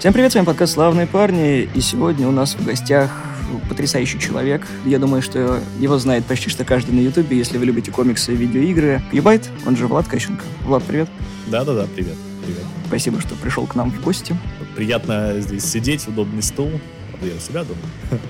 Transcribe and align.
Всем 0.00 0.14
привет, 0.14 0.32
с 0.32 0.34
вами 0.34 0.46
подкаст 0.46 0.72
«Славные 0.72 1.06
парни», 1.06 1.68
и 1.74 1.80
сегодня 1.82 2.26
у 2.26 2.30
нас 2.30 2.54
в 2.54 2.64
гостях 2.64 3.10
потрясающий 3.68 4.18
человек. 4.18 4.66
Я 4.86 4.98
думаю, 4.98 5.20
что 5.20 5.60
его 5.78 5.98
знает 5.98 6.24
почти 6.24 6.48
что 6.48 6.64
каждый 6.64 6.92
на 6.92 7.00
Ютубе, 7.00 7.36
если 7.36 7.58
вы 7.58 7.66
любите 7.66 7.90
комиксы 7.90 8.32
и 8.32 8.34
видеоигры. 8.34 9.02
Юбайт, 9.12 9.50
он 9.66 9.76
же 9.76 9.86
Влад 9.86 10.08
Кащенко. 10.08 10.42
Влад, 10.64 10.84
привет. 10.84 11.10
Да-да-да, 11.48 11.86
привет. 11.94 12.14
Привет. 12.42 12.62
Спасибо, 12.86 13.20
что 13.20 13.34
пришел 13.34 13.66
к 13.66 13.74
нам 13.74 13.90
в 13.90 14.02
гости. 14.02 14.34
Приятно 14.74 15.38
здесь 15.38 15.66
сидеть, 15.66 16.08
удобный 16.08 16.42
стул. 16.42 16.70
Я 17.20 17.34
у 17.36 17.38
себя 17.38 17.62
дома. 17.62 17.80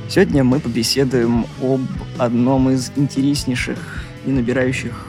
Сегодня 0.09 0.43
мы 0.43 0.59
побеседуем 0.59 1.46
об 1.62 1.82
одном 2.18 2.68
из 2.71 2.91
интереснейших 2.96 4.07
и 4.27 4.30
набирающих, 4.32 5.07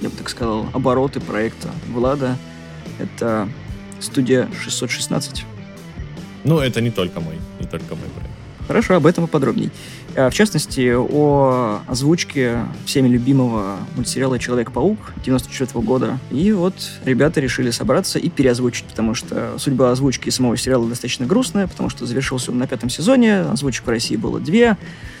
я 0.00 0.10
бы 0.10 0.16
так 0.16 0.28
сказал, 0.28 0.68
обороты 0.72 1.18
проекта 1.18 1.70
Влада. 1.88 2.36
Это 3.00 3.48
студия 3.98 4.48
616. 4.62 5.44
Ну, 6.44 6.58
это 6.58 6.80
не 6.80 6.90
только 6.90 7.20
мой, 7.20 7.36
не 7.60 7.66
только 7.66 7.94
мой 7.94 8.08
проект. 8.14 8.38
Хорошо, 8.66 8.96
об 8.96 9.06
этом 9.06 9.26
поподробней. 9.26 9.70
А, 10.14 10.28
в 10.28 10.34
частности, 10.34 10.94
о 10.94 11.80
озвучке 11.86 12.58
всеми 12.84 13.08
любимого 13.08 13.78
мультсериала 13.96 14.38
«Человек-паук» 14.38 14.98
94 15.24 15.82
года. 15.82 16.18
И 16.30 16.52
вот 16.52 16.74
ребята 17.04 17.40
решили 17.40 17.70
собраться 17.70 18.18
и 18.18 18.28
переозвучить, 18.28 18.84
потому 18.84 19.14
что 19.14 19.54
судьба 19.58 19.90
озвучки 19.90 20.28
самого 20.28 20.58
сериала 20.58 20.86
достаточно 20.86 21.24
грустная, 21.24 21.66
потому 21.66 21.88
что 21.88 22.04
завершился 22.04 22.50
он 22.50 22.58
на 22.58 22.66
пятом 22.66 22.90
сезоне, 22.90 23.40
озвучек 23.40 23.86
в 23.86 23.88
России 23.88 24.16
было 24.16 24.38
две, 24.38 24.76
Э, 24.76 25.17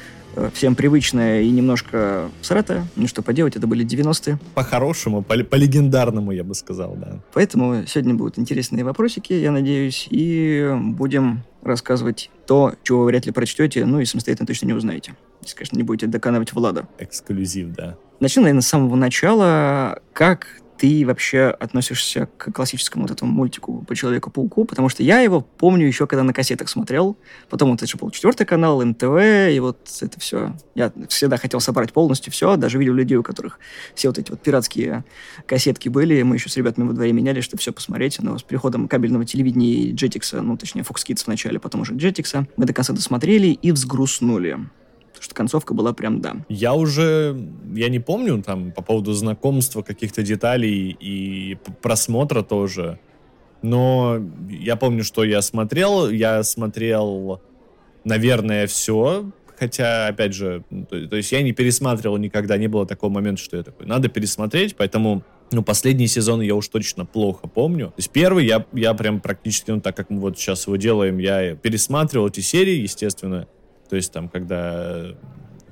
всем 0.54 0.74
привычная 0.74 1.42
и 1.42 1.50
немножко 1.50 2.30
сратая. 2.42 2.86
Ну 2.96 3.06
что 3.06 3.22
поделать, 3.22 3.56
это 3.56 3.66
были 3.66 3.84
90-е. 3.86 4.38
По-хорошему, 4.54 5.22
по, 5.22 5.36
по 5.36 5.56
легендарному, 5.56 6.32
я 6.32 6.44
бы 6.44 6.54
сказал, 6.54 6.94
да. 6.96 7.20
Поэтому 7.32 7.84
сегодня 7.86 8.14
будут 8.14 8.38
интересные 8.38 8.84
вопросики, 8.84 9.32
я 9.32 9.50
надеюсь, 9.50 10.06
и 10.10 10.72
будем 10.76 11.42
рассказывать 11.62 12.30
то, 12.46 12.74
чего 12.82 13.00
вы 13.00 13.06
вряд 13.06 13.26
ли 13.26 13.32
прочтете, 13.32 13.84
ну 13.84 14.00
и 14.00 14.04
самостоятельно 14.04 14.46
точно 14.46 14.66
не 14.66 14.72
узнаете. 14.72 15.14
Если, 15.42 15.56
конечно, 15.56 15.76
не 15.76 15.82
будете 15.82 16.06
доканывать 16.06 16.52
Влада. 16.52 16.88
Эксклюзив, 16.98 17.74
да. 17.74 17.96
Начну, 18.20 18.42
наверное, 18.42 18.62
с 18.62 18.68
самого 18.68 18.96
начала. 18.96 20.00
Как 20.12 20.60
ты 20.78 21.04
вообще 21.04 21.46
относишься 21.48 22.28
к 22.36 22.52
классическому 22.52 23.04
вот 23.04 23.10
этому 23.10 23.32
мультику 23.32 23.84
по 23.86 23.96
Человеку-пауку? 23.96 24.64
Потому 24.64 24.88
что 24.88 25.02
я 25.02 25.20
его 25.20 25.40
помню 25.40 25.86
еще, 25.86 26.06
когда 26.06 26.22
на 26.22 26.32
кассетах 26.32 26.68
смотрел. 26.68 27.16
Потом 27.50 27.70
вот 27.70 27.82
это 27.82 27.90
же 27.90 27.98
был 27.98 28.10
четвертый 28.10 28.46
канал, 28.46 28.84
НТВ, 28.84 29.50
и 29.50 29.58
вот 29.60 29.88
это 30.00 30.20
все. 30.20 30.56
Я 30.74 30.92
всегда 31.08 31.36
хотел 31.36 31.60
собрать 31.60 31.92
полностью 31.92 32.32
все. 32.32 32.56
Даже 32.56 32.78
видел 32.78 32.94
людей, 32.94 33.16
у 33.16 33.22
которых 33.22 33.58
все 33.94 34.08
вот 34.08 34.18
эти 34.18 34.30
вот 34.30 34.40
пиратские 34.40 35.04
кассетки 35.46 35.88
были. 35.88 36.22
Мы 36.22 36.36
еще 36.36 36.48
с 36.48 36.56
ребятами 36.56 36.86
во 36.86 36.94
дворе 36.94 37.12
меняли, 37.12 37.40
чтобы 37.40 37.60
все 37.60 37.72
посмотреть. 37.72 38.18
Но 38.20 38.38
с 38.38 38.42
приходом 38.42 38.88
кабельного 38.88 39.24
телевидения 39.24 39.72
и 39.72 39.92
Jetix, 39.92 40.40
ну, 40.40 40.56
точнее, 40.56 40.82
Fox 40.82 41.04
Kids 41.06 41.24
в 41.24 41.26
начале, 41.26 41.58
потом 41.58 41.80
уже 41.80 41.94
Jetix, 41.94 42.46
мы 42.56 42.64
до 42.64 42.72
конца 42.72 42.92
досмотрели 42.92 43.48
и 43.48 43.72
взгрустнули. 43.72 44.58
Потому 45.18 45.24
что 45.24 45.34
концовка 45.34 45.74
была 45.74 45.92
прям 45.92 46.20
да. 46.20 46.36
Я 46.48 46.74
уже, 46.74 47.36
я 47.74 47.88
не 47.88 47.98
помню 47.98 48.42
там 48.42 48.72
по 48.72 48.82
поводу 48.82 49.12
знакомства 49.12 49.82
каких-то 49.82 50.22
деталей 50.22 50.96
и 50.98 51.58
просмотра 51.82 52.42
тоже. 52.42 52.98
Но 53.62 54.18
я 54.48 54.76
помню, 54.76 55.02
что 55.02 55.24
я 55.24 55.42
смотрел. 55.42 56.08
Я 56.08 56.42
смотрел, 56.44 57.42
наверное, 58.04 58.66
все. 58.66 59.30
Хотя, 59.58 60.06
опять 60.06 60.34
же, 60.34 60.62
ну, 60.70 60.86
то, 60.86 61.08
то 61.08 61.16
есть 61.16 61.32
я 61.32 61.42
не 61.42 61.52
пересматривал 61.52 62.16
никогда, 62.16 62.56
не 62.56 62.68
было 62.68 62.86
такого 62.86 63.10
момента, 63.10 63.42
что 63.42 63.56
я 63.56 63.64
такой, 63.64 63.86
надо 63.86 64.08
пересмотреть, 64.08 64.76
поэтому 64.76 65.24
ну, 65.50 65.64
последний 65.64 66.06
сезон 66.06 66.40
я 66.40 66.54
уж 66.54 66.68
точно 66.68 67.04
плохо 67.04 67.48
помню. 67.48 67.88
То 67.88 67.94
есть 67.96 68.10
первый 68.10 68.46
я, 68.46 68.64
я 68.72 68.94
прям 68.94 69.20
практически, 69.20 69.72
ну, 69.72 69.80
так 69.80 69.96
как 69.96 70.10
мы 70.10 70.20
вот 70.20 70.38
сейчас 70.38 70.66
его 70.66 70.76
делаем, 70.76 71.18
я 71.18 71.56
пересматривал 71.56 72.28
эти 72.28 72.38
серии, 72.38 72.76
естественно. 72.76 73.48
То 73.88 73.96
есть 73.96 74.12
там, 74.12 74.28
когда 74.28 75.14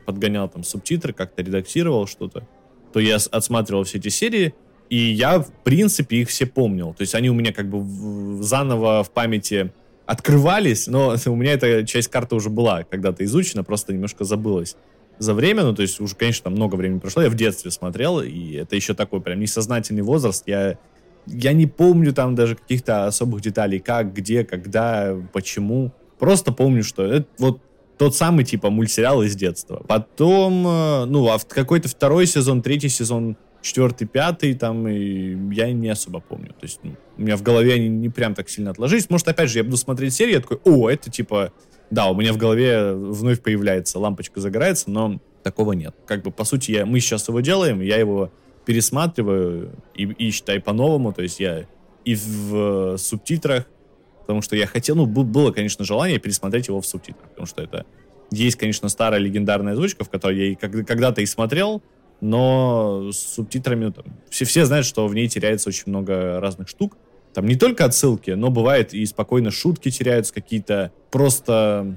подгонял 0.04 0.48
там 0.48 0.62
субтитры, 0.62 1.12
как-то 1.12 1.42
редактировал 1.42 2.06
что-то, 2.06 2.46
то 2.92 3.00
я 3.00 3.16
отсматривал 3.16 3.84
все 3.84 3.98
эти 3.98 4.08
серии, 4.08 4.54
и 4.88 4.96
я, 4.96 5.41
в 5.41 5.50
принципе, 5.64 6.18
их 6.18 6.28
все 6.28 6.46
помнил. 6.46 6.94
То 6.94 7.02
есть 7.02 7.14
они 7.14 7.28
у 7.28 7.34
меня 7.34 7.52
как 7.52 7.68
бы 7.68 7.80
в, 7.80 8.42
заново 8.42 9.02
в 9.02 9.10
памяти 9.10 9.72
открывались, 10.06 10.86
но 10.86 11.16
у 11.26 11.34
меня 11.34 11.52
эта 11.52 11.84
часть 11.84 12.08
карты 12.08 12.36
уже 12.36 12.50
была 12.50 12.84
когда-то 12.84 13.24
изучена, 13.24 13.64
просто 13.64 13.92
немножко 13.92 14.24
забылась 14.24 14.76
за 15.18 15.34
время, 15.34 15.62
ну, 15.62 15.74
то 15.74 15.82
есть 15.82 16.00
уже, 16.00 16.14
конечно, 16.14 16.44
там 16.44 16.54
много 16.54 16.76
времени 16.76 16.98
прошло, 16.98 17.22
я 17.22 17.30
в 17.30 17.34
детстве 17.34 17.70
смотрел, 17.70 18.20
и 18.20 18.52
это 18.52 18.76
еще 18.76 18.94
такой 18.94 19.20
прям 19.20 19.41
несознательный 19.41 20.02
возраст, 20.02 20.44
я, 20.46 20.78
я 21.26 21.52
не 21.52 21.66
помню 21.66 22.12
там 22.12 22.34
даже 22.34 22.56
каких-то 22.56 23.06
особых 23.06 23.41
деталей, 23.41 23.78
как, 23.78 24.12
где, 24.12 24.44
когда, 24.44 25.16
почему, 25.32 25.92
просто 26.18 26.52
помню, 26.52 26.82
что 26.82 27.04
это 27.04 27.26
вот 27.38 27.60
тот 27.98 28.14
самый, 28.14 28.44
типа, 28.44 28.70
мультсериал 28.70 29.22
из 29.22 29.34
детства. 29.36 29.82
Потом, 29.88 30.66
э, 30.66 31.04
ну, 31.06 31.28
а 31.28 31.38
какой-то 31.38 31.88
второй 31.88 32.26
сезон, 32.26 32.62
третий 32.62 32.88
сезон, 32.88 33.36
четвертый, 33.62 34.06
пятый, 34.06 34.54
там, 34.54 34.86
и 34.88 35.54
я 35.54 35.72
не 35.72 35.88
особо 35.88 36.20
помню. 36.20 36.48
То 36.48 36.64
есть 36.64 36.80
ну, 36.82 36.96
у 37.16 37.22
меня 37.22 37.36
в 37.36 37.42
голове 37.42 37.74
они 37.74 37.88
не 37.88 38.08
прям 38.08 38.34
так 38.34 38.48
сильно 38.48 38.70
отложились. 38.70 39.10
Может, 39.10 39.28
опять 39.28 39.50
же, 39.50 39.58
я 39.58 39.64
буду 39.64 39.76
смотреть 39.76 40.14
серию, 40.14 40.36
я 40.36 40.40
такой, 40.40 40.58
о, 40.64 40.88
это, 40.88 41.10
типа, 41.10 41.52
да, 41.90 42.08
у 42.08 42.14
меня 42.14 42.32
в 42.32 42.36
голове 42.36 42.92
вновь 42.92 43.42
появляется, 43.42 43.98
лампочка 43.98 44.40
загорается, 44.40 44.90
но 44.90 45.20
такого 45.42 45.72
нет. 45.72 45.94
Как 46.06 46.22
бы, 46.22 46.30
по 46.30 46.44
сути, 46.44 46.72
я, 46.72 46.86
мы 46.86 47.00
сейчас 47.00 47.28
его 47.28 47.40
делаем, 47.40 47.80
я 47.80 47.96
его 47.96 48.30
пересматриваю 48.64 49.72
и, 49.94 50.04
и 50.04 50.30
считай 50.30 50.60
по-новому, 50.60 51.12
то 51.12 51.22
есть 51.22 51.40
я 51.40 51.66
и 52.04 52.14
в 52.14 52.94
э, 52.94 52.98
субтитрах, 52.98 53.66
потому 54.26 54.42
что 54.42 54.56
я 54.56 54.66
хотел, 54.66 54.97
ну, 54.97 55.06
было, 55.06 55.53
конечно, 55.53 55.84
желание 55.84 56.19
пересмотреть 56.19 56.66
его 56.66 56.81
в 56.81 56.87
субтитрах, 56.87 57.28
потому 57.31 57.47
что 57.47 57.62
это 57.62 57.87
есть, 58.32 58.56
конечно, 58.56 58.88
старая 58.88 59.20
легендарная 59.20 59.75
озвучка, 59.75 60.04
в 60.04 60.10
которой 60.10 60.50
я 60.50 60.56
когда-то 60.56 61.20
и 61.20 61.26
смотрел, 61.26 61.81
но 62.20 63.10
с 63.12 63.19
субтитрами 63.19 63.92
там, 63.92 64.04
все, 64.28 64.44
все 64.44 64.65
знают, 64.65 64.84
что 64.84 65.06
в 65.06 65.15
ней 65.15 65.28
теряется 65.28 65.69
очень 65.69 65.84
много 65.86 66.41
разных 66.41 66.69
штук. 66.69 66.97
Там 67.34 67.47
не 67.47 67.54
только 67.54 67.84
отсылки, 67.84 68.31
но 68.31 68.50
бывает 68.50 68.94
и 68.94 69.04
спокойно 69.06 69.50
шутки 69.50 69.91
теряются 69.91 70.32
какие-то, 70.34 70.91
просто 71.10 71.97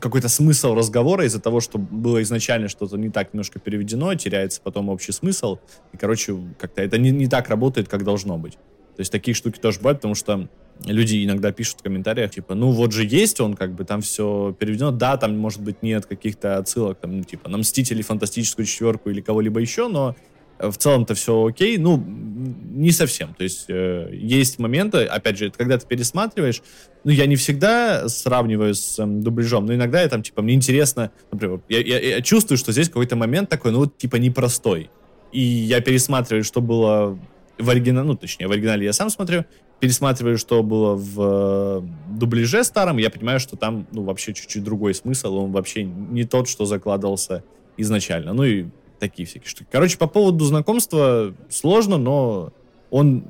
какой-то 0.00 0.28
смысл 0.28 0.74
разговора 0.74 1.26
из-за 1.26 1.40
того, 1.40 1.60
что 1.60 1.78
было 1.78 2.22
изначально 2.22 2.68
что-то 2.68 2.96
не 2.96 3.10
так 3.10 3.34
немножко 3.34 3.58
переведено, 3.58 4.14
теряется 4.14 4.60
потом 4.62 4.88
общий 4.88 5.12
смысл. 5.12 5.58
И, 5.92 5.96
короче, 5.96 6.38
как-то 6.58 6.80
это 6.80 6.96
не, 6.96 7.10
не 7.10 7.26
так 7.26 7.48
работает, 7.48 7.88
как 7.88 8.04
должно 8.04 8.38
быть. 8.38 8.54
То 8.54 9.00
есть 9.00 9.12
такие 9.12 9.34
штуки 9.34 9.58
тоже 9.58 9.78
бывают, 9.78 9.98
потому 9.98 10.14
что 10.14 10.48
люди 10.86 11.24
иногда 11.24 11.52
пишут 11.52 11.80
в 11.80 11.82
комментариях, 11.82 12.30
типа, 12.30 12.54
ну 12.54 12.70
вот 12.70 12.92
же 12.92 13.04
есть 13.04 13.40
он, 13.40 13.54
как 13.54 13.74
бы 13.74 13.84
там 13.84 14.00
все 14.00 14.54
переведено. 14.58 14.90
Да, 14.90 15.16
там, 15.16 15.36
может 15.38 15.60
быть, 15.60 15.82
нет 15.82 16.06
каких-то 16.06 16.56
отсылок, 16.56 16.98
там, 17.00 17.18
ну, 17.18 17.24
типа, 17.24 17.48
на 17.48 17.58
Мстители, 17.58 18.02
Фантастическую 18.02 18.66
четверку 18.66 19.10
или 19.10 19.20
кого-либо 19.20 19.60
еще, 19.60 19.88
но 19.88 20.16
в 20.58 20.76
целом-то 20.76 21.14
все 21.14 21.46
окей. 21.46 21.78
Ну, 21.78 22.02
не 22.06 22.92
совсем. 22.92 23.34
То 23.34 23.44
есть 23.44 23.66
э, 23.68 24.10
есть 24.12 24.58
моменты, 24.58 25.04
опять 25.04 25.38
же, 25.38 25.50
когда 25.50 25.78
ты 25.78 25.86
пересматриваешь, 25.86 26.62
ну, 27.04 27.10
я 27.10 27.26
не 27.26 27.36
всегда 27.36 28.08
сравниваю 28.08 28.74
с 28.74 28.98
э, 28.98 29.06
дубляжом, 29.06 29.66
но 29.66 29.74
иногда 29.74 30.02
я 30.02 30.08
там, 30.08 30.22
типа, 30.22 30.42
мне 30.42 30.54
интересно, 30.54 31.10
например, 31.32 31.60
я, 31.68 31.80
я, 31.80 31.98
я 31.98 32.20
чувствую, 32.20 32.58
что 32.58 32.72
здесь 32.72 32.88
какой-то 32.88 33.16
момент 33.16 33.48
такой, 33.48 33.72
ну, 33.72 33.78
вот, 33.78 33.96
типа, 33.96 34.16
непростой. 34.16 34.90
И 35.32 35.40
я 35.40 35.80
пересматриваю, 35.80 36.44
что 36.44 36.60
было 36.60 37.18
в 37.60 37.70
оригинале, 37.70 38.06
ну, 38.06 38.16
точнее, 38.16 38.48
в 38.48 38.52
оригинале 38.52 38.84
я 38.84 38.92
сам 38.92 39.10
смотрю, 39.10 39.44
пересматриваю, 39.80 40.38
что 40.38 40.62
было 40.62 40.94
в 40.94 41.82
э, 41.82 42.16
дубляже 42.16 42.64
старом, 42.64 42.98
я 42.98 43.10
понимаю, 43.10 43.40
что 43.40 43.56
там, 43.56 43.86
ну, 43.92 44.02
вообще 44.02 44.34
чуть-чуть 44.34 44.62
другой 44.62 44.94
смысл, 44.94 45.36
он 45.36 45.52
вообще 45.52 45.84
не 45.84 46.24
тот, 46.24 46.48
что 46.48 46.64
закладывался 46.64 47.44
изначально. 47.76 48.32
Ну 48.32 48.44
и 48.44 48.66
такие 48.98 49.26
всякие 49.26 49.48
штуки. 49.48 49.68
Короче, 49.70 49.98
по 49.98 50.06
поводу 50.06 50.44
знакомства 50.44 51.34
сложно, 51.48 51.96
но 51.96 52.52
он 52.90 53.24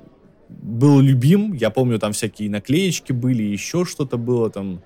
был 0.49 1.01
любим. 1.01 1.53
Я 1.53 1.71
помню, 1.71 1.99
там 1.99 2.13
всякие 2.13 2.51
наклеечки 2.51 3.13
были, 3.13 3.43
еще 3.43 3.85
что-то 3.85 4.19
было 4.19 4.51
там. 4.51 4.83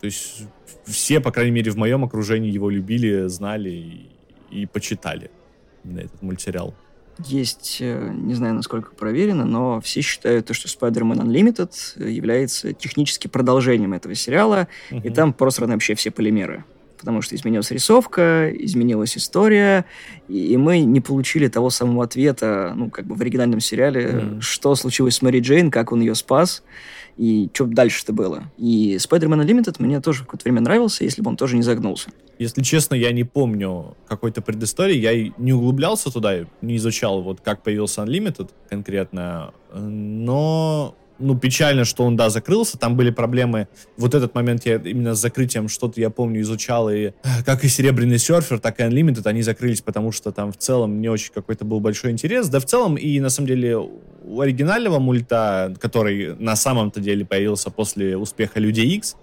То 0.00 0.06
есть 0.06 0.44
все, 0.84 1.20
по 1.20 1.30
крайней 1.30 1.52
мере, 1.52 1.70
в 1.70 1.76
моем 1.76 2.04
окружении 2.04 2.50
его 2.50 2.70
любили, 2.70 3.28
знали 3.28 3.70
и, 3.70 4.10
и 4.50 4.66
почитали 4.66 5.30
на 5.84 6.00
этот 6.00 6.22
мультсериал 6.22 6.74
есть, 7.18 7.78
э, 7.80 8.12
не 8.12 8.34
знаю, 8.34 8.54
насколько 8.54 8.90
проверено, 8.94 9.44
но 9.44 9.80
все 9.80 10.00
считают, 10.00 10.48
что 10.54 10.68
Spider-Man 10.68 11.24
Unlimited 11.24 12.08
является 12.10 12.72
технически 12.72 13.28
продолжением 13.28 13.92
этого 13.92 14.14
сериала, 14.14 14.68
угу. 14.90 15.00
и 15.00 15.10
там 15.10 15.32
просраны 15.32 15.74
вообще 15.74 15.94
все 15.94 16.10
полимеры. 16.10 16.64
Потому 16.98 17.20
что 17.20 17.36
изменилась 17.36 17.70
рисовка, 17.70 18.50
изменилась 18.50 19.16
история, 19.16 19.84
и, 20.26 20.56
мы 20.56 20.80
не 20.80 21.02
получили 21.02 21.48
того 21.48 21.68
самого 21.68 22.04
ответа, 22.04 22.72
ну, 22.74 22.88
как 22.88 23.04
бы 23.04 23.14
в 23.14 23.20
оригинальном 23.20 23.60
сериале, 23.60 24.04
mm. 24.04 24.40
что 24.40 24.74
случилось 24.74 25.16
с 25.16 25.22
Мэри 25.22 25.40
Джейн, 25.40 25.70
как 25.70 25.92
он 25.92 26.00
ее 26.00 26.14
спас 26.14 26.62
и 27.16 27.48
что 27.52 27.66
дальше-то 27.66 28.12
было. 28.12 28.44
И 28.58 28.96
Spider-Man 28.96 29.44
Unlimited 29.44 29.76
мне 29.78 30.00
тоже 30.00 30.24
какое-то 30.24 30.44
время 30.44 30.60
нравился, 30.60 31.04
если 31.04 31.22
бы 31.22 31.30
он 31.30 31.36
тоже 31.36 31.56
не 31.56 31.62
загнулся. 31.62 32.10
Если 32.38 32.62
честно, 32.62 32.94
я 32.94 33.12
не 33.12 33.24
помню 33.24 33.96
какой-то 34.08 34.42
предыстории, 34.42 34.96
я 34.96 35.32
не 35.38 35.52
углублялся 35.52 36.10
туда, 36.10 36.46
не 36.62 36.76
изучал, 36.76 37.22
вот 37.22 37.40
как 37.40 37.62
появился 37.62 38.02
Unlimited 38.02 38.50
конкретно, 38.68 39.52
но 39.72 40.96
ну, 41.18 41.38
печально, 41.38 41.84
что 41.84 42.04
он, 42.04 42.16
да, 42.16 42.30
закрылся, 42.30 42.78
там 42.78 42.96
были 42.96 43.10
проблемы. 43.10 43.68
Вот 43.96 44.14
этот 44.14 44.34
момент 44.34 44.66
я 44.66 44.76
именно 44.76 45.14
с 45.14 45.20
закрытием 45.20 45.68
что-то, 45.68 46.00
я 46.00 46.10
помню, 46.10 46.40
изучал, 46.40 46.90
и 46.90 47.12
как 47.44 47.64
и 47.64 47.68
«Серебряный 47.68 48.18
серфер», 48.18 48.58
так 48.58 48.80
и 48.80 48.82
«Unlimited», 48.82 49.26
они 49.26 49.42
закрылись, 49.42 49.80
потому 49.80 50.12
что 50.12 50.32
там 50.32 50.52
в 50.52 50.56
целом 50.56 51.00
не 51.00 51.08
очень 51.08 51.32
какой-то 51.32 51.64
был 51.64 51.80
большой 51.80 52.10
интерес. 52.10 52.48
Да, 52.48 52.60
в 52.60 52.64
целом, 52.64 52.96
и 52.96 53.20
на 53.20 53.30
самом 53.30 53.48
деле 53.48 53.76
у 53.76 54.40
оригинального 54.40 54.98
мульта, 54.98 55.74
который 55.80 56.34
на 56.36 56.56
самом-то 56.56 57.00
деле 57.00 57.24
появился 57.24 57.70
после 57.70 58.16
успеха 58.16 58.58
«Людей 58.58 58.88
X, 58.96 59.16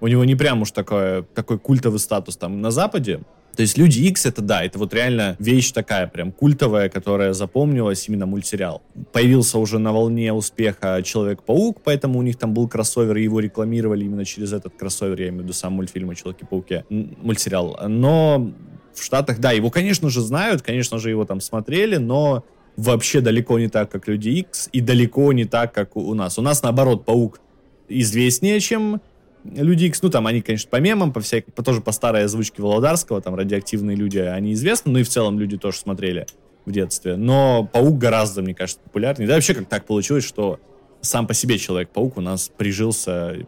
у 0.00 0.08
него 0.08 0.24
не 0.24 0.34
прям 0.34 0.62
уж 0.62 0.72
такой, 0.72 1.22
такой 1.34 1.58
культовый 1.58 1.98
статус 1.98 2.36
там 2.36 2.60
на 2.60 2.70
Западе, 2.70 3.20
то 3.56 3.62
есть 3.62 3.78
Люди 3.78 4.00
X 4.00 4.26
это 4.26 4.42
да, 4.42 4.62
это 4.64 4.78
вот 4.78 4.92
реально 4.92 5.36
вещь 5.38 5.72
такая 5.72 6.06
прям 6.06 6.30
культовая, 6.32 6.88
которая 6.88 7.32
запомнилась 7.32 8.08
именно 8.08 8.26
мультсериал. 8.26 8.82
Появился 9.12 9.58
уже 9.58 9.78
на 9.78 9.92
волне 9.92 10.32
успеха 10.32 11.02
Человек-паук, 11.02 11.80
поэтому 11.82 12.18
у 12.18 12.22
них 12.22 12.36
там 12.36 12.52
был 12.52 12.68
кроссовер, 12.68 13.16
и 13.16 13.22
его 13.22 13.40
рекламировали 13.40 14.04
именно 14.04 14.24
через 14.24 14.52
этот 14.52 14.74
кроссовер, 14.76 15.20
я 15.20 15.28
имею 15.28 15.40
в 15.40 15.44
виду 15.44 15.52
сам 15.54 15.72
мультфильм 15.72 16.10
о 16.10 16.14
Человеке-пауке, 16.14 16.84
мультсериал. 16.88 17.78
Но 17.88 18.52
в 18.94 19.02
Штатах, 19.02 19.38
да, 19.38 19.52
его, 19.52 19.70
конечно 19.70 20.10
же, 20.10 20.20
знают, 20.20 20.62
конечно 20.62 20.98
же, 20.98 21.10
его 21.10 21.24
там 21.24 21.40
смотрели, 21.40 21.96
но 21.96 22.44
вообще 22.76 23.20
далеко 23.20 23.58
не 23.58 23.68
так, 23.68 23.90
как 23.90 24.08
Люди 24.08 24.28
X, 24.28 24.68
и 24.72 24.80
далеко 24.80 25.32
не 25.32 25.44
так, 25.44 25.72
как 25.72 25.96
у 25.96 26.14
нас. 26.14 26.38
У 26.38 26.42
нас, 26.42 26.62
наоборот, 26.62 27.04
Паук 27.04 27.40
известнее, 27.88 28.60
чем 28.60 29.00
Люди 29.54 29.84
X, 29.86 30.02
ну, 30.02 30.10
там, 30.10 30.26
они, 30.26 30.40
конечно, 30.40 30.68
по 30.70 30.76
мемам, 30.76 31.12
по 31.12 31.20
всякой, 31.20 31.52
по, 31.52 31.62
тоже 31.62 31.80
по 31.80 31.92
старой 31.92 32.24
озвучке 32.24 32.62
Володарского, 32.62 33.20
там, 33.20 33.34
радиоактивные 33.34 33.96
люди, 33.96 34.18
они 34.18 34.52
известны, 34.54 34.92
ну, 34.92 34.98
и 34.98 35.02
в 35.02 35.08
целом 35.08 35.38
люди 35.38 35.56
тоже 35.56 35.78
смотрели 35.78 36.26
в 36.64 36.72
детстве. 36.72 37.16
Но 37.16 37.68
Паук 37.72 37.98
гораздо, 37.98 38.42
мне 38.42 38.54
кажется, 38.54 38.80
популярнее. 38.82 39.28
Да 39.28 39.34
вообще, 39.34 39.54
как 39.54 39.68
так 39.68 39.86
получилось, 39.86 40.24
что 40.24 40.58
сам 41.00 41.26
по 41.26 41.34
себе 41.34 41.58
Человек-паук 41.58 42.16
у 42.16 42.20
нас 42.20 42.50
прижился 42.56 43.46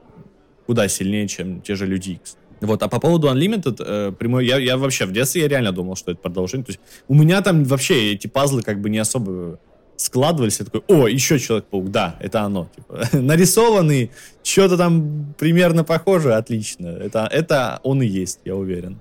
куда 0.66 0.86
сильнее, 0.88 1.26
чем 1.28 1.60
те 1.60 1.74
же 1.74 1.86
Люди 1.86 2.12
X. 2.12 2.36
Вот, 2.60 2.82
а 2.82 2.88
по 2.88 3.00
поводу 3.00 3.28
Unlimited, 3.28 3.76
э, 3.80 4.12
прямой, 4.12 4.46
я, 4.46 4.58
я 4.58 4.76
вообще 4.76 5.06
в 5.06 5.12
детстве 5.12 5.42
я 5.42 5.48
реально 5.48 5.72
думал, 5.72 5.96
что 5.96 6.10
это 6.10 6.20
продолжение. 6.20 6.64
То 6.64 6.72
есть 6.72 6.80
у 7.06 7.14
меня 7.14 7.40
там 7.40 7.64
вообще 7.64 8.12
эти 8.12 8.26
пазлы 8.26 8.62
как 8.62 8.80
бы 8.80 8.90
не 8.90 8.98
особо 8.98 9.60
складывались, 9.98 10.60
я 10.60 10.64
такой, 10.64 10.82
о, 10.86 11.08
еще 11.08 11.38
Человек-паук, 11.38 11.90
да, 11.90 12.16
это 12.20 12.42
оно. 12.42 12.68
Типа, 12.74 13.04
нарисованный, 13.12 14.10
что-то 14.42 14.76
там 14.78 15.34
примерно 15.38 15.84
похоже, 15.84 16.34
отлично. 16.34 16.86
Это, 16.86 17.28
это 17.30 17.80
он 17.82 18.02
и 18.02 18.06
есть, 18.06 18.40
я 18.44 18.56
уверен. 18.56 19.00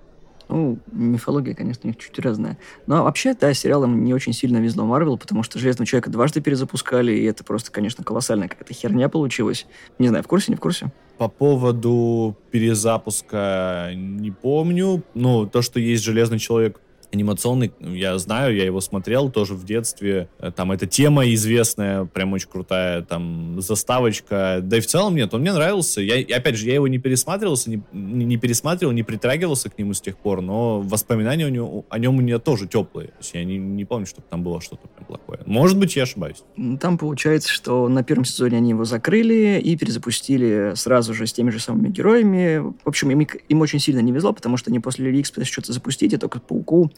Ну, 0.50 0.80
мифология, 0.92 1.54
конечно, 1.54 1.82
у 1.84 1.88
них 1.88 1.98
чуть 1.98 2.18
разная. 2.20 2.58
Но 2.86 3.04
вообще, 3.04 3.34
да, 3.34 3.54
сериалам 3.54 4.04
не 4.06 4.14
очень 4.14 4.32
сильно 4.32 4.58
везло 4.58 4.86
Марвел, 4.86 5.18
потому 5.18 5.44
что 5.44 5.60
«Железного 5.60 5.86
человека» 5.86 6.10
дважды 6.10 6.40
перезапускали, 6.40 7.12
и 7.12 7.26
это 7.26 7.44
просто, 7.44 7.70
конечно, 7.70 8.04
колоссальная 8.04 8.48
какая-то 8.48 8.74
херня 8.74 9.10
получилась. 9.10 9.68
Не 10.00 10.08
знаю, 10.08 10.24
в 10.24 10.28
курсе, 10.28 10.52
не 10.52 10.56
в 10.56 10.62
курсе? 10.62 10.92
По 11.18 11.28
поводу 11.28 12.38
перезапуска 12.52 13.92
не 13.94 14.32
помню. 14.32 15.04
Ну, 15.14 15.48
то, 15.48 15.62
что 15.62 15.80
есть 15.80 16.04
«Железный 16.04 16.40
человек» 16.40 16.80
анимационный, 17.12 17.72
я 17.80 18.18
знаю, 18.18 18.56
я 18.56 18.66
его 18.66 18.82
смотрел 18.82 19.30
тоже 19.30 19.54
в 19.54 19.66
детстве. 19.66 20.30
Э, 20.40 20.52
там 20.52 20.72
эта 20.72 20.88
тема 20.88 21.32
известная, 21.34 22.06
прям 22.06 22.34
очень 22.34 22.50
крутая, 22.50 23.02
там 23.02 23.62
заставочка. 23.62 24.60
Да 24.62 24.78
и 24.78 24.80
в 24.80 24.88
целом 24.88 25.16
нет, 25.16 25.34
он 25.34 25.42
мне 25.42 25.54
нравился. 25.54 26.02
Я, 26.02 26.20
опять 26.36 26.56
же, 26.56 26.68
я 26.68 26.76
его 26.76 26.88
не 26.88 26.98
пересматривался, 26.98 27.70
не, 27.70 27.82
не 27.94 28.38
пересматривал, 28.38 28.94
не 28.94 29.04
притрагивался 29.04 29.70
к 29.70 29.78
нему 29.78 29.94
с 29.94 30.02
тех 30.02 30.18
пор, 30.18 30.42
но 30.42 30.82
воспоминания 30.82 31.46
у 31.46 31.50
него, 31.50 31.86
о 31.90 32.00
нем 32.00 32.18
у 32.18 32.22
меня 32.22 32.40
тоже 32.40 32.68
теплые. 32.68 33.10
То 33.10 33.18
есть 33.20 33.34
я 33.34 33.44
не, 33.44 33.58
не 33.58 33.86
помню, 33.86 34.06
чтобы 34.06 34.28
там 34.30 34.44
было 34.44 34.62
что-то 34.62 34.88
прям 34.88 35.06
плохое. 35.06 35.40
Может 35.46 35.78
быть, 35.78 35.96
я 35.96 36.04
ошибаюсь. 36.04 36.44
Там 36.80 36.98
получается, 36.98 37.50
что 37.50 37.88
на 37.88 38.04
первом 38.04 38.26
сезоне 38.26 38.58
они 38.58 38.72
его 38.72 38.86
закрыли 38.86 39.60
и 39.64 39.76
перезапустили 39.78 40.74
сразу 40.76 41.14
же 41.14 41.26
с 41.26 41.34
теми 41.34 41.50
же 41.50 41.60
самыми 41.60 41.90
героями. 41.90 42.58
В 42.84 42.88
общем, 42.88 43.12
им, 43.12 43.28
им 43.48 43.62
очень 43.62 43.80
сильно 43.80 44.00
не 44.00 44.12
везло, 44.12 44.34
потому 44.34 44.58
что 44.58 44.70
они 44.70 44.80
после 44.80 45.06
Люди 45.06 45.20
Икс 45.20 45.32
пытались 45.32 45.52
что-то 45.52 45.74
запустить, 45.74 46.14
и 46.14 46.18
только 46.18 46.40
Пауку 46.40 46.92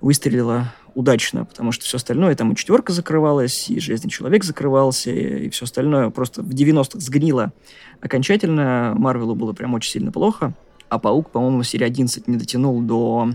выстрелила 0.00 0.72
удачно, 0.94 1.44
потому 1.44 1.72
что 1.72 1.84
все 1.84 1.98
остальное, 1.98 2.34
там 2.34 2.52
и 2.52 2.56
четверка 2.56 2.92
закрывалась, 2.92 3.68
и 3.68 3.78
Железный 3.78 4.10
Человек 4.10 4.44
закрывался, 4.44 5.10
и, 5.10 5.50
все 5.50 5.64
остальное 5.64 6.10
просто 6.10 6.42
в 6.42 6.50
90-х 6.50 7.00
сгнило 7.00 7.52
окончательно. 8.00 8.94
Марвелу 8.96 9.34
было 9.34 9.52
прям 9.52 9.74
очень 9.74 9.90
сильно 9.90 10.10
плохо, 10.10 10.54
а 10.88 10.98
Паук, 10.98 11.30
по-моему, 11.30 11.62
серии 11.62 11.84
11 11.84 12.26
не 12.28 12.36
дотянул 12.38 12.80
до 12.80 13.30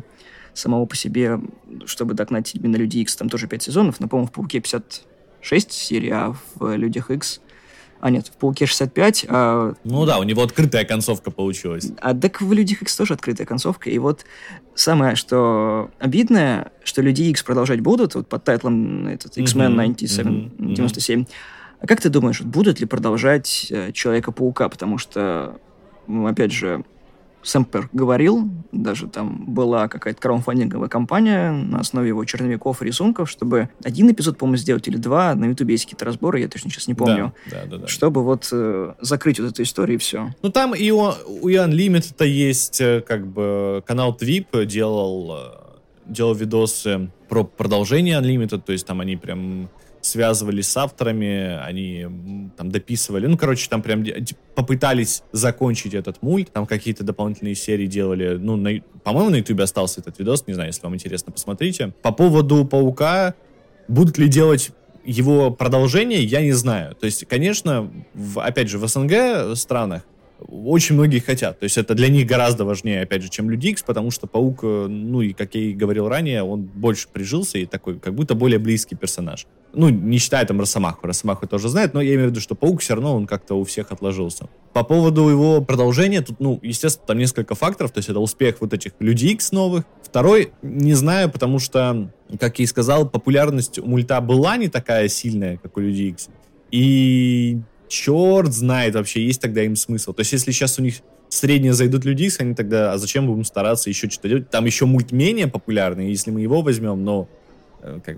самого 0.54 0.86
по 0.86 0.95
себе, 0.95 1.39
чтобы 1.86 2.13
догнать 2.13 2.56
именно 2.56 2.75
Люди 2.75 2.98
Икс, 2.98 3.16
там 3.16 3.30
тоже 3.30 3.48
5 3.48 3.63
сезонов, 3.63 4.00
но, 4.00 4.07
по-моему, 4.07 4.28
в 4.28 4.31
Пауке 4.31 4.60
56 4.60 5.72
серий, 5.72 6.10
а 6.10 6.36
в 6.56 6.75
Людях 6.75 7.12
Икс 7.12 7.42
а 8.01 8.09
нет, 8.09 8.27
в 8.27 8.31
Пауке 8.31 8.65
65. 8.65 9.25
А... 9.30 9.74
Ну 9.83 10.06
да, 10.06 10.18
у 10.18 10.24
него 10.24 10.42
открытая 10.42 10.83
концовка 10.86 11.30
получилась. 11.30 11.92
А 12.01 12.13
так 12.15 12.42
в 12.42 12.51
Людях 12.51 12.81
X 12.81 12.98
тоже 12.98 13.13
открытая 13.13 13.45
концовка. 13.45 13.89
И 13.89 13.98
вот 14.00 14.25
самое, 14.74 15.15
что 15.15 15.92
обидное, 16.00 16.71
что 16.83 17.01
Люди 17.01 17.24
X 17.24 17.44
продолжать 17.44 17.80
будут, 17.81 18.15
вот 18.15 18.27
под 18.27 18.44
тайтлом 18.44 19.07
этот 19.07 19.38
X-Men 19.38 19.75
97, 19.75 20.27
mm-hmm. 20.27 20.74
97. 20.74 21.25
А 21.80 21.88
как 21.88 22.01
ты 22.01 22.09
думаешь, 22.09 22.42
будут 22.42 22.80
ли 22.80 22.88
продолжать 22.88 23.68
э, 23.69 23.92
Человека-паука? 23.92 24.68
Потому 24.69 24.97
что, 24.97 25.59
опять 26.07 26.51
же, 26.51 26.83
Сэмпер 27.43 27.89
говорил, 27.93 28.49
даже 28.71 29.07
там 29.07 29.45
была 29.47 29.88
какая-то 29.88 30.19
краудфандинговая 30.19 30.89
компания 30.89 31.51
на 31.51 31.79
основе 31.79 32.09
его 32.09 32.23
черновиков 32.25 32.81
и 32.81 32.85
рисунков, 32.85 33.29
чтобы 33.29 33.69
один 33.83 34.11
эпизод, 34.11 34.38
по-моему, 34.38 34.57
сделать 34.57 34.88
или 34.88 34.97
два, 34.97 35.33
на 35.35 35.45
ютубе 35.45 35.73
есть 35.73 35.85
какие-то 35.85 36.05
разборы, 36.05 36.39
я 36.39 36.47
точно 36.47 36.69
сейчас 36.69 36.88
не 36.88 36.93
помню, 36.93 37.33
да, 37.49 37.63
да, 37.63 37.65
да, 37.65 37.77
да. 37.77 37.88
чтобы 37.88 38.23
вот 38.23 38.49
э, 38.51 38.93
закрыть 39.01 39.39
вот 39.39 39.51
эту 39.51 39.63
историю 39.63 39.95
и 39.95 39.99
все. 39.99 40.33
Ну 40.41 40.49
там 40.49 40.75
и 40.75 40.89
у, 40.91 40.99
у 40.99 41.49
Unlimited 41.49 42.25
есть 42.25 42.81
э, 42.81 43.01
как 43.01 43.27
бы 43.27 43.83
канал 43.85 44.17
Twip 44.19 44.65
делал, 44.65 45.35
э, 45.35 46.11
делал 46.11 46.33
видосы 46.33 47.09
про 47.29 47.44
продолжение 47.44 48.19
Unlimited, 48.19 48.61
то 48.65 48.71
есть 48.71 48.85
там 48.85 49.01
они 49.01 49.17
прям 49.17 49.69
связывались 50.01 50.68
с 50.68 50.77
авторами, 50.77 51.59
они 51.63 52.07
там 52.57 52.71
дописывали, 52.71 53.27
ну, 53.27 53.38
короче, 53.38 53.69
там 53.69 53.81
прям 53.81 54.03
попытались 54.56 55.24
закончить 55.31 55.94
этот 55.94 56.21
мульт, 56.21 56.51
там 56.51 56.65
какие-то 56.65 57.03
дополнительные 57.03 57.56
серии 57.56 57.88
делали, 57.88 58.38
ну, 58.38 58.56
на, 58.56 58.81
по-моему, 59.03 59.30
на 59.30 59.36
ютубе 59.38 59.63
остался 59.63 60.01
этот 60.01 60.18
видос, 60.19 60.45
не 60.48 60.53
знаю, 60.53 60.69
если 60.69 60.83
вам 60.83 60.95
интересно, 60.95 61.31
посмотрите. 61.31 61.94
По 62.01 62.12
поводу 62.12 62.65
Паука, 62.65 63.36
будут 63.88 64.18
ли 64.18 64.27
делать 64.27 64.71
его 65.03 65.51
продолжение, 65.51 66.24
я 66.24 66.42
не 66.42 66.51
знаю. 66.51 66.95
То 66.95 67.06
есть, 67.06 67.25
конечно, 67.27 67.92
в, 68.13 68.40
опять 68.40 68.69
же, 68.69 68.78
в 68.78 68.87
СНГ 68.87 69.56
странах 69.56 70.04
очень 70.48 70.95
многие 70.95 71.19
хотят. 71.19 71.60
То 71.60 71.64
есть 71.64 71.78
это 71.78 71.94
для 71.94 72.10
них 72.10 72.28
гораздо 72.28 72.66
важнее, 72.66 73.02
опять 73.02 73.21
же, 73.21 73.30
чем 73.30 73.50
Люди 73.50 73.68
Икс, 73.68 73.83
потому 73.83 74.12
что 74.12 74.28
Паук, 74.28 74.60
э, 74.64 74.88
ну 74.88 75.21
и 75.21 75.33
как 75.33 75.56
я 75.56 75.62
и 75.62 75.74
говорил 75.74 76.07
ранее, 76.07 76.44
он 76.44 76.64
больше 76.64 77.07
прижился 77.12 77.57
и 77.57 77.66
такой, 77.66 78.00
как 78.00 78.14
будто 78.14 78.36
более 78.36 78.60
близкий 78.60 78.95
персонаж. 78.95 79.48
Ну, 79.74 79.90
не 79.90 80.18
считая 80.18 80.45
там 80.45 80.60
Росомаху. 80.60 81.07
Росомаху 81.07 81.48
тоже 81.48 81.69
знает, 81.69 81.94
но 81.94 82.02
я 82.02 82.16
имею 82.16 82.28
в 82.28 82.31
виду, 82.31 82.42
что 82.42 82.56
Паук 82.56 82.81
все 82.81 82.95
равно 82.95 83.16
он 83.16 83.26
как-то 83.26 83.56
у 83.56 83.64
всех 83.64 83.92
отложился. 83.92 84.50
По 84.74 84.83
поводу 84.83 85.30
его 85.30 85.62
продолжения, 85.62 86.21
тут, 86.21 86.40
ну, 86.40 86.60
естественно, 86.62 87.07
там 87.07 87.18
несколько 87.18 87.56
факторов. 87.56 87.92
То 87.92 88.00
есть 88.00 88.10
это 88.10 88.19
успех 88.19 88.57
вот 88.60 88.74
этих 88.74 88.92
Людей 89.00 89.33
Икс 89.33 89.52
новых. 89.52 89.86
Второй, 90.04 90.52
не 90.62 90.94
знаю, 90.94 91.31
потому 91.31 91.60
что, 91.60 92.12
как 92.38 92.60
я 92.60 92.64
и 92.64 92.68
сказал, 92.68 93.07
популярность 93.07 93.80
у 93.80 93.86
мульта 93.86 94.19
была 94.19 94.57
не 94.57 94.68
такая 94.68 95.07
сильная, 95.07 95.57
как 95.57 95.78
у 95.78 95.80
Людей 95.80 96.10
Икс. 96.10 96.28
И 96.71 97.60
черт 97.92 98.54
знает 98.54 98.95
вообще, 98.95 99.24
есть 99.26 99.42
тогда 99.42 99.64
им 99.64 99.76
смысл. 99.76 100.14
То 100.14 100.21
есть, 100.21 100.31
если 100.31 100.52
сейчас 100.52 100.80
у 100.80 100.81
них 100.81 101.02
средние 101.30 101.74
зайдут 101.74 102.06
люди, 102.06 102.30
они 102.40 102.56
тогда, 102.56 102.94
а 102.94 102.98
зачем 102.98 103.28
будем 103.28 103.44
стараться 103.44 103.90
еще 103.90 104.10
что-то 104.10 104.30
делать? 104.30 104.50
Там 104.50 104.66
еще 104.66 104.86
мульт 104.86 105.12
менее 105.12 105.48
популярный, 105.48 106.10
если 106.10 106.31
мы 106.31 106.42
его 106.42 106.62
возьмем, 106.62 107.04
но 107.04 107.28
э, 107.81 108.00
как, 108.04 108.18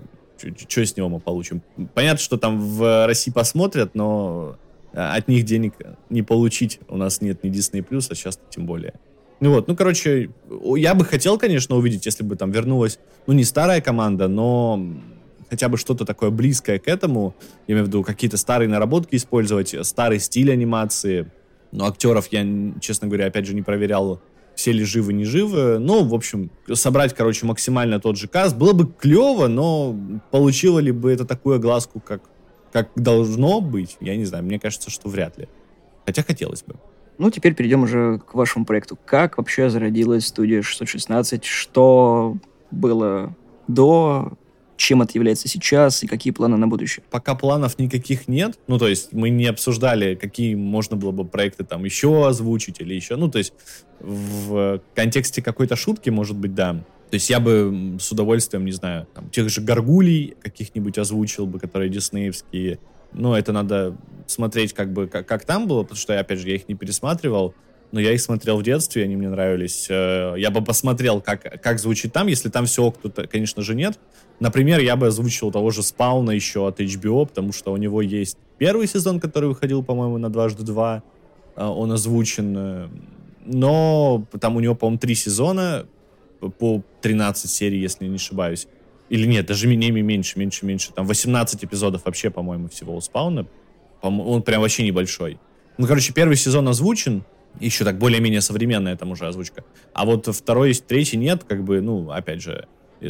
что 0.68 0.86
с 0.86 0.96
него 0.96 1.08
мы 1.08 1.20
получим? 1.20 1.62
Понятно, 1.94 2.20
что 2.20 2.38
там 2.38 2.60
в 2.60 3.06
России 3.06 3.32
посмотрят, 3.32 3.94
но 3.94 4.56
э, 4.92 5.00
от 5.00 5.26
них 5.26 5.44
денег 5.44 5.74
не 6.08 6.22
получить. 6.22 6.78
У 6.88 6.96
нас 6.96 7.20
нет 7.20 7.42
ни 7.42 7.50
Disney+, 7.50 7.84
а 7.90 8.14
сейчас 8.14 8.38
тем 8.50 8.66
более. 8.66 8.94
Ну 9.40 9.50
вот, 9.50 9.66
ну, 9.66 9.74
короче, 9.74 10.30
я 10.76 10.94
бы 10.94 11.04
хотел, 11.04 11.36
конечно, 11.36 11.74
увидеть, 11.76 12.06
если 12.06 12.22
бы 12.22 12.36
там 12.36 12.52
вернулась, 12.52 13.00
ну, 13.26 13.34
не 13.34 13.44
старая 13.44 13.80
команда, 13.80 14.28
но 14.28 14.80
хотя 15.54 15.68
бы 15.68 15.76
что-то 15.76 16.04
такое 16.04 16.30
близкое 16.30 16.80
к 16.80 16.88
этому, 16.88 17.36
я 17.68 17.74
имею 17.74 17.84
в 17.84 17.88
виду 17.88 18.02
какие-то 18.02 18.36
старые 18.36 18.68
наработки 18.68 19.14
использовать, 19.14 19.72
старый 19.86 20.18
стиль 20.18 20.50
анимации. 20.50 21.30
Но 21.70 21.86
актеров 21.86 22.26
я, 22.32 22.44
честно 22.80 23.06
говоря, 23.06 23.26
опять 23.26 23.46
же 23.46 23.54
не 23.54 23.62
проверял, 23.62 24.20
все 24.56 24.72
ли 24.72 24.82
живы, 24.82 25.12
не 25.12 25.24
живы. 25.24 25.78
Ну, 25.78 26.02
в 26.02 26.12
общем, 26.12 26.50
собрать, 26.72 27.14
короче, 27.14 27.46
максимально 27.46 28.00
тот 28.00 28.16
же 28.16 28.26
каст. 28.26 28.56
Было 28.56 28.72
бы 28.72 28.92
клево, 28.92 29.46
но 29.46 29.96
получило 30.32 30.80
ли 30.80 30.90
бы 30.90 31.12
это 31.12 31.24
такую 31.24 31.54
огласку, 31.54 32.00
как, 32.00 32.22
как 32.72 32.88
должно 32.96 33.60
быть, 33.60 33.96
я 34.00 34.16
не 34.16 34.24
знаю. 34.24 34.42
Мне 34.42 34.58
кажется, 34.58 34.90
что 34.90 35.08
вряд 35.08 35.38
ли. 35.38 35.48
Хотя 36.04 36.24
хотелось 36.24 36.64
бы. 36.64 36.74
Ну, 37.18 37.30
теперь 37.30 37.54
перейдем 37.54 37.84
уже 37.84 38.18
к 38.18 38.34
вашему 38.34 38.64
проекту. 38.64 38.98
Как 39.04 39.38
вообще 39.38 39.70
зародилась 39.70 40.26
студия 40.26 40.62
616? 40.62 41.44
Что 41.44 42.38
было 42.72 43.36
до 43.68 44.32
чем 44.76 45.02
это 45.02 45.12
является 45.14 45.48
сейчас 45.48 46.02
и 46.02 46.06
какие 46.06 46.32
планы 46.32 46.56
на 46.56 46.68
будущее? 46.68 47.04
Пока 47.10 47.34
планов 47.34 47.78
никаких 47.78 48.28
нет. 48.28 48.58
Ну, 48.66 48.78
то 48.78 48.88
есть 48.88 49.12
мы 49.12 49.30
не 49.30 49.46
обсуждали, 49.46 50.14
какие 50.14 50.54
можно 50.54 50.96
было 50.96 51.12
бы 51.12 51.24
проекты 51.24 51.64
там 51.64 51.84
еще 51.84 52.26
озвучить 52.26 52.80
или 52.80 52.94
еще. 52.94 53.16
Ну, 53.16 53.28
то 53.28 53.38
есть 53.38 53.52
в 54.00 54.80
контексте 54.94 55.42
какой-то 55.42 55.76
шутки, 55.76 56.10
может 56.10 56.36
быть, 56.36 56.54
да. 56.54 56.74
То 57.10 57.16
есть 57.16 57.30
я 57.30 57.38
бы 57.38 57.96
с 58.00 58.10
удовольствием, 58.10 58.64
не 58.64 58.72
знаю, 58.72 59.06
там, 59.14 59.30
тех 59.30 59.48
же 59.48 59.60
горгулей 59.60 60.36
каких-нибудь 60.42 60.98
озвучил 60.98 61.46
бы, 61.46 61.60
которые 61.60 61.88
диснеевские. 61.90 62.80
Но 63.12 63.38
это 63.38 63.52
надо 63.52 63.96
смотреть 64.26 64.72
как 64.72 64.92
бы, 64.92 65.06
как, 65.06 65.26
как 65.26 65.44
там 65.44 65.68
было, 65.68 65.82
потому 65.82 65.98
что, 65.98 66.18
опять 66.18 66.40
же, 66.40 66.48
я 66.48 66.56
их 66.56 66.68
не 66.68 66.74
пересматривал 66.74 67.54
но 67.94 68.00
я 68.00 68.12
их 68.12 68.20
смотрел 68.20 68.58
в 68.58 68.64
детстве, 68.64 69.04
они 69.04 69.14
мне 69.14 69.28
нравились. 69.28 69.86
Э, 69.88 70.34
я 70.36 70.50
бы 70.50 70.64
посмотрел, 70.64 71.20
как, 71.20 71.62
как 71.62 71.78
звучит 71.78 72.12
там, 72.12 72.26
если 72.26 72.48
там 72.48 72.66
все 72.66 72.90
кто-то, 72.90 73.28
конечно 73.28 73.62
же, 73.62 73.76
нет. 73.76 74.00
Например, 74.40 74.80
я 74.80 74.96
бы 74.96 75.06
озвучил 75.06 75.52
того 75.52 75.70
же 75.70 75.84
Спауна 75.84 76.32
еще 76.32 76.66
от 76.66 76.80
HBO, 76.80 77.24
потому 77.24 77.52
что 77.52 77.72
у 77.72 77.76
него 77.76 78.02
есть 78.02 78.36
первый 78.58 78.88
сезон, 78.88 79.20
который 79.20 79.48
выходил, 79.48 79.84
по-моему, 79.84 80.18
на 80.18 80.28
дважды 80.28 80.64
два. 80.64 81.04
Э, 81.54 81.66
он 81.66 81.92
озвучен. 81.92 82.54
Э, 82.56 82.88
но 83.46 84.26
там 84.40 84.56
у 84.56 84.60
него, 84.60 84.74
по-моему, 84.74 84.98
три 84.98 85.14
сезона 85.14 85.86
по 86.58 86.82
13 87.00 87.48
серий, 87.48 87.78
если 87.78 88.08
не 88.08 88.16
ошибаюсь. 88.16 88.66
Или 89.08 89.24
нет, 89.24 89.46
даже 89.46 89.68
менее, 89.68 89.92
меньше, 89.92 90.36
меньше, 90.36 90.66
меньше. 90.66 90.92
Там 90.92 91.06
18 91.06 91.64
эпизодов 91.64 92.06
вообще, 92.06 92.30
по-моему, 92.30 92.68
всего 92.70 92.96
у 92.96 93.00
Спауна. 93.00 93.46
Он 94.02 94.42
прям 94.42 94.62
вообще 94.62 94.82
небольшой. 94.82 95.38
Ну, 95.78 95.86
короче, 95.86 96.12
первый 96.12 96.36
сезон 96.36 96.68
озвучен, 96.68 97.24
еще 97.60 97.84
так 97.84 97.98
более-менее 97.98 98.40
современная 98.40 98.96
там 98.96 99.10
уже 99.10 99.26
озвучка. 99.26 99.64
А 99.92 100.04
вот 100.04 100.26
второй, 100.26 100.74
третий 100.74 101.16
нет, 101.16 101.44
как 101.44 101.64
бы, 101.64 101.80
ну, 101.80 102.10
опять 102.10 102.42
же, 102.42 102.66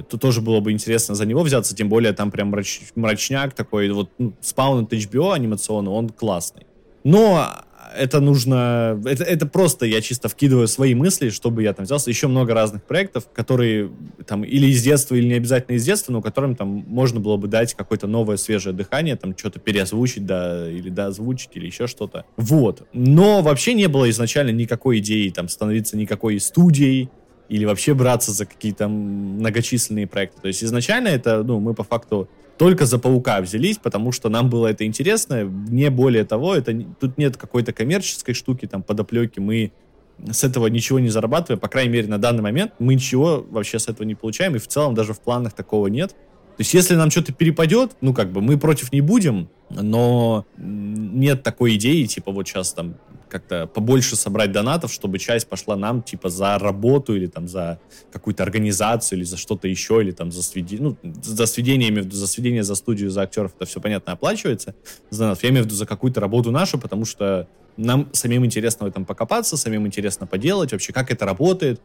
тут 0.09 0.21
тоже 0.21 0.41
было 0.41 0.61
бы 0.61 0.73
интересно 0.73 1.15
за 1.15 1.27
него 1.27 1.43
взяться, 1.43 1.75
тем 1.75 1.89
более 1.89 2.13
там 2.13 2.31
прям 2.31 2.49
мрач, 2.49 2.81
мрачняк 2.95 3.55
такой, 3.55 3.91
вот 3.91 4.11
ну, 4.19 4.35
спаун 4.41 4.85
от 4.85 4.93
HBO 4.93 5.33
анимационный, 5.33 5.91
он 5.91 6.09
классный. 6.09 6.67
Но 7.05 7.65
это 7.97 8.21
нужно... 8.21 9.01
Это, 9.05 9.25
это 9.25 9.47
просто 9.47 9.87
я 9.87 10.01
чисто 10.01 10.29
вкидываю 10.29 10.69
свои 10.69 10.95
мысли, 10.95 11.31
чтобы 11.31 11.63
я 11.63 11.73
там 11.73 11.85
взялся. 11.85 12.11
Еще 12.11 12.27
много 12.27 12.55
разных 12.55 12.85
проектов, 12.85 13.29
которые 13.33 13.91
там 14.27 14.45
или 14.45 14.67
из 14.67 14.83
детства, 14.83 15.15
или 15.15 15.27
не 15.27 15.35
обязательно 15.35 15.77
из 15.77 15.85
детства, 15.85 16.13
но 16.13 16.23
которым 16.23 16.57
там 16.57 16.69
можно 16.69 17.21
было 17.21 17.37
бы 17.37 17.49
дать 17.49 17.75
какое-то 17.75 18.07
новое 18.07 18.37
свежее 18.37 18.75
дыхание, 18.75 19.17
там 19.17 19.37
что-то 19.37 19.61
переозвучить, 19.61 20.27
да, 20.27 20.71
или 20.71 20.91
да, 20.91 21.07
озвучить, 21.07 21.51
или 21.55 21.67
еще 21.67 21.87
что-то. 21.87 22.25
Вот. 22.37 22.87
Но 22.93 23.43
вообще 23.43 23.75
не 23.75 23.89
было 23.89 24.09
изначально 24.11 24.51
никакой 24.51 24.99
идеи 24.99 25.29
там 25.31 25.49
становиться 25.49 25.97
никакой 25.97 26.41
студией, 26.41 27.11
или 27.49 27.65
вообще 27.65 27.95
браться 27.95 28.33
за 28.33 28.47
какие-то 28.47 28.89
многочисленные 28.89 30.07
проекты. 30.07 30.41
То 30.41 30.49
есть 30.49 30.65
изначально 30.65 31.09
это, 31.09 31.43
ну, 31.43 31.61
мы 31.61 31.75
по 31.75 31.85
факту 31.85 32.29
только 32.59 32.87
за 32.87 32.99
паука 32.99 33.41
взялись, 33.41 33.79
потому 33.79 34.13
что 34.13 34.29
нам 34.29 34.49
было 34.49 34.69
это 34.69 34.85
интересно. 34.85 35.45
Не 35.45 35.91
более 35.91 36.25
того, 36.25 36.55
это 36.55 36.73
тут 37.01 37.19
нет 37.19 37.37
какой-то 37.37 37.73
коммерческой 37.73 38.35
штуки, 38.35 38.67
там, 38.67 38.83
подоплеки. 38.83 39.41
Мы 39.41 39.73
с 40.31 40.45
этого 40.45 40.69
ничего 40.69 40.99
не 41.01 41.09
зарабатываем, 41.09 41.59
по 41.59 41.69
крайней 41.69 41.93
мере, 41.93 42.09
на 42.09 42.19
данный 42.19 42.43
момент 42.43 42.73
мы 42.79 42.95
ничего 42.95 43.45
вообще 43.51 43.79
с 43.79 43.89
этого 43.89 44.07
не 44.07 44.15
получаем, 44.15 44.55
и 44.55 44.59
в 44.59 44.69
целом 44.69 44.95
даже 44.95 45.13
в 45.13 45.21
планах 45.21 45.55
такого 45.55 45.89
нет. 45.89 46.15
То 46.57 46.61
есть, 46.61 46.73
если 46.73 46.95
нам 46.95 47.11
что-то 47.11 47.33
перепадет, 47.33 47.97
ну, 48.01 48.15
как 48.15 48.31
бы, 48.31 48.41
мы 48.41 48.59
против 48.59 48.93
не 48.93 49.01
будем, 49.01 49.49
но 49.71 50.47
нет 50.57 51.43
такой 51.43 51.75
идеи, 51.75 52.05
типа, 52.05 52.31
вот 52.31 52.47
сейчас 52.47 52.73
там 52.73 52.95
как-то 53.29 53.67
побольше 53.67 54.15
собрать 54.15 54.53
донатов, 54.53 54.93
чтобы 54.93 55.19
часть 55.19 55.49
пошла 55.49 55.75
нам, 55.75 56.03
типа, 56.03 56.29
за 56.29 56.57
работу 56.57 57.17
или 57.17 57.27
там 57.27 57.49
за 57.49 57.81
какую-то 58.13 58.45
организацию 58.45 59.19
или 59.19 59.25
за 59.25 59.37
что-то 59.37 59.67
еще, 59.67 60.01
или 60.01 60.13
там 60.13 60.31
за 60.31 60.45
сведение, 60.45 60.97
ну, 61.03 61.13
за 61.21 61.47
сведение, 61.47 61.89
я 61.89 61.93
имею 61.93 62.05
в 62.05 62.07
виду, 62.07 62.17
за 62.17 62.29
сведение 62.29 62.63
за 62.63 62.77
студию, 62.77 63.11
за 63.11 63.23
актеров, 63.23 63.53
это 63.57 63.69
все 63.69 63.81
понятно 63.81 64.13
оплачивается. 64.13 64.77
За 65.11 65.25
донатов. 65.25 65.43
Я 65.43 65.51
имею 65.51 65.65
в 65.65 65.67
виду 65.67 65.75
за 65.75 65.87
какую-то 65.87 66.21
работу 66.21 66.53
нашу, 66.53 66.79
потому 66.79 67.05
что 67.05 67.49
нам 67.77 68.09
самим 68.13 68.45
интересно 68.45 68.87
в 68.87 68.89
этом 68.89 69.05
покопаться, 69.05 69.57
самим 69.57 69.85
интересно 69.85 70.29
поделать 70.29 70.71
вообще, 70.71 70.93
как 70.93 71.11
это 71.11 71.25
работает. 71.25 71.81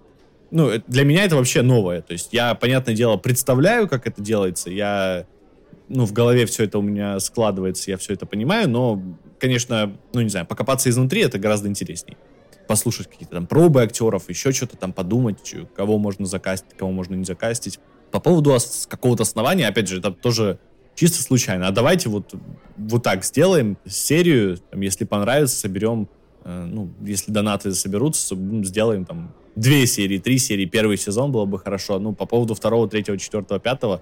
Ну, 0.52 0.72
для 0.88 1.04
меня 1.04 1.26
это 1.26 1.36
вообще 1.36 1.62
новое. 1.62 2.02
То 2.02 2.14
есть 2.14 2.30
я, 2.32 2.56
понятное 2.56 2.96
дело, 2.96 3.18
представляю, 3.18 3.88
как 3.88 4.08
это 4.08 4.22
делается. 4.22 4.70
Я 4.70 5.26
ну, 5.90 6.06
в 6.06 6.14
голове 6.14 6.46
все 6.46 6.66
это 6.66 6.78
у 6.78 6.82
меня 6.82 7.20
складывается, 7.20 7.92
я 7.92 7.98
все 7.98 8.14
это 8.14 8.26
понимаю, 8.26 8.70
но, 8.70 9.02
конечно, 9.40 9.98
ну, 10.14 10.22
не 10.22 10.30
знаю, 10.30 10.46
покопаться 10.46 10.90
изнутри 10.90 11.22
это 11.22 11.40
гораздо 11.40 11.68
интересней. 11.68 12.16
Послушать 12.68 13.10
какие-то 13.10 13.34
там 13.34 13.48
пробы 13.48 13.82
актеров, 13.82 14.30
еще 14.30 14.52
что-то 14.52 14.78
там 14.78 14.94
подумать, 14.94 15.56
кого 15.76 15.98
можно 15.98 16.26
закастить, 16.28 16.78
кого 16.78 16.92
можно 16.92 17.16
не 17.16 17.26
закастить. 17.26 17.80
По 18.12 18.20
поводу 18.20 18.56
какого-то 18.88 19.24
основания, 19.24 19.68
опять 19.68 19.88
же, 19.88 19.98
это 19.98 20.12
тоже 20.12 20.60
чисто 20.94 21.22
случайно. 21.24 21.68
А 21.68 21.72
давайте 21.72 22.10
вот, 22.10 22.36
вот 22.78 23.04
так 23.04 23.26
сделаем 23.26 23.78
серию, 23.88 24.60
там, 24.70 24.82
если 24.82 25.06
понравится, 25.06 25.56
соберем, 25.56 26.08
э, 26.44 26.66
ну, 26.66 26.92
если 27.02 27.32
донаты 27.32 27.74
соберутся, 27.74 28.36
сделаем 28.64 29.06
там 29.06 29.34
две 29.60 29.86
серии, 29.88 30.18
три 30.18 30.38
серии, 30.38 30.66
первый 30.66 30.98
сезон 30.98 31.32
было 31.32 31.46
бы 31.46 31.60
хорошо. 31.60 32.00
Ну, 32.00 32.14
по 32.14 32.26
поводу 32.26 32.56
второго, 32.56 32.88
третьего, 32.88 33.18
четвертого, 33.18 33.60
пятого, 33.60 34.02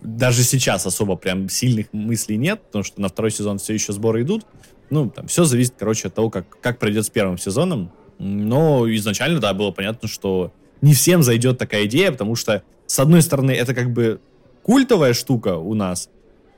даже 0.00 0.42
сейчас 0.42 0.86
особо 0.86 1.16
прям 1.16 1.48
сильных 1.48 1.92
мыслей 1.92 2.36
нет, 2.36 2.62
потому 2.62 2.84
что 2.84 3.00
на 3.00 3.08
второй 3.08 3.30
сезон 3.30 3.58
все 3.58 3.74
еще 3.74 3.92
сборы 3.92 4.22
идут. 4.22 4.46
Ну, 4.90 5.10
там 5.10 5.26
все 5.26 5.44
зависит, 5.44 5.74
короче, 5.78 6.08
от 6.08 6.14
того, 6.14 6.30
как, 6.30 6.60
как 6.60 6.78
пройдет 6.78 7.04
с 7.04 7.10
первым 7.10 7.38
сезоном. 7.38 7.90
Но 8.18 8.86
изначально, 8.94 9.40
да, 9.40 9.52
было 9.52 9.72
понятно, 9.72 10.08
что 10.08 10.52
не 10.80 10.94
всем 10.94 11.22
зайдет 11.22 11.58
такая 11.58 11.86
идея, 11.86 12.12
потому 12.12 12.36
что, 12.36 12.62
с 12.86 12.98
одной 12.98 13.22
стороны, 13.22 13.50
это 13.50 13.74
как 13.74 13.92
бы 13.92 14.20
культовая 14.62 15.12
штука 15.12 15.56
у 15.56 15.74
нас, 15.74 16.08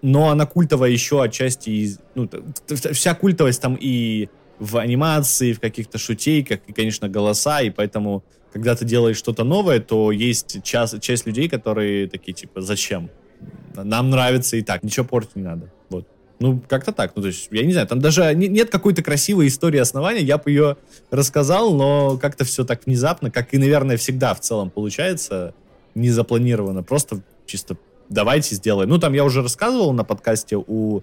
но 0.02 0.28
она 0.28 0.46
культовая 0.46 0.90
еще 0.90 1.22
отчасти 1.22 1.70
из... 1.70 1.98
Ну, 2.14 2.28
вся 2.92 3.14
культовость 3.14 3.60
там 3.60 3.76
и 3.80 4.28
в 4.58 4.76
анимации, 4.76 5.52
в 5.52 5.60
каких-то 5.60 5.98
шутейках, 5.98 6.60
и, 6.66 6.72
конечно, 6.72 7.08
голоса, 7.08 7.62
и 7.62 7.70
поэтому 7.70 8.24
когда 8.52 8.74
ты 8.74 8.84
делаешь 8.84 9.16
что-то 9.16 9.44
новое, 9.44 9.80
то 9.80 10.10
есть 10.10 10.62
часть, 10.62 11.00
часть 11.00 11.26
людей, 11.26 11.48
которые 11.48 12.08
такие, 12.08 12.32
типа, 12.32 12.60
зачем? 12.60 13.10
Нам 13.74 14.10
нравится 14.10 14.56
и 14.56 14.62
так, 14.62 14.82
ничего 14.82 15.06
портить 15.06 15.36
не 15.36 15.42
надо. 15.42 15.70
Вот. 15.90 16.08
Ну, 16.40 16.60
как-то 16.66 16.92
так. 16.92 17.12
Ну, 17.14 17.22
то 17.22 17.28
есть, 17.28 17.48
я 17.50 17.64
не 17.64 17.72
знаю, 17.72 17.86
там 17.86 18.00
даже 18.00 18.34
нет 18.34 18.70
какой-то 18.70 19.02
красивой 19.02 19.48
истории 19.48 19.78
основания, 19.78 20.22
я 20.22 20.38
бы 20.38 20.50
ее 20.50 20.76
рассказал, 21.10 21.74
но 21.74 22.16
как-то 22.16 22.44
все 22.44 22.64
так 22.64 22.86
внезапно, 22.86 23.30
как 23.30 23.54
и, 23.54 23.58
наверное, 23.58 23.96
всегда 23.96 24.34
в 24.34 24.40
целом 24.40 24.70
получается, 24.70 25.54
не 25.94 26.10
запланировано. 26.10 26.82
Просто 26.82 27.20
чисто 27.46 27.76
давайте 28.08 28.54
сделаем. 28.54 28.88
Ну, 28.88 28.98
там 28.98 29.12
я 29.12 29.24
уже 29.24 29.42
рассказывал 29.42 29.92
на 29.92 30.04
подкасте 30.04 30.56
у 30.56 31.02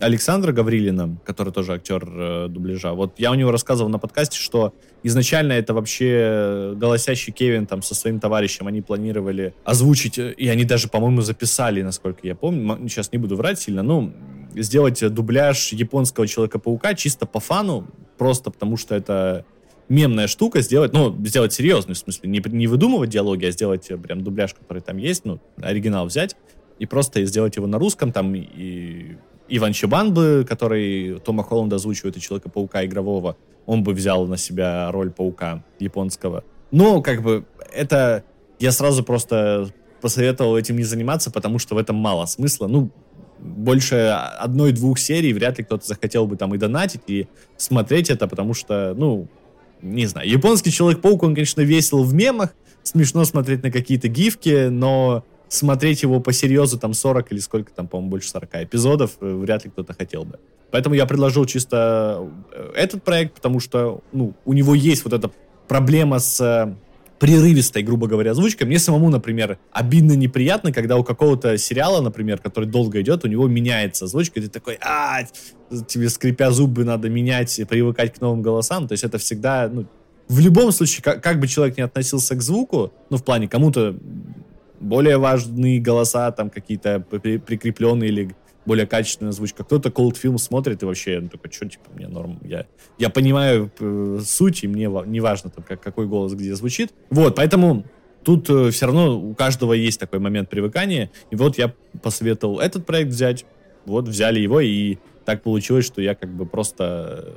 Александра 0.00 0.52
Гаврилина, 0.52 1.18
который 1.24 1.52
тоже 1.52 1.74
актер 1.74 2.08
э, 2.10 2.48
дубляжа, 2.48 2.92
вот 2.94 3.18
я 3.18 3.30
у 3.30 3.34
него 3.34 3.50
рассказывал 3.50 3.90
на 3.90 3.98
подкасте, 3.98 4.38
что 4.38 4.74
изначально 5.02 5.52
это 5.52 5.74
вообще 5.74 6.72
голосящий 6.74 7.32
Кевин 7.32 7.66
там 7.66 7.82
со 7.82 7.94
своим 7.94 8.18
товарищем, 8.18 8.66
они 8.66 8.80
планировали 8.80 9.54
озвучить, 9.62 10.18
и 10.18 10.48
они 10.48 10.64
даже, 10.64 10.88
по-моему, 10.88 11.20
записали, 11.20 11.82
насколько 11.82 12.20
я 12.26 12.34
помню, 12.34 12.88
сейчас 12.88 13.12
не 13.12 13.18
буду 13.18 13.36
врать 13.36 13.60
сильно, 13.60 13.82
ну, 13.82 14.12
сделать 14.54 15.06
дубляж 15.12 15.72
японского 15.72 16.26
Человека-паука 16.26 16.94
чисто 16.94 17.26
по 17.26 17.38
фану, 17.38 17.86
просто 18.16 18.50
потому 18.50 18.76
что 18.78 18.94
это 18.94 19.44
мемная 19.90 20.28
штука 20.28 20.62
сделать, 20.62 20.94
ну, 20.94 21.14
сделать 21.26 21.52
серьезный, 21.52 21.94
в 21.94 21.98
смысле, 21.98 22.30
не, 22.30 22.42
не 22.46 22.66
выдумывать 22.66 23.10
диалоги, 23.10 23.44
а 23.44 23.50
сделать 23.50 23.88
прям 24.02 24.22
дубляж, 24.22 24.54
который 24.54 24.80
там 24.80 24.96
есть, 24.96 25.26
ну, 25.26 25.40
оригинал 25.60 26.06
взять, 26.06 26.36
и 26.78 26.86
просто 26.86 27.22
сделать 27.26 27.56
его 27.56 27.66
на 27.66 27.78
русском 27.78 28.10
там 28.10 28.34
и 28.34 29.16
Иван 29.50 29.72
Чебан 29.72 30.14
бы, 30.14 30.46
который 30.48 31.18
Тома 31.20 31.42
Холланда 31.42 31.76
озвучивает 31.76 32.16
и 32.16 32.20
Человека-паука 32.20 32.84
игрового, 32.86 33.36
он 33.66 33.82
бы 33.82 33.92
взял 33.92 34.26
на 34.26 34.36
себя 34.36 34.90
роль 34.92 35.10
паука 35.10 35.64
японского. 35.78 36.44
Но, 36.70 37.02
как 37.02 37.22
бы, 37.22 37.44
это... 37.72 38.24
Я 38.58 38.72
сразу 38.72 39.02
просто 39.02 39.70
посоветовал 40.00 40.56
этим 40.56 40.76
не 40.76 40.84
заниматься, 40.84 41.30
потому 41.30 41.58
что 41.58 41.74
в 41.74 41.78
этом 41.78 41.96
мало 41.96 42.26
смысла. 42.26 42.66
Ну, 42.66 42.90
больше 43.38 43.96
одной-двух 44.38 44.98
серий 44.98 45.32
вряд 45.32 45.58
ли 45.58 45.64
кто-то 45.64 45.86
захотел 45.86 46.26
бы 46.26 46.36
там 46.36 46.54
и 46.54 46.58
донатить, 46.58 47.02
и 47.06 47.26
смотреть 47.56 48.10
это, 48.10 48.28
потому 48.28 48.54
что, 48.54 48.94
ну, 48.96 49.28
не 49.82 50.06
знаю. 50.06 50.28
Японский 50.28 50.70
Человек-паук, 50.70 51.22
он, 51.22 51.34
конечно, 51.34 51.62
весел 51.62 52.04
в 52.04 52.12
мемах, 52.12 52.54
смешно 52.82 53.24
смотреть 53.24 53.62
на 53.62 53.70
какие-то 53.70 54.08
гифки, 54.08 54.68
но 54.68 55.24
смотреть 55.50 56.02
его 56.02 56.20
по 56.20 56.32
серьезу 56.32 56.78
там 56.78 56.94
40 56.94 57.32
или 57.32 57.40
сколько 57.40 57.72
там, 57.72 57.88
по-моему, 57.88 58.10
больше 58.10 58.30
40 58.30 58.62
эпизодов, 58.62 59.10
э, 59.20 59.34
вряд 59.34 59.64
ли 59.64 59.70
кто-то 59.70 59.92
хотел 59.92 60.24
бы. 60.24 60.38
Поэтому 60.70 60.94
я 60.94 61.06
предложил 61.06 61.44
чисто 61.44 62.30
э, 62.52 62.72
этот 62.76 63.02
проект, 63.02 63.34
потому 63.34 63.58
что, 63.58 64.00
ну, 64.12 64.34
у 64.44 64.52
него 64.52 64.76
есть 64.76 65.04
вот 65.04 65.12
эта 65.12 65.28
проблема 65.66 66.20
с 66.20 66.40
э, 66.40 66.72
прерывистой, 67.18 67.82
грубо 67.82 68.06
говоря, 68.06 68.30
озвучкой. 68.30 68.68
Мне 68.68 68.78
самому, 68.78 69.10
например, 69.10 69.58
обидно 69.72 70.12
неприятно, 70.12 70.72
когда 70.72 70.96
у 70.96 71.02
какого-то 71.02 71.58
сериала, 71.58 72.00
например, 72.00 72.38
который 72.38 72.66
долго 72.66 73.00
идет, 73.00 73.24
у 73.24 73.28
него 73.28 73.48
меняется 73.48 74.04
озвучка, 74.04 74.38
и 74.38 74.44
ты 74.44 74.48
такой, 74.48 74.78
а, 74.80 75.24
тебе 75.88 76.10
скрипя 76.10 76.52
зубы 76.52 76.84
надо 76.84 77.08
менять, 77.10 77.60
привыкать 77.68 78.14
к 78.14 78.20
новым 78.20 78.40
голосам. 78.40 78.86
То 78.86 78.92
есть 78.92 79.02
это 79.02 79.18
всегда, 79.18 79.68
ну, 79.68 79.86
в 80.28 80.38
любом 80.38 80.70
случае, 80.70 81.02
как, 81.02 81.20
как 81.20 81.40
бы 81.40 81.48
человек 81.48 81.76
не 81.76 81.82
относился 81.82 82.36
к 82.36 82.40
звуку, 82.40 82.92
ну, 83.10 83.16
в 83.16 83.24
плане 83.24 83.48
кому-то 83.48 83.96
более 84.80 85.18
важные 85.18 85.80
голоса, 85.80 86.30
там 86.32 86.50
какие-то 86.50 87.00
прикрепленные 87.00 88.08
или 88.08 88.34
более 88.66 88.86
качественная 88.86 89.30
озвучка. 89.30 89.64
Кто-то 89.64 89.88
Cold 89.88 90.16
Film 90.22 90.38
смотрит 90.38 90.82
и 90.82 90.86
вообще, 90.86 91.20
ну, 91.20 91.28
такой, 91.28 91.50
что, 91.50 91.68
типа, 91.68 91.90
мне 91.94 92.08
норм. 92.08 92.38
Я, 92.42 92.66
я 92.98 93.10
понимаю 93.10 93.70
э, 93.80 94.20
суть, 94.24 94.64
и 94.64 94.68
мне 94.68 94.90
не 95.06 95.20
важно, 95.20 95.50
там, 95.50 95.64
как, 95.64 95.80
какой 95.80 96.06
голос 96.06 96.34
где 96.34 96.54
звучит. 96.54 96.92
Вот, 97.10 97.36
поэтому 97.36 97.84
тут 98.22 98.48
э, 98.50 98.70
все 98.70 98.86
равно 98.86 99.18
у 99.18 99.34
каждого 99.34 99.72
есть 99.72 99.98
такой 99.98 100.18
момент 100.18 100.50
привыкания. 100.50 101.10
И 101.30 101.36
вот 101.36 101.58
я 101.58 101.74
посоветовал 102.02 102.60
этот 102.60 102.86
проект 102.86 103.10
взять, 103.10 103.46
вот 103.86 104.06
взяли 104.08 104.40
его, 104.40 104.60
и 104.60 104.98
так 105.24 105.42
получилось, 105.42 105.86
что 105.86 106.02
я 106.02 106.14
как 106.14 106.30
бы 106.30 106.46
просто 106.46 107.34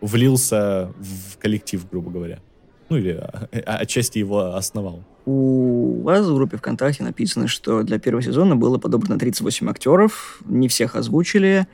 влился 0.00 0.92
в 0.98 1.38
коллектив, 1.38 1.88
грубо 1.88 2.10
говоря. 2.10 2.40
Ну 2.88 2.96
или 2.96 3.10
а, 3.10 3.48
а, 3.66 3.76
отчасти 3.76 4.18
его 4.18 4.54
основал. 4.54 5.04
У 5.26 6.00
вас 6.02 6.26
в 6.26 6.34
группе 6.34 6.56
ВКонтакте 6.56 7.02
написано, 7.02 7.48
что 7.48 7.82
для 7.82 7.98
первого 7.98 8.22
сезона 8.22 8.56
было 8.56 8.78
подобрано 8.78 9.18
38 9.18 9.68
актеров, 9.68 10.40
не 10.46 10.68
всех 10.68 10.96
озвучили. 10.96 11.66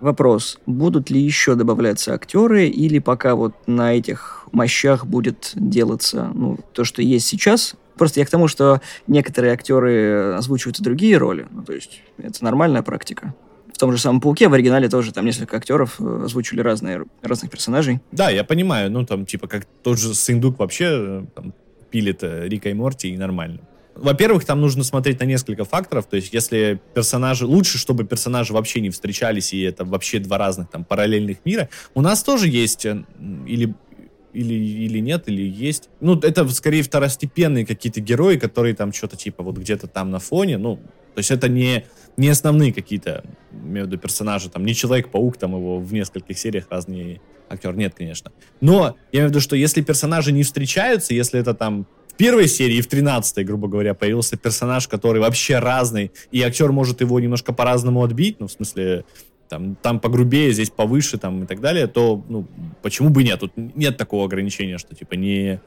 Вопрос, 0.00 0.58
будут 0.66 1.10
ли 1.10 1.20
еще 1.20 1.54
добавляться 1.54 2.14
актеры, 2.14 2.66
или 2.66 2.98
пока 2.98 3.34
вот 3.34 3.54
на 3.66 3.94
этих 3.94 4.46
мощах 4.52 5.06
будет 5.06 5.52
делаться 5.54 6.30
ну, 6.34 6.58
то, 6.72 6.84
что 6.84 7.02
есть 7.02 7.26
сейчас? 7.26 7.74
Просто 7.96 8.20
я 8.20 8.26
к 8.26 8.30
тому, 8.30 8.48
что 8.48 8.80
некоторые 9.06 9.52
актеры 9.52 10.34
озвучивают 10.34 10.80
и 10.80 10.82
другие 10.82 11.16
роли. 11.16 11.46
Ну, 11.50 11.62
то 11.62 11.72
есть 11.72 12.02
это 12.18 12.42
нормальная 12.42 12.82
практика 12.82 13.34
в 13.74 13.78
том 13.78 13.90
же 13.90 13.98
самом 13.98 14.20
Пауке 14.20 14.48
в 14.48 14.54
оригинале 14.54 14.88
тоже 14.88 15.12
там 15.12 15.26
несколько 15.26 15.56
актеров 15.56 15.96
э, 16.00 16.22
озвучили 16.24 16.60
разные, 16.60 17.04
разных 17.22 17.50
персонажей. 17.50 18.00
Да, 18.12 18.30
я 18.30 18.44
понимаю, 18.44 18.90
ну 18.90 19.04
там 19.04 19.26
типа 19.26 19.48
как 19.48 19.66
тот 19.82 19.98
же 19.98 20.14
Синдук 20.14 20.60
вообще 20.60 20.86
э, 20.90 21.24
там, 21.34 21.52
пилит 21.90 22.22
э, 22.22 22.48
Рика 22.48 22.70
и 22.70 22.72
Морти 22.72 23.08
и 23.08 23.16
нормально. 23.16 23.60
Во-первых, 23.96 24.44
там 24.44 24.60
нужно 24.60 24.84
смотреть 24.84 25.20
на 25.20 25.24
несколько 25.24 25.64
факторов. 25.64 26.06
То 26.06 26.16
есть, 26.16 26.34
если 26.34 26.80
персонажи... 26.94 27.46
Лучше, 27.46 27.78
чтобы 27.78 28.02
персонажи 28.02 28.52
вообще 28.52 28.80
не 28.80 28.90
встречались, 28.90 29.52
и 29.52 29.62
это 29.62 29.84
вообще 29.84 30.18
два 30.18 30.36
разных 30.36 30.68
там 30.68 30.84
параллельных 30.84 31.44
мира. 31.44 31.68
У 31.94 32.00
нас 32.00 32.24
тоже 32.24 32.48
есть 32.48 32.84
или 32.84 33.72
или, 34.32 34.52
или 34.52 34.98
нет, 34.98 35.28
или 35.28 35.42
есть. 35.42 35.90
Ну, 36.00 36.18
это 36.18 36.48
скорее 36.48 36.82
второстепенные 36.82 37.64
какие-то 37.64 38.00
герои, 38.00 38.36
которые 38.36 38.74
там 38.74 38.92
что-то 38.92 39.16
типа 39.16 39.44
вот 39.44 39.56
где-то 39.56 39.86
там 39.86 40.10
на 40.10 40.18
фоне. 40.18 40.58
Ну, 40.58 40.80
то 41.14 41.18
есть 41.18 41.30
это 41.30 41.48
не 41.48 41.86
не 42.16 42.28
основные 42.28 42.72
какие-то, 42.72 43.24
имею 43.52 43.86
в 43.86 43.88
виду, 43.88 43.98
персонажи, 43.98 44.48
там, 44.48 44.64
не 44.64 44.74
Человек-паук, 44.74 45.36
там 45.36 45.52
его 45.56 45.78
в 45.78 45.92
нескольких 45.92 46.38
сериях 46.38 46.66
разные 46.70 47.20
актеры, 47.48 47.76
нет, 47.76 47.94
конечно. 47.94 48.32
Но 48.60 48.96
я 49.12 49.20
имею 49.20 49.28
в 49.28 49.30
виду, 49.32 49.40
что 49.40 49.56
если 49.56 49.82
персонажи 49.82 50.32
не 50.32 50.42
встречаются, 50.42 51.14
если 51.14 51.40
это 51.40 51.54
там 51.54 51.86
в 52.08 52.16
первой 52.16 52.46
серии 52.46 52.76
и 52.76 52.80
в 52.80 52.86
тринадцатой, 52.86 53.44
грубо 53.44 53.68
говоря, 53.68 53.94
появился 53.94 54.36
персонаж, 54.36 54.86
который 54.86 55.20
вообще 55.20 55.58
разный, 55.58 56.12
и 56.30 56.40
актер 56.42 56.70
может 56.70 57.00
его 57.00 57.18
немножко 57.18 57.52
по-разному 57.52 58.02
отбить, 58.04 58.38
ну, 58.38 58.46
в 58.46 58.52
смысле, 58.52 59.04
там, 59.48 59.74
там 59.76 60.00
погрубее, 60.00 60.52
здесь 60.52 60.70
повыше, 60.70 61.18
там, 61.18 61.44
и 61.44 61.46
так 61.46 61.60
далее, 61.60 61.86
то, 61.86 62.24
ну, 62.28 62.46
почему 62.82 63.10
бы 63.10 63.24
нет? 63.24 63.40
Тут 63.40 63.52
нет 63.56 63.96
такого 63.96 64.24
ограничения, 64.24 64.78
что, 64.78 64.94
типа, 64.94 65.14
не, 65.14 65.60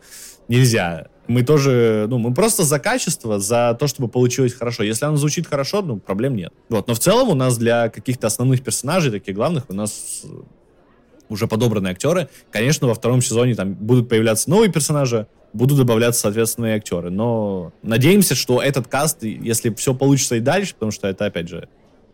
нельзя 0.47 1.07
мы 1.27 1.43
тоже, 1.43 2.07
ну, 2.09 2.17
мы 2.17 2.33
просто 2.33 2.63
за 2.63 2.79
качество, 2.79 3.39
за 3.39 3.75
то, 3.79 3.87
чтобы 3.87 4.07
получилось 4.07 4.53
хорошо. 4.53 4.83
Если 4.83 5.05
оно 5.05 5.17
звучит 5.17 5.47
хорошо, 5.47 5.81
ну, 5.81 5.97
проблем 5.97 6.35
нет. 6.35 6.53
Вот, 6.69 6.87
но 6.87 6.93
в 6.93 6.99
целом 6.99 7.29
у 7.29 7.35
нас 7.35 7.57
для 7.57 7.89
каких-то 7.89 8.27
основных 8.27 8.63
персонажей, 8.63 9.11
таких 9.11 9.35
главных, 9.35 9.69
у 9.69 9.73
нас 9.73 10.23
уже 11.29 11.47
подобраны 11.47 11.89
актеры. 11.89 12.29
Конечно, 12.51 12.87
во 12.87 12.93
втором 12.93 13.21
сезоне 13.21 13.55
там 13.55 13.73
будут 13.73 14.07
появляться 14.07 14.49
новые 14.49 14.71
персонажи, 14.71 15.27
будут 15.51 15.77
добавляться, 15.77 16.21
соответственно, 16.21 16.67
и 16.67 16.77
актеры. 16.77 17.09
Но 17.09 17.73
надеемся, 17.83 18.33
что 18.35 18.61
этот 18.61 18.87
каст, 18.87 19.23
если 19.23 19.73
все 19.73 19.93
получится 19.93 20.35
и 20.35 20.39
дальше, 20.39 20.73
потому 20.73 20.91
что 20.91 21.07
это, 21.07 21.25
опять 21.25 21.49
же, 21.49 21.67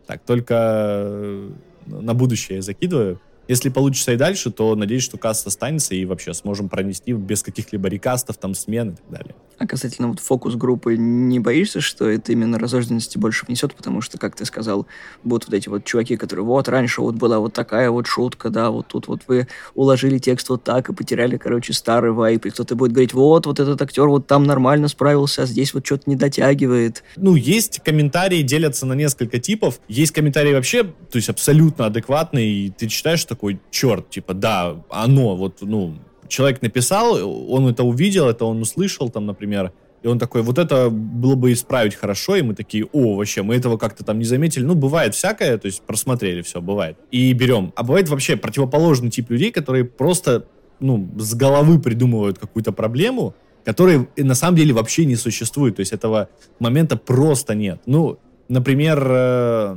так, 0.06 0.22
только 0.24 1.48
на 1.86 2.14
будущее 2.14 2.62
закидываю, 2.62 3.20
если 3.48 3.68
получится 3.68 4.12
и 4.12 4.16
дальше, 4.16 4.50
то 4.50 4.74
надеюсь, 4.74 5.02
что 5.02 5.18
каст 5.18 5.46
останется 5.46 5.94
и 5.94 6.04
вообще 6.04 6.32
сможем 6.34 6.68
пронести 6.68 7.12
без 7.12 7.42
каких-либо 7.42 7.88
рекастов, 7.88 8.36
там, 8.38 8.54
смен 8.54 8.90
и 8.90 8.96
так 8.96 9.10
далее. 9.10 9.34
А 9.58 9.66
касательно 9.66 10.08
вот 10.08 10.20
фокус-группы, 10.20 10.96
не 10.96 11.38
боишься, 11.38 11.80
что 11.80 12.08
это 12.08 12.32
именно 12.32 12.58
разрожденности 12.58 13.18
больше 13.18 13.46
внесет? 13.46 13.74
Потому 13.74 14.00
что, 14.00 14.18
как 14.18 14.34
ты 14.36 14.44
сказал, 14.44 14.86
будут 15.22 15.46
вот 15.46 15.54
эти 15.54 15.68
вот 15.68 15.84
чуваки, 15.84 16.16
которые 16.16 16.44
вот 16.44 16.68
раньше 16.68 17.00
вот 17.00 17.14
была 17.14 17.38
вот 17.38 17.52
такая 17.52 17.90
вот 17.90 18.06
шутка, 18.06 18.50
да, 18.50 18.70
вот 18.70 18.88
тут 18.88 19.08
вот 19.08 19.22
вы 19.28 19.46
уложили 19.74 20.18
текст 20.18 20.48
вот 20.48 20.64
так 20.64 20.88
и 20.88 20.94
потеряли, 20.94 21.36
короче, 21.36 21.72
старый 21.72 22.12
вайп, 22.12 22.46
и 22.46 22.50
кто-то 22.50 22.74
будет 22.74 22.92
говорить, 22.92 23.14
вот, 23.14 23.46
вот 23.46 23.60
этот 23.60 23.80
актер 23.80 24.08
вот 24.08 24.26
там 24.26 24.44
нормально 24.44 24.88
справился, 24.88 25.42
а 25.42 25.46
здесь 25.46 25.72
вот 25.74 25.86
что-то 25.86 26.04
не 26.06 26.16
дотягивает. 26.16 27.04
Ну, 27.16 27.36
есть 27.36 27.80
комментарии, 27.84 28.42
делятся 28.42 28.86
на 28.86 28.94
несколько 28.94 29.38
типов. 29.38 29.80
Есть 29.88 30.12
комментарии 30.12 30.52
вообще, 30.52 30.84
то 30.84 31.16
есть 31.16 31.28
абсолютно 31.28 31.86
адекватные, 31.86 32.48
и 32.48 32.70
ты 32.70 32.88
читаешь 32.88 33.24
такой, 33.24 33.60
черт, 33.70 34.10
типа, 34.10 34.34
да, 34.34 34.82
оно, 34.90 35.36
вот, 35.36 35.58
ну, 35.60 35.96
человек 36.28 36.62
написал, 36.62 37.14
он 37.50 37.68
это 37.68 37.84
увидел, 37.84 38.28
это 38.28 38.44
он 38.44 38.60
услышал, 38.62 39.10
там, 39.10 39.26
например, 39.26 39.72
и 40.04 40.06
он 40.06 40.18
такой, 40.18 40.42
вот 40.42 40.58
это 40.58 40.90
было 40.90 41.34
бы 41.34 41.52
исправить 41.52 41.94
хорошо, 41.94 42.36
и 42.36 42.42
мы 42.42 42.54
такие, 42.54 42.84
о, 42.92 43.16
вообще, 43.16 43.42
мы 43.42 43.56
этого 43.56 43.78
как-то 43.78 44.04
там 44.04 44.18
не 44.18 44.26
заметили. 44.26 44.62
Ну, 44.62 44.74
бывает 44.74 45.14
всякое, 45.14 45.56
то 45.56 45.64
есть 45.64 45.80
просмотрели, 45.80 46.42
все, 46.42 46.60
бывает. 46.60 46.98
И 47.10 47.32
берем. 47.32 47.72
А 47.74 47.82
бывает 47.82 48.10
вообще 48.10 48.36
противоположный 48.36 49.10
тип 49.10 49.30
людей, 49.30 49.50
которые 49.50 49.86
просто, 49.86 50.44
ну, 50.78 51.08
с 51.16 51.34
головы 51.34 51.80
придумывают 51.80 52.38
какую-то 52.38 52.70
проблему, 52.72 53.34
которой 53.64 54.06
на 54.18 54.34
самом 54.34 54.56
деле 54.56 54.74
вообще 54.74 55.06
не 55.06 55.16
существует. 55.16 55.76
То 55.76 55.80
есть 55.80 55.92
этого 55.92 56.28
момента 56.58 56.98
просто 56.98 57.54
нет. 57.54 57.80
Ну, 57.86 58.18
например, 58.48 59.02
э, 59.08 59.76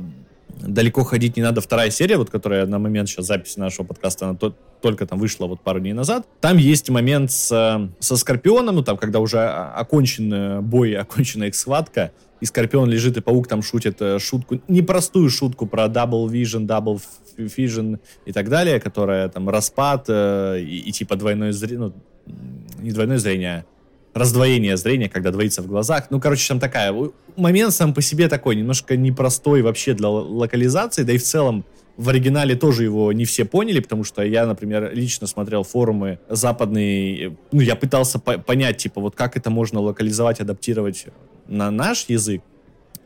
далеко 0.60 1.04
ходить 1.04 1.36
не 1.36 1.42
надо. 1.42 1.60
Вторая 1.60 1.90
серия, 1.90 2.16
вот 2.16 2.30
которая 2.30 2.66
на 2.66 2.78
момент 2.78 3.08
сейчас 3.08 3.26
записи 3.26 3.58
нашего 3.58 3.86
подкаста, 3.86 4.26
она 4.28 4.38
то, 4.38 4.54
только 4.80 5.06
там 5.06 5.18
вышла 5.18 5.46
вот 5.46 5.60
пару 5.60 5.80
дней 5.80 5.92
назад. 5.92 6.26
Там 6.40 6.56
есть 6.56 6.90
момент 6.90 7.30
с, 7.30 7.90
со 7.98 8.16
Скорпионом, 8.16 8.76
ну 8.76 8.82
там, 8.82 8.96
когда 8.96 9.20
уже 9.20 9.44
окончен 9.46 10.62
бой, 10.62 10.94
окончена 10.96 11.44
их 11.44 11.54
схватка, 11.54 12.12
и 12.40 12.44
Скорпион 12.44 12.88
лежит, 12.88 13.16
и 13.16 13.20
Паук 13.20 13.48
там 13.48 13.62
шутит 13.62 14.00
э, 14.00 14.18
шутку, 14.18 14.60
непростую 14.68 15.28
шутку 15.28 15.66
про 15.66 15.86
Double 15.86 16.26
Vision, 16.28 16.66
Double 16.66 17.00
Fission 17.36 17.98
и 18.26 18.32
так 18.32 18.48
далее, 18.48 18.80
которая 18.80 19.28
там 19.28 19.48
распад 19.48 20.04
э, 20.08 20.60
и, 20.60 20.78
и 20.78 20.92
типа 20.92 21.16
двойное 21.16 21.52
зрение, 21.52 21.78
ну, 21.78 21.92
не 22.78 22.92
двойное 22.92 23.18
зрение, 23.18 23.64
а 23.77 23.77
раздвоение 24.18 24.76
зрения, 24.76 25.08
когда 25.08 25.30
двоится 25.30 25.62
в 25.62 25.66
глазах. 25.66 26.08
Ну, 26.10 26.20
короче, 26.20 26.46
там 26.48 26.60
такая... 26.60 26.94
Момент 27.36 27.72
сам 27.72 27.94
по 27.94 28.02
себе 28.02 28.28
такой, 28.28 28.56
немножко 28.56 28.96
непростой 28.96 29.62
вообще 29.62 29.94
для 29.94 30.08
локализации, 30.08 31.04
да 31.04 31.12
и 31.12 31.18
в 31.18 31.22
целом 31.22 31.64
в 31.96 32.08
оригинале 32.08 32.54
тоже 32.54 32.84
его 32.84 33.12
не 33.12 33.24
все 33.24 33.44
поняли, 33.44 33.80
потому 33.80 34.04
что 34.04 34.22
я, 34.22 34.46
например, 34.46 34.92
лично 34.94 35.26
смотрел 35.26 35.64
форумы 35.64 36.20
западные, 36.28 37.36
ну, 37.50 37.60
я 37.60 37.74
пытался 37.74 38.18
по 38.18 38.38
понять, 38.38 38.78
типа, 38.78 39.00
вот 39.00 39.16
как 39.16 39.36
это 39.36 39.50
можно 39.50 39.80
локализовать, 39.80 40.40
адаптировать 40.40 41.06
на 41.48 41.70
наш 41.70 42.04
язык, 42.08 42.42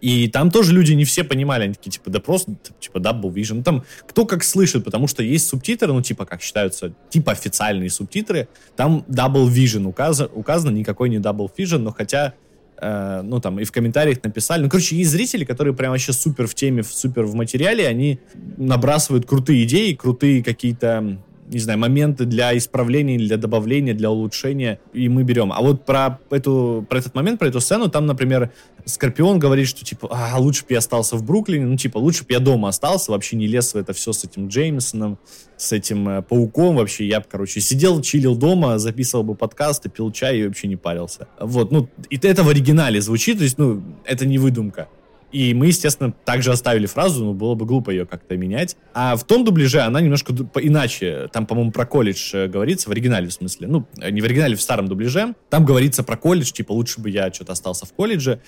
и 0.03 0.27
там 0.27 0.51
тоже 0.51 0.73
люди 0.73 0.93
не 0.95 1.05
все 1.05 1.23
понимали, 1.23 1.63
они 1.63 1.75
такие, 1.75 1.93
типа, 1.93 2.11
да 2.11 2.19
просто, 2.19 2.57
типа, 2.81 2.99
Double 2.99 3.33
Vision. 3.33 3.55
Ну, 3.55 3.63
там 3.63 3.85
кто 4.09 4.27
как 4.27 4.43
слышит, 4.43 4.85
потому 4.85 5.07
что 5.07 5.23
есть 5.23 5.47
субтитры, 5.47 5.93
ну, 5.93 6.03
типа, 6.03 6.27
как 6.27 6.43
считаются, 6.43 6.93
типа 7.09 7.31
официальные 7.31 7.89
субтитры, 7.89 8.49
там 8.75 9.05
Double 9.09 9.49
Vision 9.49 9.87
указано, 9.87 10.29
указано 10.35 10.73
никакой 10.73 11.09
не 11.09 11.19
Double 11.19 11.49
Vision, 11.57 11.79
но 11.79 11.93
хотя 11.93 12.35
э, 12.79 13.23
ну, 13.23 13.41
там, 13.41 13.61
и 13.61 13.65
в 13.65 13.71
комментариях 13.71 14.25
написали. 14.25 14.65
Ну, 14.65 14.69
короче, 14.69 14.97
есть 14.97 15.13
зрители, 15.13 15.45
которые 15.45 15.73
прям 15.73 15.93
вообще 15.93 16.13
супер 16.13 16.49
в 16.49 16.55
теме, 16.57 16.83
супер 16.83 17.23
в 17.23 17.37
материале, 17.37 17.87
они 17.87 18.19
набрасывают 18.57 19.25
крутые 19.25 19.63
идеи, 19.63 19.93
крутые 19.93 20.43
какие-то 20.43 21.21
не 21.53 21.61
знаю, 21.61 21.79
моменты 21.79 22.25
для 22.25 22.57
исправления, 22.57 23.19
для 23.19 23.37
добавления, 23.37 23.95
для 23.95 24.11
улучшения, 24.11 24.81
и 24.93 25.09
мы 25.09 25.23
берем. 25.23 25.53
А 25.53 25.61
вот 25.61 25.85
про, 25.85 26.19
эту, 26.31 26.87
про 26.89 26.99
этот 26.99 27.15
момент, 27.15 27.39
про 27.39 27.49
эту 27.49 27.61
сцену, 27.61 27.89
там, 27.89 28.07
например, 28.07 28.53
Скорпион 28.85 29.39
говорит, 29.39 29.69
что, 29.69 29.85
типа, 29.85 30.09
а, 30.11 30.39
лучше 30.39 30.63
бы 30.63 30.73
я 30.73 30.79
остался 30.79 31.17
в 31.17 31.25
Бруклине, 31.25 31.67
ну, 31.67 31.77
типа, 31.77 31.99
лучше 31.99 32.25
бы 32.25 32.33
я 32.33 32.41
дома 32.41 32.69
остался, 32.69 33.13
вообще 33.13 33.37
не 33.37 33.47
лез 33.47 33.75
в 33.75 33.77
это 33.77 33.93
все 33.93 34.13
с 34.13 34.25
этим 34.25 34.49
Джеймсоном, 34.49 35.19
с 35.57 35.73
этим 35.73 36.09
э, 36.09 36.23
Пауком, 36.23 36.77
вообще, 36.77 37.07
я 37.07 37.21
бы, 37.21 37.27
короче, 37.31 37.61
сидел, 37.61 38.01
чилил 38.03 38.35
дома, 38.35 38.79
записывал 38.79 39.23
бы 39.23 39.35
подкасты, 39.35 39.89
пил 39.89 40.11
чай 40.11 40.39
и 40.39 40.47
вообще 40.47 40.67
не 40.67 40.77
парился. 40.77 41.29
Вот, 41.39 41.71
ну, 41.71 41.89
и 42.11 42.17
это 42.17 42.43
в 42.43 42.49
оригинале 42.49 43.01
звучит, 43.01 43.39
то 43.39 43.45
есть, 43.45 43.59
ну, 43.59 43.83
это 44.05 44.27
не 44.27 44.39
выдумка. 44.39 44.89
И 45.33 45.55
мы, 45.55 45.69
естественно, 45.69 46.13
также 46.13 46.53
оставили 46.53 46.87
фразу, 46.87 47.25
но 47.25 47.33
было 47.33 47.55
бы 47.55 47.65
глупо 47.65 47.91
ее 47.91 48.05
как-то 48.05 48.37
менять. 48.37 48.77
А 48.93 49.17
в 49.17 49.25
том 49.25 49.45
дубляже 49.45 49.81
она 49.81 50.01
немножко 50.01 50.35
иначе. 50.61 51.29
Там, 51.33 51.47
по-моему, 51.47 51.73
про 51.73 51.87
колледж 51.87 52.35
э, 52.35 52.49
говорится, 52.49 52.91
в 52.91 52.93
оригинале 52.93 53.29
в 53.29 53.33
смысле. 53.33 53.67
Ну, 53.67 53.87
не 53.97 54.21
в 54.21 54.25
оригинале, 54.25 54.57
в 54.57 54.63
старом 54.63 54.89
дубляже. 54.89 55.35
Там 55.49 55.65
говорится 55.65 56.03
про 56.03 56.17
колледж, 56.19 56.53
типа, 56.53 56.73
лучше 56.73 57.01
бы 57.01 57.09
я 57.09 57.33
что-то 57.33 57.53
остался 57.53 57.87
в 57.87 57.93
колледже. 57.95 58.41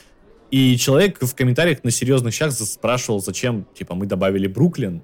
И 0.51 0.77
человек 0.77 1.19
в 1.21 1.35
комментариях 1.35 1.83
на 1.85 1.91
серьезных 1.91 2.35
щах 2.35 2.53
спрашивал, 2.53 3.21
зачем, 3.21 3.67
типа, 3.75 3.95
мы 3.95 4.05
добавили 4.07 4.47
Бруклин. 4.47 5.03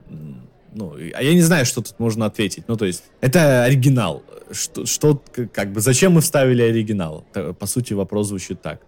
Ну, 0.72 0.94
а 1.14 1.22
я 1.22 1.34
не 1.34 1.40
знаю, 1.40 1.64
что 1.64 1.80
тут 1.80 1.98
можно 1.98 2.26
ответить. 2.26 2.64
Ну, 2.68 2.76
то 2.76 2.84
есть, 2.84 3.04
это 3.20 3.64
оригинал. 3.64 4.22
Что, 4.52 4.84
что 4.84 5.22
как 5.52 5.72
бы, 5.72 5.80
зачем 5.80 6.12
мы 6.12 6.20
вставили 6.20 6.62
оригинал? 6.62 7.24
По 7.58 7.66
сути, 7.66 7.94
вопрос 7.94 8.28
звучит 8.28 8.60
так. 8.60 8.80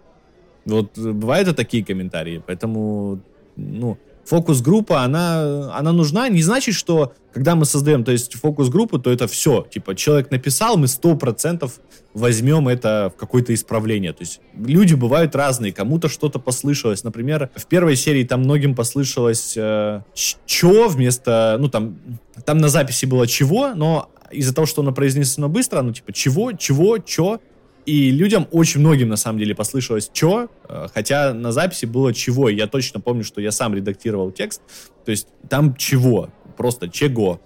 Вот 0.65 0.97
бывают 0.97 1.49
и 1.49 1.55
такие 1.55 1.85
комментарии, 1.85 2.43
поэтому, 2.47 3.21
ну, 3.57 3.99
фокус-группа, 4.25 5.03
она, 5.03 5.77
она 5.77 5.93
нужна. 5.93 6.29
Не 6.29 6.43
значит, 6.43 6.75
что 6.75 7.13
когда 7.33 7.55
мы 7.55 7.65
создаем, 7.65 8.05
то 8.05 8.13
есть 8.13 8.35
фокус-группу, 8.35 8.99
то 8.99 9.11
это 9.11 9.27
все. 9.27 9.67
Типа, 9.71 9.95
человек 9.95 10.31
написал, 10.31 10.77
мы 10.77 10.87
сто 10.87 11.17
процентов 11.17 11.81
возьмем 12.15 12.69
это 12.69 13.13
в 13.15 13.19
какое-то 13.19 13.55
исправление. 13.55 14.13
То 14.13 14.23
есть 14.23 14.41
люди 14.55 14.95
бывают 14.95 15.35
разные, 15.35 15.73
кому-то 15.73 16.09
что-то 16.09 16.39
послышалось. 16.39 17.05
Например, 17.05 17.51
в 17.55 17.67
первой 17.67 17.97
серии 17.97 18.25
там 18.25 18.43
многим 18.43 18.75
послышалось 18.75 19.55
э, 19.57 20.03
«чё» 20.15 20.89
вместо... 20.89 21.57
Ну, 21.59 21.69
там, 21.69 21.97
там 22.45 22.59
на 22.59 22.69
записи 22.69 23.07
было 23.07 23.27
«чего», 23.27 23.75
но 23.75 24.11
из-за 24.31 24.55
того, 24.55 24.67
что 24.67 24.83
оно 24.83 24.93
произнесено 24.93 25.49
быстро, 25.49 25.83
ну, 25.83 25.93
типа 25.93 26.13
«чего», 26.13 26.53
«чего», 26.53 26.99
«чё», 26.99 27.41
и 27.85 28.11
людям, 28.11 28.47
очень 28.51 28.81
многим, 28.81 29.09
на 29.09 29.17
самом 29.17 29.39
деле, 29.39 29.55
послышалось 29.55 30.11
«чё», 30.13 30.49
э, 30.69 30.87
хотя 30.95 31.35
на 31.35 31.53
записи 31.53 31.87
было 31.87 32.15
«чего». 32.15 32.49
Я 32.49 32.67
точно 32.67 33.01
помню, 33.01 33.25
что 33.25 33.41
я 33.41 33.51
сам 33.51 33.75
редактировал 33.75 34.31
текст. 34.31 34.63
То 35.05 35.11
есть 35.11 35.27
там 35.49 35.75
«чего», 35.77 36.31
просто 36.57 36.89
«чего». 36.89 37.41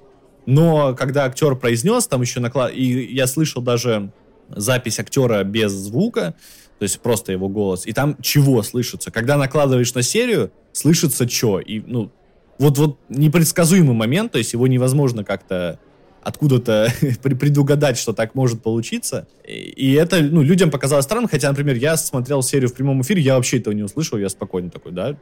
Но 0.44 0.94
когда 0.94 1.24
актер 1.24 1.56
произнес, 1.56 2.06
там 2.06 2.20
еще 2.20 2.40
наклад... 2.40 2.72
И 2.72 3.14
я 3.14 3.26
слышал 3.26 3.62
даже 3.62 4.12
запись 4.48 5.00
актера 5.00 5.42
без 5.42 5.72
звука, 5.72 6.34
то 6.78 6.82
есть 6.82 7.00
просто 7.00 7.32
его 7.32 7.48
голос, 7.48 7.86
и 7.86 7.92
там 7.92 8.16
чего 8.20 8.62
слышится. 8.62 9.10
Когда 9.10 9.36
накладываешь 9.36 9.92
на 9.94 10.02
серию, 10.02 10.52
слышится 10.72 11.28
что. 11.28 11.58
И, 11.58 11.80
ну, 11.80 12.12
вот, 12.58 12.78
вот 12.78 12.98
непредсказуемый 13.08 13.94
момент, 13.94 14.32
то 14.32 14.38
есть 14.38 14.52
его 14.52 14.66
невозможно 14.66 15.24
как-то 15.24 15.80
откуда-то 16.26 16.92
предугадать, 17.22 17.96
что 17.96 18.12
так 18.12 18.34
может 18.34 18.60
получиться. 18.60 19.28
И 19.46 19.92
это, 19.92 20.20
ну, 20.20 20.42
людям 20.42 20.72
показалось 20.72 21.04
странным, 21.04 21.28
хотя, 21.28 21.48
например, 21.48 21.76
я 21.76 21.96
смотрел 21.96 22.42
серию 22.42 22.68
в 22.68 22.74
прямом 22.74 23.00
эфире, 23.02 23.22
я 23.22 23.36
вообще 23.36 23.58
этого 23.58 23.72
не 23.72 23.84
услышал, 23.84 24.18
я 24.18 24.28
спокойно 24.28 24.68
такой, 24.68 24.90
да, 24.90 25.16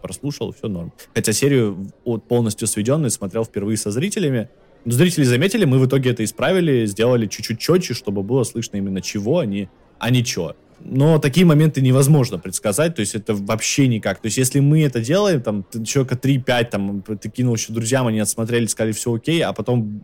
прослушал, 0.00 0.54
все 0.54 0.68
норм. 0.68 0.94
Хотя 1.14 1.34
серию 1.34 1.92
вот 2.06 2.26
полностью 2.26 2.66
сведенную 2.68 3.10
смотрел 3.10 3.44
впервые 3.44 3.76
со 3.76 3.90
зрителями, 3.90 4.48
но 4.86 4.92
зрители 4.92 5.24
заметили, 5.24 5.66
мы 5.66 5.78
в 5.78 5.86
итоге 5.86 6.10
это 6.10 6.24
исправили, 6.24 6.86
сделали 6.86 7.26
чуть-чуть 7.26 7.60
четче, 7.60 7.92
чтобы 7.92 8.22
было 8.22 8.44
слышно 8.44 8.78
именно 8.78 9.02
чего, 9.02 9.40
а 9.40 9.46
не, 9.46 9.68
а 9.98 10.08
не 10.08 10.24
чего 10.24 10.56
но 10.80 11.18
такие 11.18 11.46
моменты 11.46 11.80
невозможно 11.80 12.38
предсказать, 12.38 12.94
то 12.94 13.00
есть 13.00 13.14
это 13.14 13.34
вообще 13.34 13.88
никак. 13.88 14.20
То 14.20 14.26
есть 14.26 14.36
если 14.36 14.60
мы 14.60 14.82
это 14.82 15.00
делаем, 15.00 15.42
там, 15.42 15.64
человека 15.84 16.16
3-5, 16.16 16.64
там, 16.64 17.02
ты 17.02 17.28
кинул 17.30 17.54
еще 17.54 17.72
друзьям, 17.72 18.06
они 18.06 18.20
отсмотрели, 18.20 18.66
сказали, 18.66 18.92
все 18.92 19.14
окей, 19.14 19.42
а 19.42 19.52
потом 19.52 20.02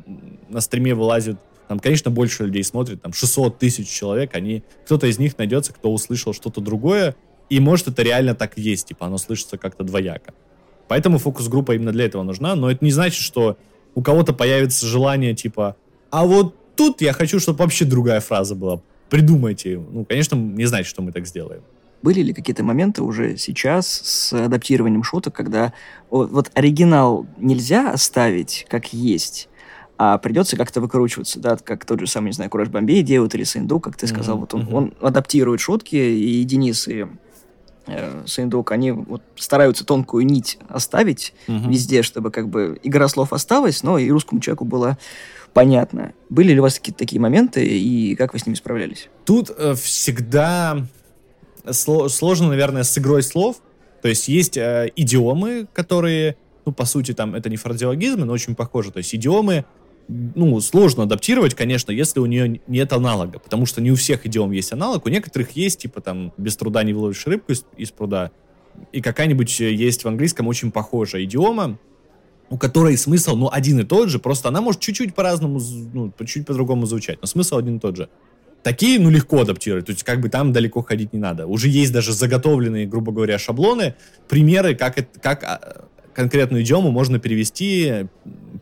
на 0.48 0.60
стриме 0.60 0.94
вылазит, 0.94 1.36
там, 1.68 1.78
конечно, 1.78 2.10
больше 2.10 2.44
людей 2.44 2.64
смотрит, 2.64 3.02
там, 3.02 3.12
600 3.12 3.58
тысяч 3.58 3.88
человек, 3.88 4.34
они, 4.34 4.62
кто-то 4.84 5.06
из 5.06 5.18
них 5.18 5.38
найдется, 5.38 5.72
кто 5.72 5.92
услышал 5.92 6.32
что-то 6.32 6.60
другое, 6.60 7.16
и 7.50 7.60
может 7.60 7.88
это 7.88 8.02
реально 8.02 8.34
так 8.34 8.56
есть, 8.56 8.88
типа, 8.88 9.06
оно 9.06 9.18
слышится 9.18 9.58
как-то 9.58 9.84
двояко. 9.84 10.34
Поэтому 10.88 11.18
фокус-группа 11.18 11.74
именно 11.74 11.92
для 11.92 12.06
этого 12.06 12.22
нужна, 12.22 12.54
но 12.54 12.70
это 12.70 12.84
не 12.84 12.90
значит, 12.90 13.22
что 13.22 13.56
у 13.94 14.02
кого-то 14.02 14.32
появится 14.32 14.86
желание, 14.86 15.34
типа, 15.34 15.76
а 16.10 16.24
вот 16.24 16.54
тут 16.76 17.02
я 17.02 17.12
хочу, 17.12 17.38
чтобы 17.40 17.58
вообще 17.58 17.84
другая 17.84 18.20
фраза 18.20 18.54
была 18.54 18.80
придумайте. 19.12 19.78
Ну, 19.78 20.06
конечно, 20.06 20.36
не 20.36 20.64
знать, 20.64 20.86
что 20.86 21.02
мы 21.02 21.12
так 21.12 21.26
сделаем. 21.26 21.60
Были 22.02 22.22
ли 22.22 22.32
какие-то 22.32 22.64
моменты 22.64 23.02
уже 23.02 23.36
сейчас 23.36 23.86
с 23.86 24.32
адаптированием 24.32 25.02
шуток, 25.02 25.34
когда 25.34 25.74
вот 26.08 26.50
оригинал 26.54 27.26
нельзя 27.36 27.92
оставить 27.92 28.64
как 28.70 28.94
есть, 28.94 29.50
а 29.98 30.16
придется 30.16 30.56
как-то 30.56 30.80
выкручиваться, 30.80 31.40
да, 31.40 31.58
как 31.58 31.84
тот 31.84 32.00
же 32.00 32.06
самый, 32.06 32.28
не 32.28 32.32
знаю, 32.32 32.50
Кураж 32.50 32.70
Бомбей 32.70 33.02
делают 33.02 33.34
или 33.34 33.44
Сейнду, 33.44 33.80
как 33.80 33.98
ты 33.98 34.06
сказал, 34.06 34.38
mm-hmm. 34.38 34.40
вот 34.40 34.54
он, 34.54 34.74
он 34.74 34.94
адаптирует 35.02 35.60
шутки, 35.60 35.94
и 35.94 36.42
Денис, 36.44 36.88
и 36.88 37.06
э, 37.86 38.22
Сейндук, 38.26 38.72
они 38.72 38.92
вот 38.92 39.22
стараются 39.36 39.84
тонкую 39.84 40.26
нить 40.26 40.58
оставить 40.68 41.34
mm-hmm. 41.46 41.68
везде, 41.68 42.02
чтобы 42.02 42.30
как 42.30 42.48
бы 42.48 42.78
игра 42.82 43.08
слов 43.08 43.32
осталась, 43.32 43.82
но 43.82 43.98
и 43.98 44.10
русскому 44.10 44.40
человеку 44.40 44.64
было 44.64 44.98
понятно. 45.52 46.12
Были 46.28 46.52
ли 46.52 46.60
у 46.60 46.62
вас 46.62 46.74
какие-то 46.74 46.98
такие 46.98 47.20
моменты, 47.20 47.64
и 47.64 48.14
как 48.16 48.32
вы 48.32 48.38
с 48.38 48.46
ними 48.46 48.56
справлялись? 48.56 49.08
Тут 49.24 49.50
э, 49.56 49.74
всегда 49.74 50.86
сло- 51.66 52.08
сложно, 52.08 52.48
наверное, 52.48 52.82
с 52.82 52.96
игрой 52.98 53.22
слов. 53.22 53.56
То 54.00 54.08
есть 54.08 54.28
есть 54.28 54.56
э, 54.56 54.90
идиомы, 54.96 55.66
которые, 55.72 56.36
ну, 56.64 56.72
по 56.72 56.84
сути, 56.84 57.12
там, 57.14 57.34
это 57.34 57.48
не 57.48 57.56
фразеологизмы, 57.56 58.24
но 58.24 58.32
очень 58.32 58.54
похожи. 58.54 58.90
То 58.90 58.98
есть 58.98 59.14
идиомы, 59.14 59.64
ну, 60.34 60.60
сложно 60.60 61.04
адаптировать, 61.04 61.54
конечно, 61.54 61.90
если 61.90 62.20
у 62.20 62.26
нее 62.26 62.60
нет 62.66 62.92
аналога, 62.92 63.38
потому 63.38 63.66
что 63.66 63.80
не 63.80 63.90
у 63.90 63.96
всех 63.96 64.26
идиом 64.26 64.50
есть 64.52 64.72
аналог, 64.72 65.06
у 65.06 65.08
некоторых 65.08 65.52
есть, 65.52 65.80
типа, 65.80 66.00
там, 66.00 66.32
без 66.36 66.56
труда 66.56 66.82
не 66.82 66.92
выловишь 66.92 67.26
рыбку 67.26 67.52
из, 67.52 67.64
из 67.76 67.90
пруда, 67.90 68.30
и 68.92 69.00
какая-нибудь 69.00 69.60
есть 69.60 70.04
в 70.04 70.08
английском 70.08 70.46
очень 70.46 70.70
похожая 70.70 71.24
идиома, 71.24 71.78
у 72.50 72.58
которой 72.58 72.96
смысл, 72.98 73.36
ну, 73.36 73.48
один 73.50 73.80
и 73.80 73.84
тот 73.84 74.08
же, 74.08 74.18
просто 74.18 74.48
она 74.48 74.60
может 74.60 74.80
чуть-чуть 74.80 75.14
по-разному, 75.14 75.60
ну, 75.92 76.12
чуть-чуть 76.18 76.46
по-другому 76.46 76.86
звучать, 76.86 77.18
но 77.20 77.26
смысл 77.26 77.56
один 77.56 77.76
и 77.76 77.80
тот 77.80 77.96
же. 77.96 78.08
Такие, 78.62 79.00
ну, 79.00 79.10
легко 79.10 79.40
адаптировать, 79.40 79.86
то 79.86 79.92
есть 79.92 80.04
как 80.04 80.20
бы 80.20 80.28
там 80.28 80.52
далеко 80.52 80.82
ходить 80.82 81.12
не 81.12 81.18
надо. 81.18 81.46
Уже 81.46 81.68
есть 81.68 81.92
даже 81.92 82.12
заготовленные, 82.12 82.86
грубо 82.86 83.10
говоря, 83.10 83.38
шаблоны, 83.38 83.94
примеры, 84.28 84.74
как, 84.76 84.98
это, 84.98 85.18
как 85.18 85.42
а, 85.42 85.88
конкретную 86.14 86.62
идиому 86.62 86.90
можно 86.90 87.18
перевести, 87.18 88.06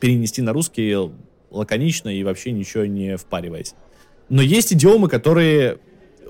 перенести 0.00 0.40
на 0.40 0.52
русский 0.52 1.10
лаконично 1.50 2.08
и 2.08 2.22
вообще 2.22 2.52
ничего 2.52 2.84
не 2.86 3.16
впариваясь. 3.16 3.74
Но 4.28 4.42
есть 4.42 4.72
идиомы, 4.72 5.08
которые 5.08 5.78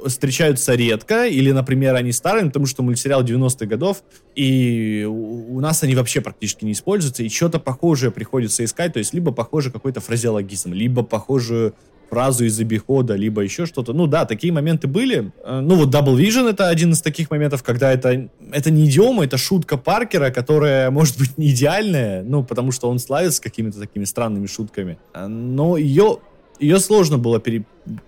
встречаются 0.07 0.75
редко, 0.75 1.27
или, 1.27 1.53
например, 1.53 1.95
они 1.95 2.13
старые, 2.13 2.47
потому 2.47 2.67
что 2.67 2.83
мультсериал 2.83 3.23
90-х 3.23 3.67
годов, 3.67 4.03
и 4.35 5.07
у 5.07 5.61
нас 5.61 5.83
они 5.83 5.95
вообще 5.95 6.21
практически 6.21 6.65
не 6.65 6.73
используются, 6.73 7.23
и 7.23 7.29
что-то 7.29 7.59
похожее 7.59 8.11
приходится 8.11 8.65
искать, 8.65 8.95
то 8.95 8.99
есть 8.99 9.13
либо 9.13 9.33
похожий 9.33 9.71
какой-то 9.71 10.01
фразеологизм, 10.01 10.73
либо 10.73 11.03
похожую 11.03 11.75
фразу 12.11 12.44
из 12.44 12.59
обихода, 12.61 13.14
либо 13.14 13.42
еще 13.42 13.66
что-то. 13.66 13.92
Ну 13.92 14.07
да, 14.07 14.25
такие 14.25 14.53
моменты 14.53 14.88
были. 14.88 15.33
Э, 15.44 15.61
ну 15.61 15.77
вот 15.77 15.94
Double 15.94 16.16
Vision 16.16 16.51
это 16.51 16.68
один 16.68 16.92
из 16.92 17.01
таких 17.01 17.31
моментов, 17.31 17.62
когда 17.62 17.92
это, 17.92 18.29
это 18.53 18.70
не 18.70 18.87
идиома, 18.87 19.25
это 19.25 19.38
шутка 19.38 19.77
Паркера, 19.77 20.31
которая 20.31 20.90
может 20.90 21.18
быть 21.18 21.38
не 21.38 21.51
идеальная, 21.51 22.23
ну 22.23 22.42
потому 22.42 22.73
что 22.73 22.90
он 22.90 22.99
славится 22.99 23.40
какими-то 23.40 23.79
такими 23.79 24.05
странными 24.05 24.46
шутками. 24.46 24.99
Э, 25.14 25.27
но 25.27 25.77
ее 25.77 26.18
ее 26.61 26.79
сложно 26.79 27.18
было 27.18 27.40
пере... 27.40 27.64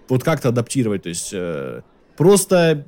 вот 0.09 0.23
как-то 0.23 0.51
адаптировать. 0.51 1.05
То 1.05 1.09
есть 1.09 1.31
э, 1.33 1.81
просто, 2.17 2.87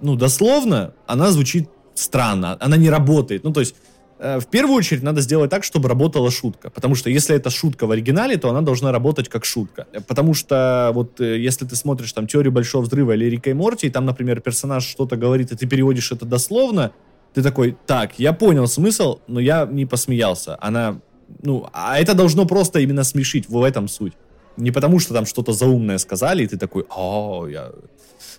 ну, 0.00 0.14
дословно, 0.16 0.94
она 1.06 1.30
звучит 1.30 1.68
странно, 1.94 2.56
она 2.60 2.76
не 2.76 2.90
работает. 2.90 3.44
Ну, 3.44 3.52
то 3.52 3.60
есть, 3.60 3.74
в 4.18 4.46
первую 4.50 4.76
очередь 4.76 5.02
надо 5.02 5.20
сделать 5.20 5.50
так, 5.50 5.64
чтобы 5.64 5.88
работала 5.88 6.30
шутка. 6.30 6.70
Потому 6.70 6.94
что 6.94 7.10
если 7.10 7.34
это 7.34 7.50
шутка 7.50 7.86
в 7.86 7.90
оригинале, 7.90 8.36
то 8.36 8.48
она 8.48 8.60
должна 8.60 8.92
работать 8.92 9.28
как 9.28 9.44
шутка. 9.44 9.86
Потому 10.06 10.34
что 10.34 10.90
вот 10.94 11.20
э, 11.20 11.38
если 11.38 11.64
ты 11.64 11.74
смотришь 11.74 12.12
там 12.12 12.26
«Теорию 12.26 12.52
Большого 12.52 12.82
Взрыва» 12.82 13.12
или 13.12 13.24
«Рика 13.24 13.50
и 13.50 13.54
Морти», 13.54 13.88
и 13.88 13.90
там, 13.90 14.04
например, 14.04 14.40
персонаж 14.40 14.86
что-то 14.86 15.16
говорит, 15.16 15.52
и 15.52 15.56
ты 15.56 15.66
переводишь 15.66 16.12
это 16.12 16.24
дословно, 16.24 16.92
ты 17.34 17.42
такой, 17.42 17.76
так, 17.86 18.18
я 18.18 18.32
понял 18.32 18.68
смысл, 18.68 19.18
но 19.26 19.40
я 19.40 19.66
не 19.66 19.86
посмеялся. 19.86 20.56
Она, 20.60 21.00
ну, 21.42 21.68
а 21.72 21.98
это 21.98 22.14
должно 22.14 22.46
просто 22.46 22.78
именно 22.78 23.02
смешить, 23.02 23.48
в 23.48 23.62
этом 23.62 23.88
суть. 23.88 24.12
Не 24.56 24.70
потому, 24.70 25.00
что 25.00 25.12
там 25.12 25.26
что-то 25.26 25.52
заумное 25.52 25.98
сказали, 25.98 26.44
и 26.44 26.46
ты 26.46 26.56
такой, 26.56 26.86
о, 26.88 27.48
я... 27.48 27.72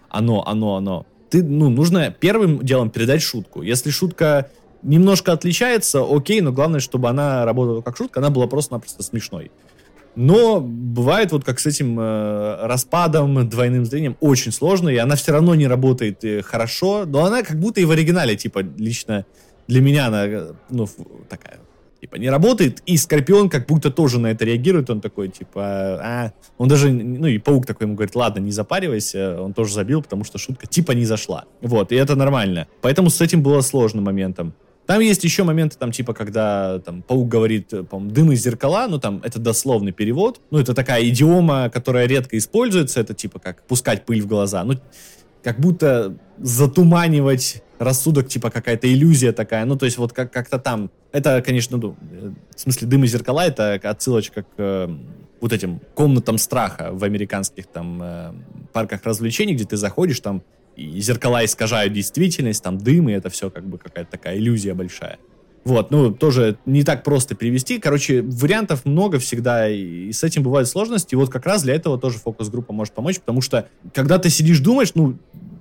Оно, 0.10 0.48
оно, 0.48 0.78
оно. 0.78 1.06
Ты, 1.30 1.44
ну, 1.44 1.70
нужно 1.70 2.10
первым 2.12 2.60
делом 2.64 2.90
передать 2.90 3.22
шутку. 3.22 3.62
Если 3.62 3.90
шутка 3.90 4.50
немножко 4.86 5.34
отличается, 5.34 6.06
окей, 6.08 6.42
но 6.42 6.52
главное, 6.52 6.80
чтобы 6.80 7.10
она 7.10 7.46
работала 7.46 7.82
как 7.82 7.98
шутка, 7.98 8.20
она 8.20 8.30
была 8.30 8.48
просто-напросто 8.48 9.04
смешной. 9.04 9.52
Но 10.16 10.62
бывает 10.62 11.34
вот 11.34 11.44
как 11.44 11.60
с 11.60 11.66
этим 11.66 12.00
э, 12.00 12.66
распадом, 12.66 13.50
двойным 13.50 13.86
зрением, 13.86 14.16
очень 14.22 14.54
сложно, 14.54 14.88
и 14.88 14.96
она 14.96 15.16
все 15.16 15.34
равно 15.34 15.56
не 15.56 15.68
работает 15.68 16.24
э, 16.24 16.42
хорошо, 16.42 17.06
но 17.06 17.26
она 17.26 17.44
как 17.44 17.60
будто 17.60 17.82
и 17.82 17.86
в 17.86 17.92
оригинале, 17.92 18.38
типа, 18.38 18.60
лично 18.78 19.26
для 19.68 19.82
меня 19.82 20.08
она, 20.08 20.26
э, 20.26 20.54
ну, 20.70 20.88
такая 21.28 21.60
типа, 22.06 22.18
не 22.18 22.30
работает, 22.30 22.84
и 22.86 22.98
Скорпион 22.98 23.50
как 23.50 23.66
будто 23.66 23.90
тоже 23.90 24.20
на 24.20 24.28
это 24.28 24.46
реагирует, 24.46 24.90
он 24.92 25.02
такой, 25.02 25.30
типа, 25.30 25.64
а, 25.64 26.32
он 26.58 26.68
даже, 26.68 26.92
ну, 26.92 27.26
и 27.26 27.40
Паук 27.40 27.66
такой 27.66 27.86
ему 27.88 27.96
говорит, 27.96 28.16
ладно, 28.16 28.40
не 28.40 28.52
запаривайся, 28.52 29.42
он 29.42 29.54
тоже 29.54 29.74
забил, 29.74 30.04
потому 30.04 30.24
что 30.24 30.38
шутка 30.38 30.68
типа 30.68 30.92
не 30.92 31.06
зашла, 31.06 31.46
вот, 31.62 31.92
и 31.92 31.96
это 31.96 32.16
нормально, 32.16 32.68
поэтому 32.82 33.10
с 33.10 33.20
этим 33.22 33.42
было 33.42 33.62
сложным 33.62 34.04
моментом. 34.04 34.54
Там 34.86 35.00
есть 35.00 35.24
еще 35.24 35.44
моменты, 35.44 35.78
там, 35.80 35.92
типа, 35.92 36.14
когда 36.14 36.80
там, 36.80 37.02
паук 37.02 37.28
говорит, 37.28 37.70
по 37.90 38.00
дым 38.00 38.32
из 38.32 38.44
зеркала, 38.44 38.88
ну, 38.88 39.00
там, 39.00 39.20
это 39.24 39.40
дословный 39.40 39.92
перевод. 39.92 40.40
Ну, 40.52 40.60
это 40.60 40.74
такая 40.74 41.04
идиома, 41.10 41.70
которая 41.70 42.06
редко 42.08 42.38
используется, 42.38 43.00
это, 43.00 43.14
типа, 43.14 43.40
как 43.40 43.64
пускать 43.64 44.06
пыль 44.06 44.22
в 44.22 44.28
глаза. 44.28 44.64
Ну, 44.64 44.76
как 45.44 45.60
будто 45.60 46.18
затуманивать 46.40 47.64
рассудок, 47.78 48.28
типа 48.28 48.50
какая-то 48.50 48.92
иллюзия 48.92 49.32
такая. 49.32 49.66
Ну, 49.66 49.76
то 49.76 49.86
есть 49.86 49.98
вот 49.98 50.14
как- 50.14 50.32
как-то 50.32 50.60
там. 50.60 50.90
Это, 51.12 51.42
конечно, 51.42 51.78
ну, 51.78 51.96
в 52.56 52.60
смысле 52.60 52.88
дым 52.88 53.04
и 53.04 53.08
зеркала, 53.08 53.46
это 53.46 53.74
отсылочка 53.76 54.44
к 54.44 54.48
э, 54.58 54.90
вот 55.42 55.54
этим 55.54 55.80
комнатам 55.94 56.38
страха 56.38 56.90
в 56.92 57.04
американских 57.04 57.68
там 57.68 58.02
э, 58.02 58.34
парках 58.74 59.02
развлечений, 59.04 59.54
где 59.54 59.66
ты 59.66 59.78
заходишь, 59.78 60.20
там 60.20 60.42
и 60.76 61.00
зеркала 61.00 61.44
искажают 61.46 61.94
действительность, 61.94 62.64
там 62.64 62.78
дым, 62.78 63.10
и 63.10 63.14
это 63.14 63.30
все 63.30 63.50
как 63.50 63.66
бы 63.66 63.78
какая-то 63.78 64.12
такая 64.12 64.38
иллюзия 64.38 64.74
большая. 64.74 65.18
Вот, 65.64 65.90
ну, 65.90 66.12
тоже 66.12 66.58
не 66.68 66.84
так 66.84 67.04
просто 67.04 67.34
перевести. 67.34 67.80
Короче, 67.80 68.22
вариантов 68.22 68.86
много 68.86 69.18
всегда, 69.18 69.68
и 69.68 70.12
с 70.12 70.24
этим 70.24 70.44
бывают 70.44 70.70
сложности. 70.70 71.16
И 71.16 71.18
вот 71.18 71.32
как 71.32 71.48
раз 71.48 71.64
для 71.64 71.74
этого 71.74 71.98
тоже 71.98 72.20
фокус-группа 72.20 72.72
может 72.72 72.94
помочь, 72.94 73.20
потому 73.20 73.42
что, 73.42 73.68
когда 73.92 74.20
ты 74.20 74.30
сидишь, 74.30 74.60
думаешь, 74.60 74.92
ну, 74.94 75.18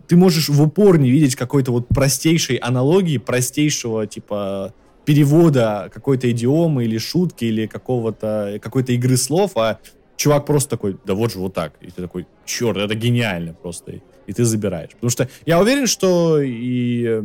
ты 0.07 0.17
можешь 0.17 0.51
в 0.51 0.61
упор 0.61 0.99
не 0.99 1.11
видеть 1.11 1.37
какой-то 1.37 1.73
вот 1.73 1.89
простейшей 1.89 2.57
аналогии, 2.57 3.17
простейшего, 3.17 4.07
типа, 4.07 4.75
перевода 5.07 5.91
какой-то 5.93 6.31
идиомы 6.31 6.85
или 6.85 6.99
шутки, 6.99 7.47
или 7.47 7.67
какого-то, 7.67 8.59
какой-то 8.61 8.93
игры 8.93 9.17
слов, 9.17 9.57
а 9.57 9.79
чувак 10.17 10.45
просто 10.45 10.71
такой, 10.71 10.99
да 11.07 11.15
вот 11.15 11.33
же 11.33 11.39
вот 11.39 11.55
так. 11.55 11.75
И 11.81 11.87
ты 11.87 12.03
такой, 12.03 12.27
черт, 12.45 12.77
это 12.77 12.95
гениально 12.95 13.55
просто. 13.55 14.01
И 14.27 14.33
ты 14.33 14.45
забираешь. 14.45 14.91
Потому 14.91 15.11
что 15.11 15.29
я 15.47 15.61
уверен, 15.61 15.87
что 15.87 16.41
и 16.41 17.23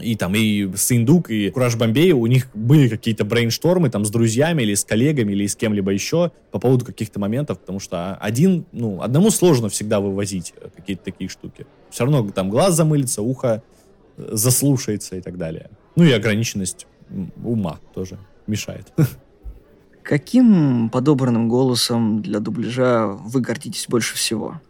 и 0.00 0.16
там 0.16 0.34
и 0.34 0.74
Сындук, 0.76 1.30
и 1.30 1.50
Кураж 1.50 1.76
Бомбей, 1.76 2.12
у 2.12 2.26
них 2.26 2.48
были 2.54 2.88
какие-то 2.88 3.24
брейнштормы 3.24 3.90
там 3.90 4.04
с 4.04 4.10
друзьями 4.10 4.62
или 4.62 4.74
с 4.74 4.84
коллегами 4.84 5.32
или 5.32 5.46
с 5.46 5.56
кем-либо 5.56 5.90
еще 5.92 6.32
по 6.50 6.58
поводу 6.58 6.84
каких-то 6.84 7.20
моментов, 7.20 7.60
потому 7.60 7.80
что 7.80 8.14
один, 8.16 8.64
ну, 8.72 9.02
одному 9.02 9.30
сложно 9.30 9.68
всегда 9.68 10.00
вывозить 10.00 10.54
э, 10.56 10.68
какие-то 10.74 11.04
такие 11.04 11.28
штуки. 11.28 11.66
Все 11.90 12.04
равно 12.04 12.28
там 12.30 12.50
глаз 12.50 12.74
замылится, 12.74 13.22
ухо 13.22 13.62
э, 14.16 14.28
заслушается 14.32 15.16
и 15.16 15.20
так 15.20 15.36
далее. 15.36 15.70
Ну 15.96 16.04
и 16.04 16.12
ограниченность 16.12 16.86
ума 17.42 17.78
тоже 17.94 18.18
мешает. 18.46 18.92
Каким 20.02 20.90
подобранным 20.90 21.48
голосом 21.48 22.20
для 22.20 22.40
дубляжа 22.40 23.06
вы 23.06 23.40
гордитесь 23.40 23.86
больше 23.88 24.16
всего? 24.16 24.60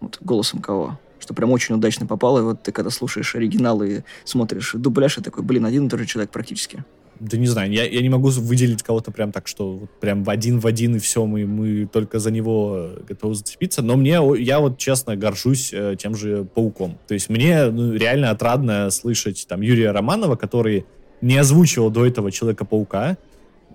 Вот 0.00 0.18
голосом 0.20 0.60
кого? 0.60 0.98
Что 1.20 1.34
прям 1.34 1.50
очень 1.50 1.74
удачно 1.74 2.06
попало. 2.06 2.40
И 2.40 2.42
вот 2.42 2.62
ты 2.62 2.72
когда 2.72 2.90
слушаешь 2.90 3.34
оригинал 3.34 3.82
и 3.82 4.00
смотришь 4.24 4.72
дубляж, 4.74 5.18
и 5.18 5.22
такой, 5.22 5.44
блин, 5.44 5.64
один 5.66 5.86
и 5.86 5.90
тот 5.90 6.00
же 6.00 6.06
человек 6.06 6.30
практически. 6.30 6.84
Да 7.20 7.36
не 7.36 7.46
знаю, 7.46 7.70
я, 7.70 7.84
я 7.84 8.00
не 8.00 8.08
могу 8.08 8.30
выделить 8.30 8.82
кого-то 8.82 9.10
прям 9.10 9.30
так, 9.30 9.46
что 9.46 9.72
вот 9.72 9.90
прям 10.00 10.24
в 10.24 10.30
один 10.30 10.58
в 10.58 10.66
один 10.66 10.96
и 10.96 10.98
все, 10.98 11.26
мы, 11.26 11.44
мы 11.46 11.86
только 11.86 12.18
за 12.18 12.30
него 12.30 12.92
готовы 13.06 13.34
зацепиться. 13.34 13.82
Но 13.82 13.96
мне, 13.96 14.18
я 14.38 14.58
вот 14.58 14.78
честно 14.78 15.16
горжусь 15.16 15.70
э, 15.74 15.96
тем 15.98 16.14
же 16.16 16.46
Пауком. 16.54 16.98
То 17.06 17.12
есть 17.12 17.28
мне 17.28 17.66
ну, 17.66 17.92
реально 17.92 18.30
отрадно 18.30 18.88
слышать 18.90 19.46
там 19.46 19.60
Юрия 19.60 19.90
Романова, 19.90 20.36
который 20.36 20.86
не 21.20 21.36
озвучивал 21.36 21.90
до 21.90 22.06
этого 22.06 22.32
Человека-паука, 22.32 23.18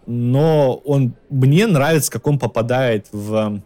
но 0.07 0.81
он 0.83 1.13
мне 1.29 1.67
нравится, 1.67 2.11
как 2.11 2.25
он 2.25 2.39
попадает 2.39 3.07
в 3.11 3.61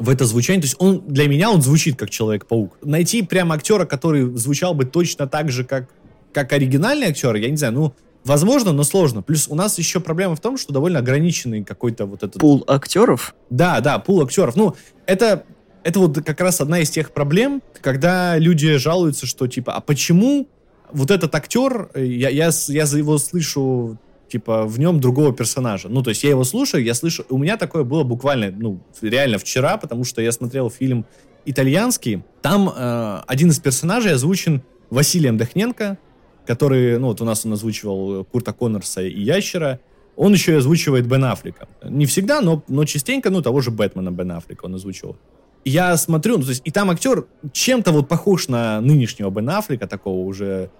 в 0.00 0.08
это 0.08 0.24
звучание. 0.24 0.62
То 0.62 0.66
есть 0.66 0.76
он 0.78 1.04
для 1.06 1.28
меня 1.28 1.50
он 1.50 1.62
звучит 1.62 1.96
как 1.96 2.10
Человек-паук. 2.10 2.78
Найти 2.82 3.22
прям 3.22 3.52
актера, 3.52 3.84
который 3.84 4.36
звучал 4.36 4.74
бы 4.74 4.84
точно 4.84 5.28
так 5.28 5.50
же, 5.50 5.62
как, 5.62 5.88
как 6.32 6.52
оригинальный 6.52 7.08
актер, 7.08 7.36
я 7.36 7.50
не 7.50 7.56
знаю, 7.56 7.74
ну, 7.74 7.94
возможно, 8.24 8.72
но 8.72 8.82
сложно. 8.82 9.22
Плюс 9.22 9.46
у 9.48 9.54
нас 9.54 9.78
еще 9.78 10.00
проблема 10.00 10.34
в 10.34 10.40
том, 10.40 10.56
что 10.56 10.72
довольно 10.72 10.98
ограниченный 10.98 11.62
какой-то 11.62 12.06
вот 12.06 12.22
этот... 12.22 12.40
Пул 12.40 12.64
актеров? 12.66 13.34
Да, 13.50 13.80
да, 13.80 13.98
пул 13.98 14.22
актеров. 14.22 14.56
Ну, 14.56 14.74
это, 15.06 15.44
это 15.84 16.00
вот 16.00 16.18
как 16.24 16.40
раз 16.40 16.60
одна 16.60 16.80
из 16.80 16.90
тех 16.90 17.12
проблем, 17.12 17.62
когда 17.80 18.38
люди 18.38 18.76
жалуются, 18.76 19.26
что 19.26 19.46
типа, 19.46 19.74
а 19.74 19.80
почему 19.80 20.48
вот 20.92 21.10
этот 21.10 21.34
актер, 21.34 21.90
я, 21.94 22.30
я, 22.30 22.50
я 22.68 22.86
за 22.86 22.98
его 22.98 23.18
слышу 23.18 23.98
типа, 24.30 24.64
в 24.64 24.78
нем 24.78 25.00
другого 25.00 25.32
персонажа. 25.32 25.88
Ну, 25.88 26.02
то 26.02 26.10
есть 26.10 26.24
я 26.24 26.30
его 26.30 26.44
слушаю, 26.44 26.82
я 26.84 26.94
слышу... 26.94 27.24
У 27.28 27.36
меня 27.36 27.56
такое 27.56 27.84
было 27.84 28.04
буквально, 28.04 28.50
ну, 28.50 28.80
реально 29.02 29.38
вчера, 29.38 29.76
потому 29.76 30.04
что 30.04 30.22
я 30.22 30.32
смотрел 30.32 30.70
фильм 30.70 31.04
итальянский. 31.44 32.22
Там 32.40 32.72
э, 32.74 33.22
один 33.26 33.50
из 33.50 33.58
персонажей 33.58 34.12
озвучен 34.12 34.62
Василием 34.88 35.36
Дахненко, 35.36 35.98
который, 36.46 36.98
ну, 36.98 37.08
вот 37.08 37.20
у 37.20 37.24
нас 37.24 37.44
он 37.44 37.52
озвучивал 37.52 38.24
Курта 38.24 38.52
Коннорса 38.52 39.02
и 39.02 39.20
Ящера. 39.20 39.80
Он 40.16 40.32
еще 40.32 40.52
и 40.52 40.56
озвучивает 40.56 41.06
Бен 41.06 41.24
Аффлека. 41.24 41.68
Не 41.82 42.06
всегда, 42.06 42.40
но, 42.40 42.62
но 42.68 42.84
частенько, 42.84 43.30
ну, 43.30 43.42
того 43.42 43.60
же 43.60 43.70
Бэтмена 43.70 44.10
Бен 44.10 44.32
Аффлека 44.32 44.66
он 44.66 44.74
озвучивал. 44.74 45.16
Я 45.64 45.96
смотрю, 45.96 46.38
ну, 46.38 46.44
то 46.44 46.50
есть, 46.50 46.62
и 46.64 46.70
там 46.70 46.90
актер 46.90 47.26
чем-то 47.52 47.92
вот 47.92 48.08
похож 48.08 48.48
на 48.48 48.80
нынешнего 48.80 49.30
Бен 49.30 49.50
Аффлека, 49.50 49.86
такого 49.86 50.24
уже 50.24 50.70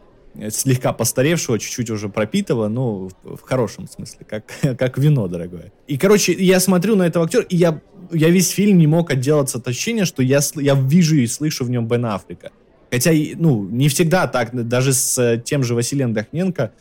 слегка 0.50 0.92
постаревшего, 0.92 1.58
чуть-чуть 1.58 1.90
уже 1.90 2.08
пропитого, 2.08 2.68
но 2.68 3.08
в, 3.22 3.40
хорошем 3.42 3.88
смысле, 3.88 4.26
как, 4.28 4.44
как 4.78 4.98
вино 4.98 5.28
дорогое. 5.28 5.72
И, 5.86 5.96
короче, 5.98 6.32
я 6.32 6.60
смотрю 6.60 6.96
на 6.96 7.06
этого 7.06 7.24
актера, 7.24 7.42
и 7.42 7.56
я, 7.56 7.80
я 8.12 8.28
весь 8.28 8.50
фильм 8.50 8.78
не 8.78 8.86
мог 8.86 9.10
отделаться 9.10 9.58
от 9.58 9.68
ощущения, 9.68 10.04
что 10.04 10.22
я, 10.22 10.40
я 10.56 10.74
вижу 10.74 11.16
и 11.16 11.26
слышу 11.26 11.64
в 11.64 11.70
нем 11.70 11.86
Бен 11.86 12.06
Аффлека. 12.06 12.52
Хотя, 12.90 13.12
ну, 13.36 13.64
не 13.64 13.88
всегда 13.88 14.26
так, 14.26 14.68
даже 14.68 14.92
с 14.92 15.16
э, 15.18 15.40
тем 15.44 15.62
же 15.62 15.74
Василием 15.74 16.12
Дахненко, 16.12 16.72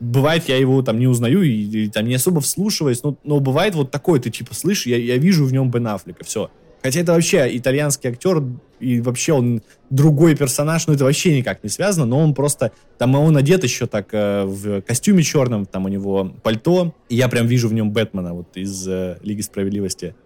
бывает, 0.00 0.48
я 0.48 0.56
его 0.56 0.82
там 0.82 0.98
не 0.98 1.06
узнаю 1.06 1.42
и, 1.42 1.84
и 1.84 1.88
там 1.88 2.06
не 2.06 2.14
особо 2.14 2.40
вслушиваюсь, 2.40 3.02
но, 3.02 3.16
но 3.24 3.40
бывает 3.40 3.74
вот 3.74 3.90
такое, 3.90 4.20
ты 4.20 4.30
типа 4.30 4.54
слышишь, 4.54 4.86
я, 4.86 4.98
я 4.98 5.16
вижу 5.16 5.46
в 5.46 5.52
нем 5.52 5.70
Бен 5.70 5.86
Аффлека, 5.86 6.24
все. 6.24 6.50
Хотя 6.82 7.00
это 7.00 7.12
вообще 7.12 7.56
итальянский 7.56 8.10
актер, 8.10 8.42
и 8.80 9.00
вообще 9.00 9.32
он 9.32 9.62
другой 9.90 10.34
персонаж, 10.34 10.86
ну 10.86 10.94
это 10.94 11.04
вообще 11.04 11.36
никак 11.36 11.62
не 11.62 11.70
связано, 11.70 12.06
но 12.06 12.18
он 12.18 12.34
просто, 12.34 12.72
там 12.98 13.14
он 13.14 13.36
одет 13.36 13.62
еще 13.62 13.86
так 13.86 14.08
э, 14.12 14.44
в 14.44 14.82
костюме 14.82 15.22
черном, 15.22 15.64
там 15.66 15.84
у 15.84 15.88
него 15.88 16.32
пальто, 16.42 16.94
и 17.08 17.14
я 17.14 17.28
прям 17.28 17.46
вижу 17.46 17.68
в 17.68 17.74
нем 17.74 17.92
Бэтмена 17.92 18.34
вот 18.34 18.56
из 18.56 18.88
э, 18.88 19.18
Лиги 19.22 19.42
Справедливости, 19.42 20.16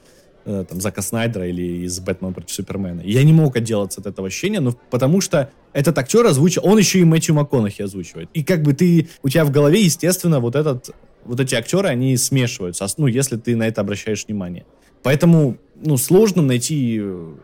э, 0.46 0.64
там 0.66 0.80
Зака 0.80 1.02
Снайдера 1.02 1.46
или 1.46 1.84
из 1.84 2.00
Бэтмена 2.00 2.32
против 2.32 2.54
Супермена. 2.54 3.02
Я 3.02 3.22
не 3.22 3.34
мог 3.34 3.54
отделаться 3.56 4.00
от 4.00 4.06
этого 4.06 4.28
ощущения, 4.28 4.60
ну 4.60 4.74
потому 4.88 5.20
что 5.20 5.50
этот 5.74 5.98
актер 5.98 6.24
озвучил, 6.24 6.62
он 6.64 6.78
еще 6.78 7.00
и 7.00 7.04
Мэтью 7.04 7.34
МакКонахи 7.34 7.82
озвучивает. 7.82 8.30
И 8.32 8.42
как 8.42 8.62
бы 8.62 8.72
ты, 8.72 9.08
у 9.22 9.28
тебя 9.28 9.44
в 9.44 9.50
голове, 9.50 9.82
естественно, 9.82 10.40
вот 10.40 10.56
этот, 10.56 10.88
вот 11.26 11.38
эти 11.38 11.54
актеры, 11.54 11.88
они 11.88 12.16
смешиваются, 12.16 12.86
ну 12.96 13.06
если 13.06 13.36
ты 13.36 13.54
на 13.56 13.68
это 13.68 13.82
обращаешь 13.82 14.24
внимание. 14.26 14.64
Поэтому, 15.02 15.58
ну, 15.82 15.96
сложно 15.96 16.42
найти 16.42 16.98
э, 17.00 17.34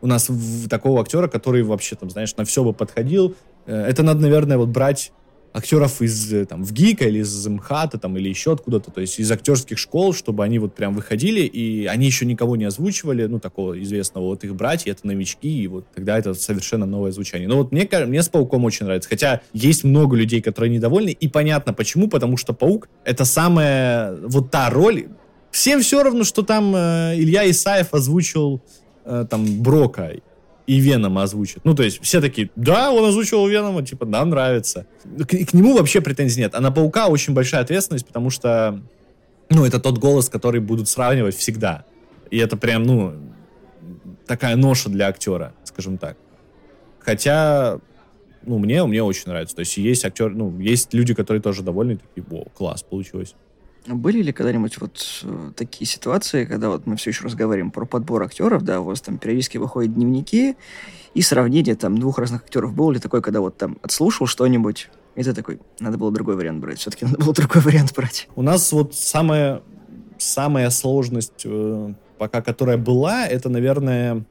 у 0.00 0.06
нас 0.06 0.28
в, 0.28 0.68
такого 0.68 1.00
актера, 1.00 1.28
который 1.28 1.62
вообще, 1.62 1.96
там, 1.96 2.10
знаешь, 2.10 2.36
на 2.36 2.44
все 2.44 2.64
бы 2.64 2.72
подходил. 2.72 3.36
Э, 3.66 3.84
это 3.86 4.02
надо, 4.02 4.20
наверное, 4.20 4.58
вот 4.58 4.68
брать 4.68 5.12
актеров 5.52 6.00
из, 6.00 6.32
э, 6.32 6.44
там, 6.46 6.64
в 6.64 6.72
ГИКа 6.72 7.06
или 7.06 7.20
из 7.20 7.46
МХАТа, 7.46 7.98
там, 7.98 8.16
или 8.16 8.28
еще 8.28 8.52
откуда-то, 8.52 8.90
то 8.90 9.00
есть 9.00 9.18
из 9.18 9.30
актерских 9.30 9.78
школ, 9.78 10.14
чтобы 10.14 10.44
они 10.44 10.58
вот 10.58 10.74
прям 10.74 10.94
выходили, 10.94 11.40
и 11.42 11.86
они 11.86 12.06
еще 12.06 12.24
никого 12.24 12.56
не 12.56 12.64
озвучивали, 12.64 13.26
ну, 13.26 13.38
такого 13.38 13.80
известного, 13.82 14.24
вот 14.24 14.44
их 14.44 14.54
братья, 14.54 14.90
это 14.90 15.06
новички, 15.06 15.62
и 15.62 15.66
вот 15.66 15.84
тогда 15.94 16.18
это 16.18 16.34
совершенно 16.34 16.86
новое 16.86 17.12
звучание. 17.12 17.48
Но 17.48 17.58
вот 17.58 17.72
мне, 17.72 17.88
мне 18.06 18.22
с 18.22 18.28
Пауком 18.28 18.64
очень 18.64 18.86
нравится, 18.86 19.08
хотя 19.08 19.42
есть 19.52 19.84
много 19.84 20.16
людей, 20.16 20.40
которые 20.40 20.70
недовольны, 20.70 21.10
и 21.10 21.28
понятно 21.28 21.74
почему, 21.74 22.08
потому 22.08 22.36
что 22.36 22.54
Паук— 22.54 22.88
это 23.04 23.24
самая 23.24 24.16
вот 24.22 24.50
та 24.50 24.70
роль, 24.70 25.08
Всем 25.52 25.82
все 25.82 26.02
равно, 26.02 26.24
что 26.24 26.42
там 26.42 26.74
э, 26.74 27.12
Илья 27.16 27.48
Исаев 27.50 27.92
озвучил 27.92 28.62
э, 29.04 29.26
там 29.28 29.62
Брока 29.62 30.12
и 30.66 30.80
Венома 30.80 31.24
озвучит. 31.24 31.60
Ну, 31.64 31.74
то 31.74 31.82
есть 31.82 32.02
все 32.02 32.22
такие, 32.22 32.50
да, 32.56 32.90
он 32.90 33.04
озвучил 33.04 33.46
Венома, 33.46 33.84
типа, 33.84 34.06
нам 34.06 34.30
нравится. 34.30 34.86
К, 35.04 35.26
к 35.26 35.52
нему 35.52 35.76
вообще 35.76 36.00
претензий 36.00 36.40
нет. 36.40 36.54
А 36.54 36.60
на 36.60 36.72
Паука 36.72 37.08
очень 37.08 37.34
большая 37.34 37.60
ответственность, 37.60 38.06
потому 38.06 38.30
что, 38.30 38.80
ну, 39.50 39.66
это 39.66 39.78
тот 39.78 39.98
голос, 39.98 40.30
который 40.30 40.62
будут 40.62 40.88
сравнивать 40.88 41.36
всегда. 41.36 41.84
И 42.30 42.38
это 42.38 42.56
прям, 42.56 42.84
ну, 42.84 43.14
такая 44.26 44.56
ноша 44.56 44.88
для 44.88 45.08
актера, 45.08 45.52
скажем 45.64 45.98
так. 45.98 46.16
Хотя, 47.00 47.78
ну, 48.46 48.58
мне, 48.58 48.82
мне 48.86 49.02
очень 49.02 49.24
нравится. 49.26 49.54
То 49.54 49.60
есть 49.60 49.76
есть 49.76 50.06
актер, 50.06 50.30
ну, 50.30 50.58
есть 50.60 50.94
люди, 50.94 51.12
которые 51.12 51.42
тоже 51.42 51.62
довольны, 51.62 51.98
такие, 51.98 52.24
о, 52.30 52.48
класс, 52.48 52.82
получилось. 52.82 53.34
Были 53.86 54.22
ли 54.22 54.32
когда-нибудь 54.32 54.80
вот 54.80 55.22
э, 55.24 55.50
такие 55.56 55.86
ситуации, 55.86 56.44
когда 56.44 56.68
вот 56.68 56.86
мы 56.86 56.96
все 56.96 57.10
еще 57.10 57.24
разговариваем 57.24 57.72
про 57.72 57.84
подбор 57.84 58.22
актеров, 58.22 58.62
да, 58.62 58.80
у 58.80 58.84
вас 58.84 59.00
там 59.00 59.18
периодически 59.18 59.58
выходят 59.58 59.92
дневники 59.92 60.56
и 61.14 61.22
сравнение 61.22 61.74
там 61.74 61.98
двух 61.98 62.18
разных 62.18 62.42
актеров. 62.42 62.74
Был 62.74 62.92
ли 62.92 63.00
такой, 63.00 63.22
когда 63.22 63.40
вот 63.40 63.56
там 63.56 63.78
отслушал 63.82 64.28
что-нибудь, 64.28 64.88
и 65.16 65.22
ты 65.24 65.34
такой, 65.34 65.58
надо 65.80 65.98
было 65.98 66.12
другой 66.12 66.36
вариант 66.36 66.60
брать, 66.60 66.78
все-таки 66.78 67.04
надо 67.04 67.18
было 67.18 67.34
другой 67.34 67.60
вариант 67.62 67.92
брать. 67.94 68.28
У 68.36 68.42
нас 68.42 68.70
вот 68.70 68.94
самая, 68.94 69.62
самая 70.16 70.70
сложность, 70.70 71.42
э, 71.44 71.94
пока 72.18 72.40
которая 72.40 72.76
была, 72.76 73.26
это, 73.26 73.48
наверное, 73.48 74.24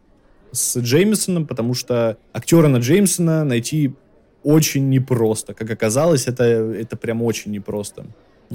с 0.53 0.77
Джеймисоном, 0.77 1.45
потому 1.45 1.73
что 1.73 2.17
актера 2.31 2.69
на 2.69 2.77
Джеймсона 2.77 3.43
найти 3.43 3.95
очень 4.43 4.89
непросто. 4.89 5.53
Как 5.53 5.69
оказалось, 5.69 6.27
это, 6.27 6.43
это 6.43 6.95
прям 6.95 7.21
очень 7.21 7.51
непросто. 7.51 8.05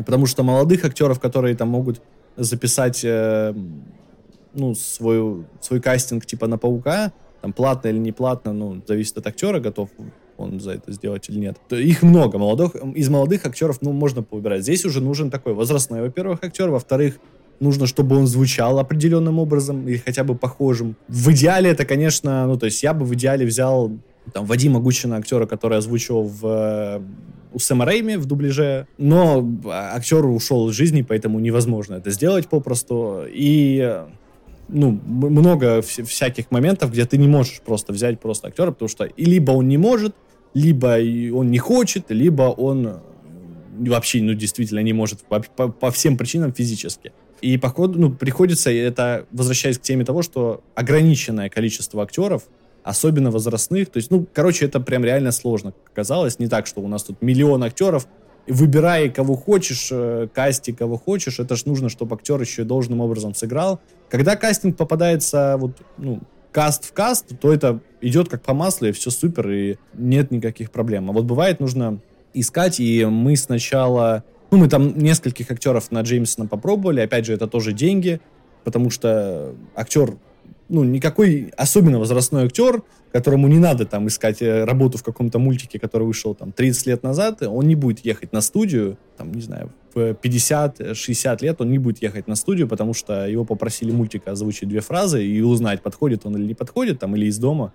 Потому 0.04 0.26
что 0.26 0.42
молодых 0.42 0.84
актеров, 0.84 1.20
которые 1.20 1.56
там 1.56 1.68
могут 1.68 2.02
записать 2.36 3.02
э, 3.04 3.54
ну, 4.54 4.74
свой, 4.74 5.44
свой 5.60 5.80
кастинг 5.80 6.26
типа 6.26 6.46
на 6.46 6.58
Паука, 6.58 7.12
там 7.40 7.52
платно 7.52 7.88
или 7.88 7.98
не 7.98 8.12
платно, 8.12 8.52
ну, 8.52 8.82
зависит 8.86 9.16
от 9.18 9.26
актера, 9.26 9.60
готов 9.60 9.90
он 10.36 10.60
за 10.60 10.72
это 10.72 10.92
сделать 10.92 11.28
или 11.28 11.38
нет. 11.38 11.56
То 11.68 11.76
их 11.76 12.02
много. 12.02 12.38
Молодых, 12.38 12.74
из 12.74 13.08
молодых 13.08 13.46
актеров, 13.46 13.78
ну, 13.80 13.92
можно 13.92 14.22
поубирать. 14.22 14.62
Здесь 14.62 14.84
уже 14.84 15.00
нужен 15.00 15.30
такой 15.30 15.54
возрастной, 15.54 16.02
во-первых, 16.02 16.40
актер, 16.42 16.70
во-вторых, 16.70 17.18
нужно, 17.60 17.86
чтобы 17.86 18.16
он 18.16 18.26
звучал 18.26 18.78
определенным 18.78 19.38
образом 19.38 19.88
или 19.88 19.96
хотя 19.96 20.24
бы 20.24 20.34
похожим. 20.34 20.96
В 21.08 21.30
идеале 21.30 21.70
это, 21.70 21.84
конечно, 21.84 22.46
ну, 22.46 22.58
то 22.58 22.66
есть 22.66 22.82
я 22.82 22.92
бы 22.92 23.06
в 23.06 23.14
идеале 23.14 23.46
взял 23.46 23.92
там, 24.32 24.44
Вадима 24.44 24.80
Гучина, 24.80 25.16
актера, 25.16 25.46
который 25.46 25.78
озвучивал 25.78 26.24
в, 26.24 27.02
у 27.52 27.58
Сэма 27.58 27.84
Рэйми 27.84 28.16
в 28.16 28.26
дубляже, 28.26 28.86
но 28.98 29.46
актер 29.68 30.24
ушел 30.26 30.68
из 30.68 30.74
жизни, 30.74 31.02
поэтому 31.02 31.38
невозможно 31.40 31.94
это 31.94 32.10
сделать 32.10 32.48
попросту. 32.48 33.24
И 33.28 34.02
ну, 34.68 35.00
много 35.06 35.82
всяких 35.82 36.50
моментов, 36.50 36.92
где 36.92 37.04
ты 37.04 37.18
не 37.18 37.28
можешь 37.28 37.60
просто 37.60 37.92
взять 37.92 38.20
просто 38.20 38.48
актера, 38.48 38.70
потому 38.70 38.88
что 38.88 39.04
и 39.04 39.24
либо 39.24 39.52
он 39.52 39.68
не 39.68 39.78
может, 39.78 40.14
либо 40.54 40.98
он 41.34 41.50
не 41.50 41.58
хочет, 41.58 42.10
либо 42.10 42.42
он 42.42 43.00
вообще, 43.78 44.22
ну, 44.22 44.34
действительно 44.34 44.80
не 44.80 44.92
может 44.92 45.20
по, 45.20 45.40
по, 45.40 45.68
по 45.68 45.90
всем 45.90 46.16
причинам 46.16 46.52
физически. 46.52 47.12
И, 47.42 47.58
походу, 47.58 47.98
ну, 47.98 48.10
приходится, 48.10 48.70
это, 48.70 49.26
возвращаясь 49.30 49.78
к 49.78 49.82
теме 49.82 50.04
того, 50.04 50.22
что 50.22 50.62
ограниченное 50.74 51.50
количество 51.50 52.02
актеров, 52.02 52.44
особенно 52.86 53.32
возрастных, 53.32 53.90
то 53.90 53.96
есть, 53.96 54.12
ну, 54.12 54.26
короче, 54.32 54.64
это 54.64 54.78
прям 54.78 55.04
реально 55.04 55.32
сложно 55.32 55.74
оказалось. 55.92 56.38
Не 56.38 56.46
так, 56.46 56.68
что 56.68 56.80
у 56.80 56.86
нас 56.86 57.02
тут 57.02 57.20
миллион 57.20 57.64
актеров, 57.64 58.06
выбирай, 58.46 59.10
кого 59.10 59.34
хочешь, 59.34 59.88
э, 59.90 60.28
касти, 60.32 60.70
кого 60.70 60.96
хочешь, 60.96 61.40
это 61.40 61.56
же 61.56 61.64
нужно, 61.66 61.88
чтобы 61.88 62.14
актер 62.14 62.40
еще 62.40 62.62
должным 62.62 63.00
образом 63.00 63.34
сыграл. 63.34 63.80
Когда 64.08 64.36
кастинг 64.36 64.76
попадается, 64.76 65.56
вот, 65.58 65.72
ну, 65.98 66.20
каст 66.52 66.84
в 66.84 66.92
каст, 66.92 67.26
то 67.40 67.52
это 67.52 67.80
идет 68.00 68.28
как 68.28 68.42
по 68.42 68.54
маслу, 68.54 68.86
и 68.86 68.92
все 68.92 69.10
супер, 69.10 69.50
и 69.50 69.76
нет 69.94 70.30
никаких 70.30 70.70
проблем. 70.70 71.10
А 71.10 71.12
вот 71.12 71.24
бывает, 71.24 71.58
нужно 71.58 71.98
искать, 72.34 72.78
и 72.78 73.04
мы 73.04 73.36
сначала... 73.36 74.22
Ну, 74.52 74.58
мы 74.58 74.68
там 74.68 74.96
нескольких 74.96 75.50
актеров 75.50 75.90
на 75.90 76.02
Джеймсона 76.02 76.46
попробовали, 76.46 77.00
опять 77.00 77.26
же, 77.26 77.32
это 77.32 77.48
тоже 77.48 77.72
деньги, 77.72 78.20
потому 78.62 78.90
что 78.90 79.56
актер 79.74 80.18
ну, 80.68 80.84
никакой 80.84 81.52
особенно 81.56 81.98
возрастной 81.98 82.44
актер, 82.44 82.82
которому 83.12 83.48
не 83.48 83.58
надо 83.58 83.86
там 83.86 84.08
искать 84.08 84.42
э, 84.42 84.64
работу 84.64 84.98
в 84.98 85.02
каком-то 85.02 85.38
мультике, 85.38 85.78
который 85.78 86.06
вышел 86.06 86.34
там 86.34 86.52
30 86.52 86.86
лет 86.86 87.02
назад, 87.02 87.42
он 87.42 87.66
не 87.66 87.74
будет 87.74 88.04
ехать 88.04 88.32
на 88.32 88.40
студию, 88.40 88.98
там, 89.16 89.32
не 89.32 89.42
знаю, 89.42 89.72
в 89.94 90.12
50-60 90.12 91.38
лет 91.40 91.60
он 91.60 91.70
не 91.70 91.78
будет 91.78 92.02
ехать 92.02 92.28
на 92.28 92.34
студию, 92.34 92.68
потому 92.68 92.92
что 92.92 93.26
его 93.26 93.44
попросили 93.44 93.90
мультика 93.90 94.32
озвучить 94.32 94.68
две 94.68 94.80
фразы 94.80 95.24
и 95.24 95.40
узнать, 95.40 95.82
подходит 95.82 96.26
он 96.26 96.36
или 96.36 96.44
не 96.44 96.54
подходит, 96.54 96.98
там, 96.98 97.16
или 97.16 97.26
из 97.26 97.38
дома. 97.38 97.72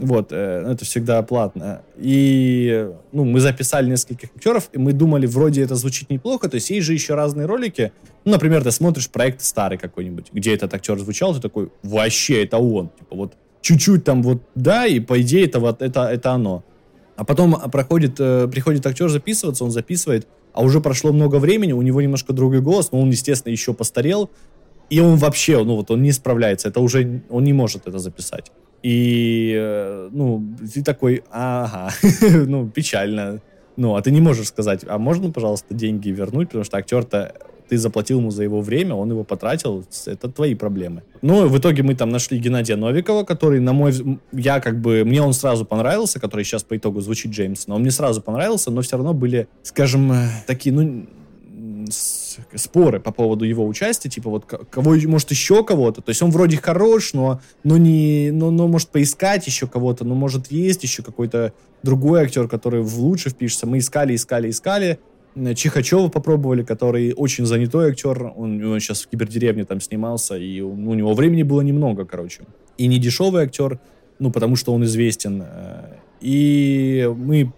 Вот, 0.00 0.28
э, 0.32 0.72
это 0.72 0.84
всегда 0.84 1.22
платно. 1.22 1.82
И, 1.96 2.88
ну, 3.12 3.24
мы 3.24 3.40
записали 3.40 3.90
нескольких 3.90 4.30
актеров, 4.36 4.68
и 4.72 4.78
мы 4.78 4.92
думали, 4.92 5.26
вроде 5.26 5.62
это 5.62 5.74
звучит 5.74 6.10
неплохо, 6.10 6.48
то 6.48 6.54
есть 6.54 6.70
есть 6.70 6.86
же 6.86 6.92
еще 6.92 7.14
разные 7.14 7.46
ролики. 7.46 7.92
Ну, 8.24 8.32
например, 8.32 8.62
ты 8.62 8.70
смотришь 8.70 9.08
проект 9.08 9.42
старый 9.42 9.78
какой-нибудь, 9.78 10.28
где 10.32 10.54
этот 10.54 10.72
актер 10.74 10.98
звучал, 10.98 11.34
ты 11.34 11.40
такой, 11.40 11.70
вообще, 11.82 12.44
это 12.44 12.58
он. 12.58 12.90
Типа 12.98 13.16
вот 13.16 13.32
чуть-чуть 13.60 14.04
там 14.04 14.22
вот, 14.22 14.42
да, 14.54 14.86
и 14.86 15.00
по 15.00 15.20
идее 15.20 15.46
это 15.46 15.58
вот, 15.58 15.82
это, 15.82 16.08
это 16.08 16.30
оно. 16.30 16.64
А 17.16 17.24
потом 17.24 17.54
проходит, 17.70 18.20
э, 18.20 18.46
приходит 18.48 18.86
актер 18.86 19.08
записываться, 19.08 19.64
он 19.64 19.72
записывает, 19.72 20.28
а 20.52 20.62
уже 20.62 20.80
прошло 20.80 21.12
много 21.12 21.36
времени, 21.36 21.72
у 21.72 21.82
него 21.82 22.00
немножко 22.00 22.32
другой 22.32 22.60
голос, 22.60 22.92
но 22.92 23.00
он, 23.00 23.10
естественно, 23.10 23.52
еще 23.52 23.74
постарел, 23.74 24.30
и 24.90 25.00
он 25.00 25.16
вообще, 25.16 25.62
ну 25.64 25.76
вот 25.76 25.90
он 25.90 26.02
не 26.02 26.12
справляется, 26.12 26.68
это 26.68 26.80
уже, 26.80 27.22
он 27.28 27.44
не 27.44 27.52
может 27.52 27.86
это 27.86 27.98
записать. 27.98 28.52
И, 28.82 29.54
э, 29.56 30.08
ну, 30.12 30.44
ты 30.72 30.82
такой, 30.82 31.24
ага, 31.30 31.92
ну, 32.46 32.68
печально. 32.68 33.40
Ну, 33.76 33.94
а 33.94 34.02
ты 34.02 34.10
не 34.10 34.20
можешь 34.20 34.48
сказать, 34.48 34.84
а 34.88 34.98
можно, 34.98 35.30
пожалуйста, 35.30 35.74
деньги 35.74 36.10
вернуть, 36.10 36.48
потому 36.48 36.64
что 36.64 36.78
актер-то 36.78 37.34
ты 37.68 37.76
заплатил 37.76 38.18
ему 38.18 38.30
за 38.30 38.42
его 38.42 38.60
время, 38.60 38.94
он 38.94 39.10
его 39.10 39.24
потратил, 39.24 39.84
это 40.06 40.28
твои 40.28 40.54
проблемы. 40.54 41.02
Ну, 41.22 41.46
в 41.48 41.58
итоге 41.58 41.82
мы 41.82 41.94
там 41.94 42.10
нашли 42.10 42.38
Геннадия 42.38 42.76
Новикова, 42.76 43.24
который, 43.24 43.60
на 43.60 43.72
мой 43.72 43.92
я 44.32 44.60
как 44.60 44.80
бы, 44.80 45.04
мне 45.04 45.22
он 45.22 45.32
сразу 45.32 45.64
понравился, 45.64 46.18
который 46.18 46.44
сейчас 46.44 46.64
по 46.64 46.76
итогу 46.76 47.00
звучит 47.00 47.32
Джеймс, 47.32 47.66
но 47.66 47.76
он 47.76 47.82
мне 47.82 47.90
сразу 47.90 48.22
понравился, 48.22 48.70
но 48.70 48.80
все 48.80 48.96
равно 48.96 49.12
были, 49.12 49.48
скажем, 49.62 50.10
э, 50.12 50.28
такие, 50.46 50.74
ну, 50.74 51.06
споры 52.54 53.00
по 53.00 53.12
поводу 53.12 53.44
его 53.44 53.66
участия, 53.66 54.08
типа 54.08 54.30
вот 54.30 54.44
кого, 54.44 54.96
может, 55.06 55.30
еще 55.30 55.64
кого-то. 55.64 56.02
То 56.02 56.10
есть 56.10 56.22
он 56.22 56.30
вроде 56.30 56.56
хорош, 56.56 57.12
но, 57.12 57.40
но 57.64 57.76
не, 57.76 58.30
но, 58.32 58.50
но 58.50 58.68
может 58.68 58.88
поискать 58.88 59.46
еще 59.46 59.66
кого-то, 59.66 60.04
но 60.04 60.14
может 60.14 60.50
есть 60.50 60.82
еще 60.82 61.02
какой-то 61.02 61.52
другой 61.82 62.22
актер, 62.22 62.48
который 62.48 62.82
в 62.82 62.98
лучше 62.98 63.30
впишется. 63.30 63.66
Мы 63.66 63.78
искали, 63.78 64.14
искали, 64.14 64.50
искали. 64.50 64.98
Чихачева 65.54 66.08
попробовали, 66.08 66.62
который 66.62 67.12
очень 67.12 67.46
занятой 67.46 67.90
актер, 67.90 68.32
он, 68.36 68.64
он 68.64 68.80
сейчас 68.80 69.02
в 69.02 69.08
кибердеревне 69.08 69.64
там 69.64 69.80
снимался, 69.80 70.36
и 70.36 70.60
у, 70.60 70.70
у 70.70 70.94
него 70.94 71.14
времени 71.14 71.42
было 71.42 71.60
немного, 71.60 72.04
короче. 72.04 72.42
И 72.76 72.86
не 72.86 72.98
дешевый 72.98 73.44
актер, 73.44 73.78
ну, 74.18 74.32
потому 74.32 74.56
что 74.56 74.72
он 74.72 74.84
известен. 74.84 75.44
Э, 75.46 75.96
и 76.20 77.08
мы 77.16 77.52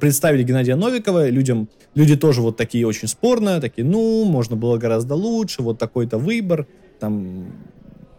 представили 0.00 0.42
Геннадия 0.42 0.76
Новикова, 0.76 1.28
людям, 1.28 1.68
люди 1.94 2.16
тоже 2.16 2.40
вот 2.40 2.56
такие 2.56 2.86
очень 2.86 3.08
спорные, 3.08 3.60
такие, 3.60 3.86
ну, 3.86 4.24
можно 4.24 4.56
было 4.56 4.78
гораздо 4.78 5.14
лучше, 5.14 5.62
вот 5.62 5.78
такой-то 5.78 6.18
выбор, 6.18 6.66
там, 6.98 7.52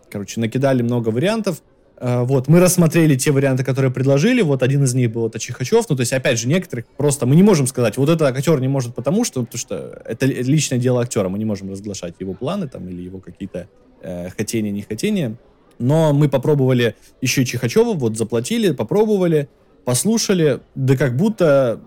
короче, 0.10 0.40
накидали 0.40 0.82
много 0.82 1.10
вариантов, 1.10 1.62
а, 1.98 2.24
вот, 2.24 2.48
мы 2.48 2.60
рассмотрели 2.60 3.16
те 3.16 3.32
варианты, 3.32 3.64
которые 3.64 3.92
предложили, 3.92 4.42
вот 4.42 4.64
один 4.64 4.84
из 4.84 4.94
них 4.96 5.12
был 5.12 5.28
это 5.28 5.38
Чихачев, 5.38 5.86
ну, 5.88 5.96
то 5.96 6.02
есть, 6.02 6.14
опять 6.14 6.40
же, 6.40 6.48
некоторых 6.48 6.86
просто 6.98 7.26
мы 7.26 7.36
не 7.36 7.44
можем 7.44 7.68
сказать, 7.68 7.98
вот 7.98 8.10
этот 8.10 8.24
актер 8.24 8.60
не 8.60 8.68
может 8.68 8.96
потому, 8.96 9.24
что, 9.24 9.44
потому 9.44 9.60
что 9.60 10.02
это 10.06 10.26
личное 10.26 10.80
дело 10.80 11.02
актера, 11.02 11.30
мы 11.30 11.38
не 11.38 11.46
можем 11.46 11.70
разглашать 11.70 12.16
его 12.20 12.34
планы 12.34 12.68
там 12.68 12.90
или 12.90 13.04
его 13.04 13.20
какие-то 13.20 13.68
э, 14.02 14.30
хотения, 14.30 14.72
не 14.72 14.82
хотения, 14.82 15.38
но 15.78 16.12
мы 16.12 16.30
попробовали 16.30 16.96
еще 17.22 17.46
Чихачева, 17.46 17.94
вот 17.94 18.18
заплатили, 18.18 18.72
попробовали, 18.72 19.50
послушали, 19.86 20.60
да 20.76 20.96
как 20.96 21.16
будто, 21.16 21.82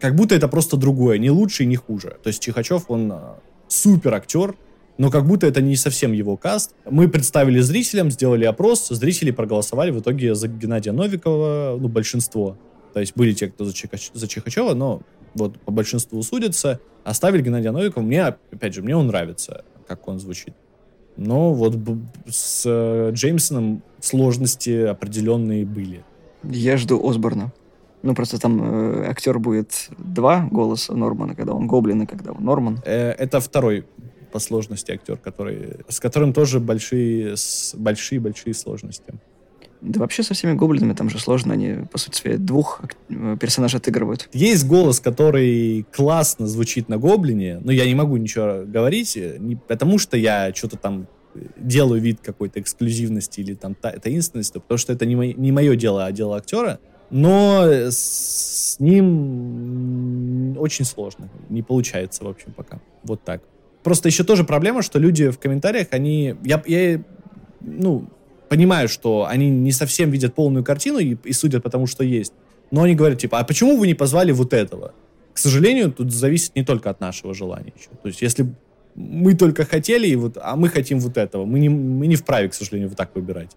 как 0.00 0.14
будто 0.14 0.34
это 0.34 0.48
просто 0.48 0.76
другое, 0.76 1.18
не 1.18 1.30
лучше 1.30 1.64
и 1.64 1.66
не 1.66 1.76
хуже. 1.76 2.16
То 2.22 2.28
есть 2.28 2.42
Чихачев, 2.42 2.84
он 2.88 3.12
а, 3.12 3.38
супер 3.68 4.14
актер, 4.14 4.54
но 4.98 5.10
как 5.10 5.26
будто 5.26 5.46
это 5.46 5.60
не 5.60 5.76
совсем 5.76 6.12
его 6.12 6.36
каст. 6.36 6.74
Мы 6.88 7.08
представили 7.08 7.60
зрителям, 7.60 8.10
сделали 8.10 8.44
опрос, 8.44 8.88
зрители 8.88 9.30
проголосовали 9.30 9.90
в 9.90 10.00
итоге 10.00 10.34
за 10.34 10.48
Геннадия 10.48 10.92
Новикова, 10.92 11.76
ну, 11.78 11.88
большинство. 11.88 12.56
То 12.94 13.00
есть 13.00 13.14
были 13.14 13.32
те, 13.32 13.48
кто 13.48 13.64
за, 13.64 13.74
Чихач... 13.74 14.10
за 14.14 14.26
Чихачева, 14.26 14.74
но 14.74 15.02
вот 15.34 15.58
по 15.60 15.70
большинству 15.70 16.22
судятся. 16.22 16.80
Оставили 17.04 17.42
Геннадия 17.42 17.70
Новикова. 17.70 18.02
Мне, 18.02 18.24
опять 18.24 18.74
же, 18.74 18.82
мне 18.82 18.96
он 18.96 19.08
нравится, 19.08 19.64
как 19.86 20.08
он 20.08 20.18
звучит. 20.18 20.54
Но 21.16 21.52
вот 21.52 21.76
с 22.28 22.62
э, 22.66 23.10
Джеймсоном 23.12 23.82
сложности 24.00 24.86
определенные 24.86 25.64
были. 25.64 26.04
Я 26.50 26.76
жду 26.76 27.08
Осборна. 27.08 27.52
Ну, 28.02 28.14
просто 28.14 28.38
там 28.38 28.62
э, 28.62 29.08
актер 29.08 29.38
будет 29.38 29.88
два 29.98 30.48
голоса 30.50 30.94
Нормана, 30.94 31.34
когда 31.34 31.52
он 31.52 31.66
Гоблин 31.66 32.02
и 32.02 32.06
когда 32.06 32.32
он 32.32 32.44
Норман. 32.44 32.78
Э, 32.84 33.10
это 33.10 33.40
второй 33.40 33.84
по 34.32 34.38
сложности 34.38 34.92
актер, 34.92 35.16
который, 35.16 35.78
с 35.88 35.98
которым 35.98 36.32
тоже 36.32 36.60
большие, 36.60 37.34
большие-большие 37.74 38.54
сложности. 38.54 39.14
Да 39.80 40.00
вообще 40.00 40.22
со 40.22 40.34
всеми 40.34 40.54
гоблинами 40.54 40.94
там 40.94 41.10
же 41.10 41.18
сложно, 41.18 41.52
они, 41.52 41.86
по 41.90 41.98
сути 41.98 42.16
своей, 42.16 42.36
двух 42.38 42.80
э, 43.08 43.36
персонажей 43.40 43.78
отыгрывают. 43.78 44.28
Есть 44.32 44.66
голос, 44.66 45.00
который 45.00 45.86
классно 45.92 46.46
звучит 46.46 46.88
на 46.88 46.98
гоблине, 46.98 47.60
но 47.62 47.72
я 47.72 47.86
не 47.86 47.94
могу 47.94 48.16
ничего 48.16 48.64
говорить, 48.66 49.16
э, 49.16 49.36
не 49.38 49.56
потому 49.56 49.98
что 49.98 50.16
я 50.16 50.52
что-то 50.54 50.76
там 50.76 51.06
делаю 51.56 52.00
вид 52.00 52.20
какой-то 52.22 52.60
эксклюзивности 52.60 53.40
или 53.40 53.54
там 53.54 53.74
та, 53.74 53.92
таинственности, 53.92 54.54
потому 54.58 54.78
что 54.78 54.92
это 54.92 55.06
не, 55.06 55.16
мой, 55.16 55.34
не 55.36 55.52
мое 55.52 55.76
дело, 55.76 56.06
а 56.06 56.12
дело 56.12 56.36
актера. 56.36 56.78
Но 57.10 57.64
с 57.64 58.76
ним 58.80 60.58
очень 60.58 60.84
сложно. 60.84 61.28
Не 61.48 61.62
получается, 61.62 62.24
в 62.24 62.28
общем, 62.28 62.52
пока. 62.52 62.80
Вот 63.04 63.22
так. 63.22 63.42
Просто 63.82 64.08
еще 64.08 64.24
тоже 64.24 64.44
проблема, 64.44 64.82
что 64.82 64.98
люди 64.98 65.30
в 65.30 65.38
комментариях, 65.38 65.88
они... 65.92 66.34
Я, 66.44 66.62
я 66.66 67.00
ну, 67.60 68.08
понимаю, 68.48 68.88
что 68.88 69.26
они 69.28 69.50
не 69.50 69.72
совсем 69.72 70.10
видят 70.10 70.34
полную 70.34 70.64
картину 70.64 70.98
и, 70.98 71.16
и 71.22 71.32
судят 71.32 71.62
потому, 71.62 71.86
что 71.86 72.02
есть. 72.02 72.32
Но 72.70 72.82
они 72.82 72.94
говорят, 72.94 73.20
типа, 73.20 73.38
а 73.38 73.44
почему 73.44 73.76
вы 73.76 73.86
не 73.86 73.94
позвали 73.94 74.32
вот 74.32 74.52
этого? 74.52 74.92
К 75.32 75.38
сожалению, 75.38 75.92
тут 75.92 76.12
зависит 76.12 76.56
не 76.56 76.64
только 76.64 76.90
от 76.90 77.00
нашего 77.00 77.34
желания 77.34 77.72
еще. 77.76 77.90
То 78.02 78.08
есть, 78.08 78.22
если 78.22 78.52
мы 78.96 79.34
только 79.34 79.64
хотели, 79.64 80.08
и 80.08 80.16
вот, 80.16 80.38
а 80.40 80.56
мы 80.56 80.68
хотим 80.68 80.98
вот 81.00 81.16
этого. 81.16 81.44
Мы 81.44 81.60
не, 81.60 81.68
мы 81.68 82.06
не 82.06 82.16
вправе, 82.16 82.48
к 82.48 82.54
сожалению, 82.54 82.88
вот 82.88 82.96
так 82.96 83.10
выбирать. 83.14 83.50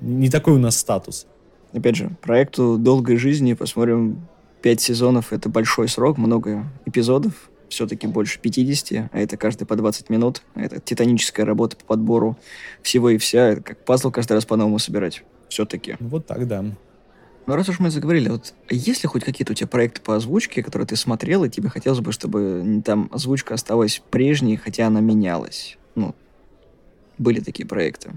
Не 0.00 0.30
такой 0.30 0.54
у 0.54 0.58
нас 0.58 0.78
статус. 0.78 1.26
Опять 1.72 1.96
же, 1.96 2.10
проекту 2.22 2.78
долгой 2.78 3.16
жизни, 3.16 3.52
посмотрим, 3.54 4.26
пять 4.62 4.80
сезонов— 4.80 5.32
это 5.34 5.48
большой 5.48 5.88
срок, 5.88 6.16
много 6.16 6.64
эпизодов, 6.86 7.50
все-таки 7.68 8.06
больше 8.06 8.38
50, 8.40 9.10
а 9.12 9.18
это 9.18 9.36
каждый 9.36 9.66
по 9.66 9.76
20 9.76 10.08
минут. 10.10 10.42
Это 10.54 10.80
титаническая 10.80 11.44
работа 11.44 11.76
по 11.76 11.84
подбору 11.84 12.38
всего 12.82 13.10
и 13.10 13.18
вся. 13.18 13.48
Это 13.48 13.62
как 13.62 13.84
пазл 13.84 14.10
каждый 14.10 14.34
раз 14.34 14.46
по-новому 14.46 14.78
собирать. 14.78 15.24
Все-таки. 15.48 15.96
Вот 16.00 16.26
так, 16.26 16.46
да. 16.46 16.64
Ну, 17.48 17.56
раз 17.56 17.66
уж 17.70 17.78
мы 17.78 17.90
заговорили, 17.90 18.28
вот 18.28 18.52
есть 18.68 19.02
ли 19.02 19.08
хоть 19.08 19.24
какие-то 19.24 19.52
у 19.52 19.54
тебя 19.54 19.68
проекты 19.68 20.02
по 20.02 20.14
озвучке, 20.14 20.62
которые 20.62 20.86
ты 20.86 20.96
смотрел, 20.96 21.44
и 21.44 21.48
тебе 21.48 21.70
хотелось 21.70 22.00
бы, 22.00 22.12
чтобы 22.12 22.82
там 22.84 23.08
озвучка 23.10 23.54
осталась 23.54 24.02
прежней, 24.10 24.58
хотя 24.58 24.86
она 24.86 25.00
менялась? 25.00 25.78
Ну, 25.94 26.14
были 27.16 27.40
такие 27.40 27.66
проекты. 27.66 28.10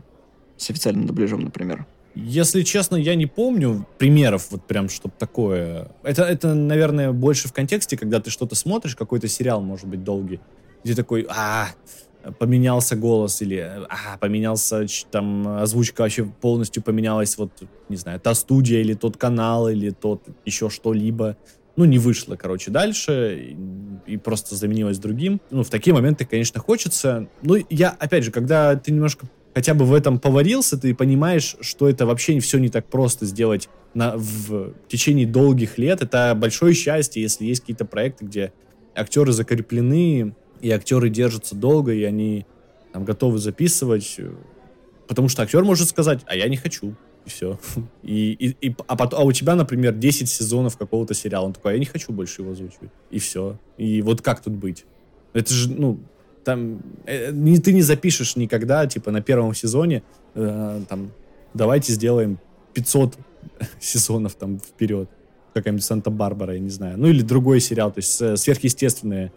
С 0.58 0.70
официальным 0.70 1.06
дубляжом, 1.06 1.40
например. 1.40 1.86
Если 2.14 2.64
честно, 2.64 2.98
я 2.98 3.16
не 3.16 3.26
помню 3.26 3.88
примеров 3.98 4.48
вот 4.52 4.66
прям, 4.66 4.90
чтобы 4.90 5.14
такое. 5.18 5.88
Это, 6.04 6.24
это, 6.24 6.54
наверное, 6.54 7.14
больше 7.14 7.48
в 7.48 7.54
контексте, 7.54 7.96
когда 7.96 8.20
ты 8.20 8.32
что-то 8.32 8.56
смотришь, 8.56 8.98
какой-то 8.98 9.30
сериал, 9.30 9.62
может 9.62 9.86
быть, 9.86 10.04
долгий, 10.04 10.42
где 10.84 10.94
такой, 10.94 11.26
а, 11.30 11.70
поменялся 12.40 12.96
голос 12.96 13.42
или 13.42 13.58
а, 13.58 14.18
поменялся 14.20 14.86
там 15.10 15.48
озвучка 15.48 16.02
вообще 16.02 16.26
полностью 16.26 16.84
поменялась 16.84 17.38
вот 17.38 17.52
не 17.90 17.98
знаю 17.98 18.20
та 18.20 18.34
студия 18.34 18.82
или 18.82 18.94
тот 18.94 19.18
канал 19.18 19.70
или 19.70 19.90
тот 19.90 20.24
еще 20.46 20.70
что-либо. 20.70 21.38
Ну 21.76 21.86
не 21.86 22.00
вышло 22.00 22.36
короче 22.36 22.70
дальше 22.70 23.56
и, 24.08 24.14
и 24.14 24.18
просто 24.18 24.56
заменилось 24.56 25.00
другим. 25.00 25.42
Ну 25.52 25.64
в 25.64 25.70
такие 25.70 25.94
моменты 25.94 26.26
конечно 26.26 26.60
хочется. 26.60 27.28
Ну 27.42 27.56
я 27.70 27.90
опять 27.90 28.24
же 28.24 28.32
когда 28.32 28.76
ты 28.76 28.92
немножко 28.92 29.28
хотя 29.54 29.74
бы 29.74 29.86
в 29.86 29.94
этом 29.94 30.20
поварился 30.20 30.78
ты 30.78 30.94
понимаешь 30.94 31.56
что 31.62 31.90
это 31.90 32.06
вообще 32.06 32.40
все 32.40 32.60
не 32.60 32.70
так 32.70 32.88
просто 32.88 33.26
сделать 33.26 33.70
на, 33.94 34.16
в 34.16 34.74
течение 34.88 35.26
долгих 35.26 35.78
лет. 35.78 36.02
Это 36.02 36.34
большое 36.36 36.74
счастье 36.74 37.22
если 37.22 37.46
есть 37.46 37.62
какие-то 37.62 37.86
проекты 37.86 38.26
где 38.26 38.54
актеры 38.96 39.32
закреплены 39.32 40.36
и 40.62 40.70
актеры 40.72 41.10
держатся 41.10 41.56
долго, 41.56 41.94
и 41.94 42.04
они 42.04 42.46
там, 42.94 43.06
готовы 43.06 43.38
записывать, 43.38 44.16
э, 44.18 44.32
потому 45.08 45.28
что 45.30 45.44
актер 45.44 45.64
может 45.64 45.90
сказать, 45.90 46.22
а 46.26 46.36
я 46.36 46.48
не 46.48 46.58
хочу, 46.58 46.96
и 47.26 47.30
все. 47.30 47.60
И, 48.04 48.32
и, 48.34 48.68
и, 48.68 48.76
а, 48.88 48.96
потом, 48.96 49.20
а 49.20 49.24
у 49.24 49.32
тебя, 49.32 49.56
например, 49.56 49.94
10 49.94 50.28
сезонов 50.28 50.78
какого-то 50.78 51.14
сериала, 51.14 51.46
он 51.46 51.54
такой, 51.54 51.72
а 51.72 51.74
я 51.76 51.80
не 51.80 51.86
хочу 51.86 52.12
больше 52.12 52.42
его 52.42 52.52
озвучивать, 52.52 52.92
и 53.12 53.20
все. 53.20 53.60
И 53.78 54.02
вот 54.02 54.22
как 54.22 54.42
тут 54.42 54.54
быть? 54.54 54.86
Это 55.34 55.54
же, 55.54 55.72
ну, 55.72 56.00
там, 56.44 56.82
э, 57.06 57.32
не, 57.32 57.60
ты 57.60 57.74
не 57.74 57.82
запишешь 57.82 58.36
никогда, 58.36 58.88
типа, 58.88 59.12
на 59.12 59.22
первом 59.22 59.54
сезоне, 59.54 60.04
э, 60.36 60.82
там, 60.90 61.12
давайте 61.54 61.94
сделаем 61.94 62.40
500 62.74 63.18
сезонов 63.80 64.36
там 64.36 64.60
вперед 64.60 65.10
какая-нибудь 65.54 65.84
Санта-Барбара, 65.84 66.54
я 66.54 66.60
не 66.60 66.70
знаю. 66.70 66.98
Ну, 66.98 67.08
или 67.08 67.22
другой 67.22 67.60
сериал, 67.60 67.92
то 67.92 68.00
есть 68.00 68.22
э, 68.22 68.38
сверхъестественные 68.38 69.32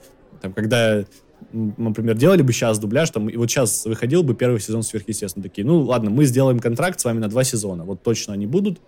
там, 0.44 0.52
когда, 0.52 1.06
например, 1.52 2.18
делали 2.18 2.42
бы 2.42 2.52
сейчас 2.52 2.78
дубляж, 2.78 3.08
там, 3.08 3.30
и 3.30 3.36
вот 3.38 3.50
сейчас 3.50 3.86
выходил 3.86 4.22
бы 4.22 4.34
первый 4.34 4.60
сезон 4.60 4.82
сверхъестественно, 4.82 5.42
такие, 5.42 5.66
ну, 5.66 5.80
ладно, 5.80 6.10
мы 6.10 6.26
сделаем 6.26 6.60
контракт 6.60 7.00
с 7.00 7.04
вами 7.06 7.18
на 7.18 7.28
два 7.28 7.44
сезона, 7.44 7.84
вот 7.84 8.02
точно 8.02 8.34
они 8.34 8.46
будут, 8.46 8.78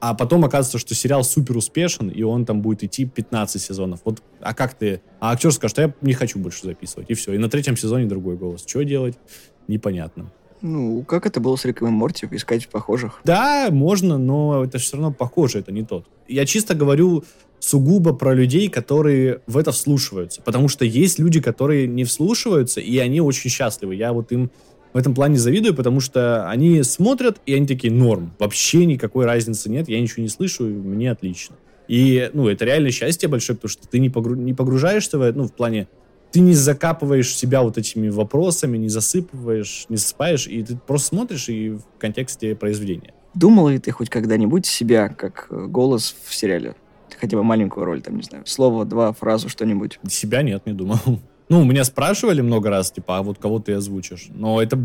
а 0.00 0.12
потом 0.12 0.44
оказывается, 0.44 0.76
что 0.76 0.94
сериал 0.94 1.24
супер 1.24 1.56
успешен, 1.56 2.10
и 2.10 2.22
он 2.22 2.44
там 2.44 2.60
будет 2.60 2.84
идти 2.84 3.06
15 3.06 3.60
сезонов. 3.60 4.00
Вот, 4.04 4.22
а 4.40 4.52
как 4.52 4.74
ты... 4.74 5.00
А 5.18 5.32
актер 5.32 5.50
скажет, 5.50 5.72
что 5.72 5.82
я 5.82 5.94
не 6.02 6.12
хочу 6.12 6.38
больше 6.38 6.66
записывать, 6.66 7.10
и 7.10 7.14
все. 7.14 7.32
И 7.32 7.38
на 7.38 7.48
третьем 7.48 7.76
сезоне 7.76 8.04
другой 8.04 8.36
голос. 8.36 8.64
Что 8.66 8.84
делать? 8.84 9.18
Непонятно. 9.66 10.30
Ну, 10.60 11.02
как 11.04 11.26
это 11.26 11.40
было 11.40 11.56
с 11.56 11.64
Риком 11.64 11.88
и 11.88 11.90
Морти, 11.90 12.28
искать 12.30 12.68
похожих? 12.68 13.20
Да, 13.24 13.68
можно, 13.70 14.18
но 14.18 14.64
это 14.64 14.78
все 14.78 14.96
равно 14.96 15.12
похоже, 15.12 15.60
это 15.60 15.72
не 15.72 15.84
тот. 15.84 16.06
Я 16.28 16.46
чисто 16.46 16.74
говорю 16.74 17.24
сугубо 17.60 18.12
про 18.12 18.34
людей, 18.34 18.68
которые 18.68 19.40
в 19.46 19.56
это 19.56 19.72
вслушиваются. 19.72 20.42
Потому 20.42 20.68
что 20.68 20.84
есть 20.84 21.18
люди, 21.18 21.40
которые 21.40 21.86
не 21.86 22.04
вслушиваются, 22.04 22.80
и 22.80 22.98
они 22.98 23.20
очень 23.20 23.50
счастливы. 23.50 23.94
Я 23.94 24.12
вот 24.12 24.32
им 24.32 24.50
в 24.92 24.96
этом 24.96 25.14
плане 25.14 25.36
завидую, 25.36 25.74
потому 25.74 26.00
что 26.00 26.48
они 26.48 26.82
смотрят, 26.82 27.40
и 27.46 27.54
они 27.54 27.66
такие, 27.66 27.92
норм, 27.92 28.34
вообще 28.38 28.86
никакой 28.86 29.26
разницы 29.26 29.68
нет, 29.68 29.88
я 29.88 30.00
ничего 30.00 30.22
не 30.22 30.28
слышу, 30.28 30.64
мне 30.64 31.10
отлично. 31.10 31.56
И, 31.88 32.30
ну, 32.32 32.48
это 32.48 32.64
реально 32.64 32.90
счастье 32.90 33.28
большое, 33.28 33.56
потому 33.56 33.70
что 33.70 33.88
ты 33.88 33.98
не, 33.98 34.10
погру... 34.10 34.34
не 34.34 34.54
погружаешься 34.54 35.18
в 35.18 35.22
это, 35.22 35.38
ну, 35.38 35.44
в 35.44 35.52
плане, 35.52 35.88
ты 36.30 36.40
не 36.40 36.54
закапываешь 36.54 37.34
себя 37.34 37.62
вот 37.62 37.78
этими 37.78 38.08
вопросами, 38.08 38.76
не 38.76 38.88
засыпываешь, 38.88 39.86
не 39.88 39.96
засыпаешь, 39.96 40.46
и 40.46 40.62
ты 40.62 40.76
просто 40.76 41.08
смотришь 41.08 41.48
и 41.48 41.70
в 41.70 41.82
контексте 41.98 42.54
произведения. 42.54 43.14
Думал 43.34 43.68
ли 43.68 43.78
ты 43.78 43.90
хоть 43.90 44.10
когда-нибудь 44.10 44.66
себя 44.66 45.08
как 45.08 45.48
голос 45.50 46.14
в 46.26 46.34
сериале? 46.34 46.74
Хотя 47.18 47.36
бы 47.36 47.44
маленькую 47.44 47.84
роль, 47.84 48.02
там, 48.02 48.16
не 48.16 48.22
знаю, 48.22 48.44
слово, 48.46 48.84
два, 48.84 49.12
фразу, 49.12 49.48
что-нибудь? 49.48 49.98
Себя 50.08 50.42
нет, 50.42 50.66
не 50.66 50.72
думал. 50.72 50.98
Ну, 51.50 51.64
меня 51.64 51.82
спрашивали 51.84 52.42
много 52.42 52.68
раз, 52.68 52.90
типа, 52.90 53.16
а 53.16 53.22
вот 53.22 53.38
кого 53.38 53.58
ты 53.58 53.72
озвучишь? 53.72 54.26
Но 54.28 54.60
это, 54.60 54.78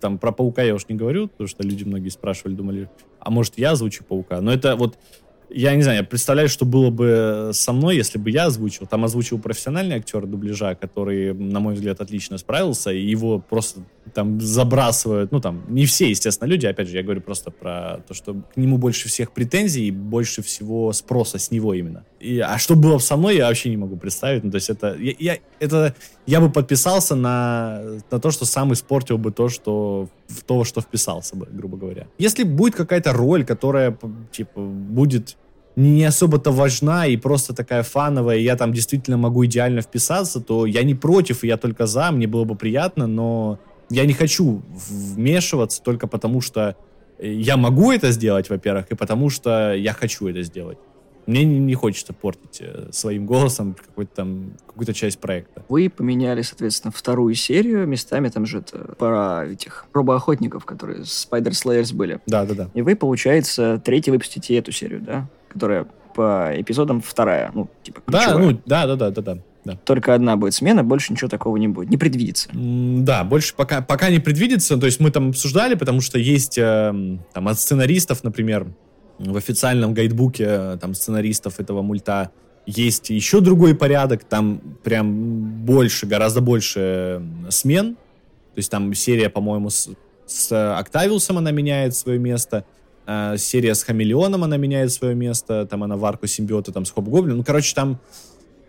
там, 0.00 0.18
про 0.18 0.30
Паука 0.30 0.62
я 0.62 0.72
уж 0.76 0.86
не 0.88 0.94
говорю, 0.94 1.26
потому 1.26 1.48
что 1.48 1.64
люди 1.64 1.82
многие 1.82 2.10
спрашивали, 2.10 2.54
думали, 2.54 2.88
а 3.18 3.32
может, 3.32 3.58
я 3.58 3.72
озвучу 3.72 4.04
Паука? 4.04 4.40
Но 4.40 4.52
это 4.52 4.76
вот 4.76 4.96
я 5.50 5.74
не 5.76 5.82
знаю, 5.82 5.98
я 5.98 6.04
представляю, 6.04 6.48
что 6.48 6.64
было 6.64 6.90
бы 6.90 7.50
со 7.52 7.72
мной, 7.72 7.96
если 7.96 8.18
бы 8.18 8.30
я 8.30 8.46
озвучил. 8.46 8.86
Там 8.86 9.04
озвучил 9.04 9.38
профессиональный 9.38 9.96
актер 9.96 10.26
дубляжа, 10.26 10.74
который, 10.74 11.32
на 11.32 11.60
мой 11.60 11.74
взгляд, 11.74 12.00
отлично 12.00 12.38
справился, 12.38 12.92
и 12.92 13.00
его 13.00 13.38
просто 13.38 13.80
там 14.12 14.40
забрасывают, 14.40 15.32
ну 15.32 15.40
там, 15.40 15.64
не 15.68 15.86
все, 15.86 16.10
естественно, 16.10 16.48
люди, 16.48 16.66
опять 16.66 16.88
же, 16.88 16.96
я 16.96 17.02
говорю 17.02 17.20
просто 17.20 17.50
про 17.50 18.02
то, 18.06 18.14
что 18.14 18.34
к 18.34 18.56
нему 18.56 18.78
больше 18.78 19.08
всех 19.08 19.32
претензий 19.32 19.88
и 19.88 19.90
больше 19.90 20.42
всего 20.42 20.92
спроса 20.92 21.38
с 21.38 21.50
него 21.50 21.74
именно. 21.74 22.04
И, 22.20 22.38
а 22.38 22.58
что 22.58 22.76
было 22.76 22.94
бы 22.94 23.00
со 23.00 23.16
мной, 23.16 23.36
я 23.36 23.48
вообще 23.48 23.70
не 23.70 23.76
могу 23.76 23.96
представить. 23.96 24.44
Ну, 24.44 24.50
то 24.50 24.56
есть 24.56 24.70
это 24.70 24.96
я, 24.98 25.14
я, 25.18 25.38
это, 25.60 25.94
я 26.26 26.40
бы 26.40 26.50
подписался 26.50 27.14
на, 27.14 27.82
на 28.10 28.20
то, 28.20 28.30
что 28.30 28.44
сам 28.44 28.72
испортил 28.72 29.18
бы 29.18 29.30
то, 29.30 29.48
что 29.48 30.08
в 30.28 30.42
то, 30.42 30.64
что 30.64 30.80
вписался 30.80 31.36
бы, 31.36 31.46
грубо 31.50 31.76
говоря. 31.76 32.06
Если 32.18 32.44
будет 32.44 32.74
какая-то 32.74 33.12
роль, 33.12 33.44
которая, 33.44 33.96
типа, 34.32 34.60
будет 34.60 35.36
не 35.76 36.04
особо-то 36.04 36.52
важна 36.52 37.06
и 37.06 37.16
просто 37.16 37.52
такая 37.54 37.82
фановая, 37.82 38.36
и 38.36 38.42
я 38.42 38.56
там 38.56 38.72
действительно 38.72 39.16
могу 39.16 39.44
идеально 39.44 39.80
вписаться, 39.80 40.40
то 40.40 40.66
я 40.66 40.82
не 40.84 40.94
против, 40.94 41.42
и 41.42 41.48
я 41.48 41.56
только 41.56 41.86
за, 41.86 42.10
мне 42.12 42.26
было 42.26 42.44
бы 42.44 42.54
приятно, 42.54 43.06
но 43.06 43.58
я 43.90 44.06
не 44.06 44.12
хочу 44.12 44.62
вмешиваться 44.68 45.82
только 45.82 46.06
потому, 46.06 46.40
что 46.40 46.76
я 47.18 47.56
могу 47.56 47.92
это 47.92 48.10
сделать, 48.10 48.50
во-первых, 48.50 48.90
и 48.90 48.94
потому 48.94 49.30
что 49.30 49.72
я 49.74 49.92
хочу 49.92 50.26
это 50.28 50.42
сделать. 50.42 50.78
Мне 51.26 51.44
не, 51.44 51.58
не 51.58 51.74
хочется 51.74 52.12
портить 52.12 52.60
э, 52.60 52.88
своим 52.92 53.24
голосом 53.24 53.74
какой-то 53.74 54.14
там, 54.14 54.52
какую-то 54.66 54.92
часть 54.92 55.18
проекта. 55.18 55.64
Вы 55.70 55.88
поменяли, 55.88 56.42
соответственно, 56.42 56.92
вторую 56.92 57.34
серию 57.34 57.86
местами, 57.86 58.28
там 58.28 58.44
же 58.44 58.58
это 58.58 58.94
про 58.98 59.46
этих 59.46 59.86
робоохотников, 59.94 60.66
которые 60.66 61.00
Spider 61.02 61.52
Slayers 61.52 61.94
были. 61.94 62.20
Да, 62.26 62.44
да, 62.44 62.54
да. 62.54 62.70
И 62.74 62.82
вы, 62.82 62.94
получается, 62.94 63.80
третий 63.82 64.10
выпустите 64.10 64.58
эту 64.58 64.70
серию, 64.70 65.00
да? 65.00 65.26
Которая 65.48 65.86
по 66.14 66.52
эпизодам 66.54 67.00
вторая, 67.00 67.50
ну, 67.54 67.68
типа 67.82 68.02
ключевая. 68.02 68.34
Да, 68.34 68.38
ну, 68.38 68.60
да, 68.66 68.86
да, 68.86 68.96
да, 68.96 69.10
да, 69.10 69.22
да. 69.22 69.38
Да. 69.64 69.78
Только 69.84 70.14
одна 70.14 70.36
будет 70.36 70.54
смена, 70.54 70.84
больше 70.84 71.12
ничего 71.12 71.28
такого 71.28 71.56
не 71.56 71.68
будет. 71.68 71.90
Не 71.90 71.96
предвидится. 71.96 72.50
Да, 72.52 73.24
больше 73.24 73.54
пока, 73.54 73.80
пока 73.80 74.10
не 74.10 74.18
предвидится. 74.18 74.76
То 74.76 74.86
есть 74.86 75.00
мы 75.00 75.10
там 75.10 75.30
обсуждали, 75.30 75.74
потому 75.74 76.00
что 76.00 76.18
есть 76.18 76.58
э, 76.58 77.18
там 77.32 77.48
от 77.48 77.58
сценаристов, 77.58 78.24
например, 78.24 78.66
в 79.18 79.36
официальном 79.36 79.94
гайдбуке 79.94 80.44
э, 80.46 80.78
там 80.80 80.94
сценаристов 80.94 81.60
этого 81.60 81.82
мульта 81.82 82.30
есть 82.66 83.10
еще 83.10 83.40
другой 83.40 83.74
порядок, 83.74 84.24
там 84.24 84.60
прям 84.82 85.64
больше, 85.64 86.06
гораздо 86.06 86.40
больше 86.40 87.22
смен. 87.50 87.94
То 87.94 88.58
есть 88.58 88.70
там 88.70 88.94
серия, 88.94 89.28
по-моему, 89.28 89.70
с, 89.70 89.90
с 90.26 90.76
Октавиусом 90.78 91.38
она 91.38 91.50
меняет 91.50 91.94
свое 91.94 92.18
место, 92.18 92.64
э, 93.06 93.36
серия 93.38 93.74
с 93.74 93.82
Хамелеоном 93.82 94.44
она 94.44 94.56
меняет 94.56 94.92
свое 94.92 95.14
место, 95.14 95.66
там 95.66 95.82
она 95.82 95.96
в 95.96 96.04
арку 96.04 96.26
симбиота 96.26 96.72
там 96.72 96.84
с 96.84 96.92
Хоб-Гоблин. 96.92 97.36
Ну, 97.36 97.44
короче, 97.44 97.74
там, 97.74 97.98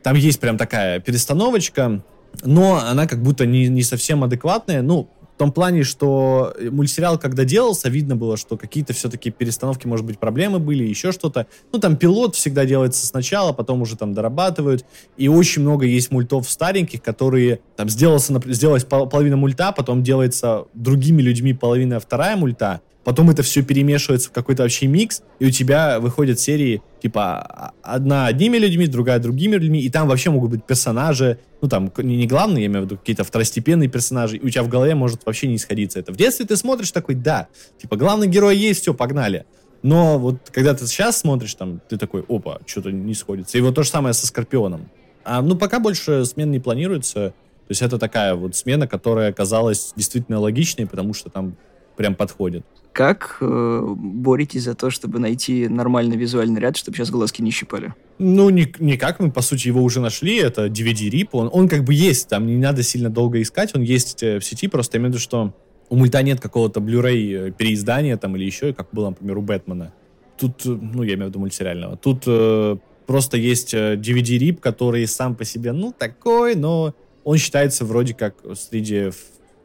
там 0.06 0.16
есть 0.16 0.40
прям 0.40 0.56
такая 0.56 1.00
перестановочка, 1.00 2.04
но 2.44 2.76
она 2.76 3.08
как 3.08 3.24
будто 3.24 3.48
не, 3.48 3.68
не 3.70 3.82
совсем 3.82 4.24
адекватная. 4.24 4.84
Ну, 4.84 5.10
в 5.34 5.38
том 5.40 5.52
плане, 5.52 5.82
что 5.82 6.54
мультсериал, 6.70 7.18
когда 7.18 7.44
делался, 7.44 7.90
видно 7.90 8.16
было, 8.16 8.38
что 8.38 8.56
какие-то 8.56 8.94
все-таки 8.94 9.32
перестановки, 9.32 9.88
может 9.88 10.06
быть, 10.06 10.20
проблемы 10.20 10.60
были, 10.60 10.84
еще 10.84 11.12
что-то. 11.12 11.48
Ну, 11.74 11.80
там 11.80 11.98
пилот 11.98 12.36
всегда 12.36 12.66
делается 12.66 13.04
сначала, 13.04 13.52
потом 13.52 13.82
уже 13.82 13.98
там 13.98 14.14
дорабатывают. 14.14 14.86
И 15.18 15.28
очень 15.28 15.64
много 15.64 15.88
есть 15.88 16.12
мультов 16.12 16.48
стареньких, 16.52 17.02
которые 17.02 17.62
там 17.76 17.90
сделался, 17.90 18.40
сделалась 18.46 18.84
половина 18.84 19.38
мульта, 19.38 19.72
потом 19.72 20.04
делается 20.04 20.66
другими 20.76 21.24
людьми 21.24 21.56
половина 21.56 22.00
вторая 22.00 22.36
мульта, 22.36 22.82
потом 23.06 23.30
это 23.30 23.44
все 23.44 23.62
перемешивается 23.62 24.30
в 24.30 24.32
какой-то 24.34 24.64
вообще 24.64 24.88
микс, 24.88 25.22
и 25.40 25.46
у 25.46 25.52
тебя 25.52 26.00
выходят 26.00 26.40
серии, 26.40 26.82
типа, 27.02 27.40
а, 27.40 27.74
одна 27.84 28.26
одними 28.26 28.58
людьми, 28.58 28.88
другая 28.88 29.20
другими 29.20 29.56
людьми, 29.56 29.80
и 29.80 29.90
там 29.90 30.10
вообще 30.10 30.32
могут 30.32 30.52
быть 30.52 30.66
персонажи, 30.66 31.40
ну, 31.62 31.70
там, 31.70 31.92
не, 31.98 32.26
главные, 32.26 32.64
я 32.64 32.68
имею 32.68 32.82
в 32.82 32.86
виду, 32.86 32.98
какие-то 32.98 33.24
второстепенные 33.24 33.88
персонажи, 33.88 34.38
и 34.38 34.46
у 34.46 34.50
тебя 34.50 34.64
в 34.64 34.68
голове 34.68 34.96
может 34.96 35.26
вообще 35.26 35.48
не 35.48 35.56
исходиться 35.56 36.00
это. 36.00 36.12
В 36.12 36.18
детстве 36.18 36.46
ты 36.46 36.58
смотришь 36.58 36.92
такой, 36.92 37.14
да, 37.16 37.48
типа, 37.80 37.96
главный 37.96 38.28
герой 38.28 38.58
есть, 38.58 38.82
все, 38.82 38.94
погнали. 38.94 39.46
Но 39.84 40.18
вот 40.18 40.38
когда 40.52 40.74
ты 40.74 40.88
сейчас 40.88 41.20
смотришь, 41.20 41.54
там, 41.54 41.80
ты 41.88 41.98
такой, 41.98 42.26
опа, 42.28 42.60
что-то 42.66 42.92
не 42.92 43.14
сходится. 43.14 43.56
И 43.60 43.62
вот 43.62 43.76
то 43.76 43.84
же 43.84 43.90
самое 43.90 44.16
со 44.16 44.26
Скорпионом. 44.26 44.90
А, 45.24 45.44
ну, 45.44 45.56
пока 45.56 45.80
больше 45.80 46.26
смен 46.26 46.50
не 46.50 46.60
планируется. 46.60 47.34
То 47.68 47.72
есть 47.72 47.84
это 47.84 48.00
такая 48.00 48.34
вот 48.34 48.56
смена, 48.56 48.88
которая 48.88 49.30
оказалась 49.30 49.94
действительно 49.96 50.40
логичной, 50.40 50.88
потому 50.88 51.14
что 51.14 51.30
там 51.30 51.56
прям 51.96 52.16
подходит. 52.16 52.66
Как 52.94 53.38
э, 53.42 53.82
боретесь 53.86 54.64
за 54.64 54.74
то, 54.74 54.90
чтобы 54.90 55.20
найти 55.20 55.68
нормальный 55.68 56.16
визуальный 56.16 56.62
ряд, 56.62 56.78
чтобы 56.78 56.96
сейчас 56.96 57.10
глазки 57.10 57.42
не 57.42 57.52
щипали? 57.52 57.94
Ну, 58.20 58.50
ни, 58.50 58.74
никак, 58.80 59.20
мы, 59.20 59.32
по 59.32 59.42
сути, 59.42 59.68
его 59.68 59.84
уже 59.84 60.00
нашли, 60.00 60.38
это 60.38 60.68
DVD-рип, 60.68 61.30
он, 61.34 61.50
он 61.52 61.68
как 61.68 61.84
бы 61.84 61.94
есть, 61.94 62.30
там 62.30 62.48
не 62.48 62.56
надо 62.56 62.84
сильно 62.84 63.10
долго 63.10 63.42
искать, 63.42 63.76
он 63.76 63.82
есть 63.82 64.24
э, 64.24 64.40
в 64.40 64.46
сети, 64.46 64.70
просто 64.70 64.98
имею 64.98 65.10
в 65.10 65.14
виду, 65.16 65.22
что 65.22 65.54
у 65.90 65.98
мульта 65.98 66.24
нет 66.24 66.40
какого-то 66.40 66.80
Blu-ray 66.80 67.52
переиздания 67.52 68.16
там 68.16 68.38
или 68.38 68.46
еще, 68.46 68.74
как 68.74 68.88
было, 68.94 69.10
например, 69.10 69.40
у 69.40 69.42
Бэтмена. 69.42 69.94
Тут, 70.38 70.62
ну, 70.64 71.04
я 71.04 71.16
имею 71.16 71.26
в 71.26 71.30
виду 71.32 71.40
мультсериального. 71.40 71.98
Тут 71.98 72.24
э, 72.28 72.78
просто 73.06 73.36
есть 73.36 73.74
DVD-рип, 73.74 74.62
который 74.62 75.06
сам 75.06 75.36
по 75.36 75.44
себе, 75.44 75.74
ну, 75.74 75.94
такой, 75.98 76.56
но 76.56 76.96
он 77.26 77.38
считается 77.38 77.84
вроде 77.84 78.14
как 78.14 78.36
среди 78.56 79.10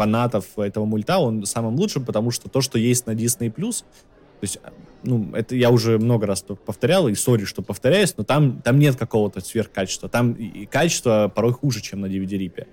фанатов 0.01 0.59
этого 0.59 0.86
мульта 0.86 1.18
он 1.18 1.44
самым 1.44 1.74
лучшим, 1.74 2.07
потому 2.07 2.30
что 2.30 2.48
то, 2.48 2.62
что 2.62 2.78
есть 2.78 3.07
на 3.07 3.11
Disney+, 3.11 3.51
то 3.51 4.44
есть, 4.44 4.59
ну, 5.03 5.28
это 5.34 5.55
я 5.55 5.70
уже 5.70 5.98
много 5.98 6.26
раз 6.26 6.42
повторял, 6.64 7.07
и 7.09 7.14
сори, 7.14 7.44
что 7.44 7.61
повторяюсь, 7.61 8.14
но 8.16 8.24
там, 8.24 8.62
там 8.62 8.78
нет 8.78 8.96
какого-то 8.96 9.42
сверхкачества. 9.42 10.09
Там 10.09 10.32
и 10.32 10.64
качество 10.64 11.30
порой 11.34 11.53
хуже, 11.53 11.82
чем 11.82 12.01
на 12.01 12.07
DVD-рипе. 12.07 12.66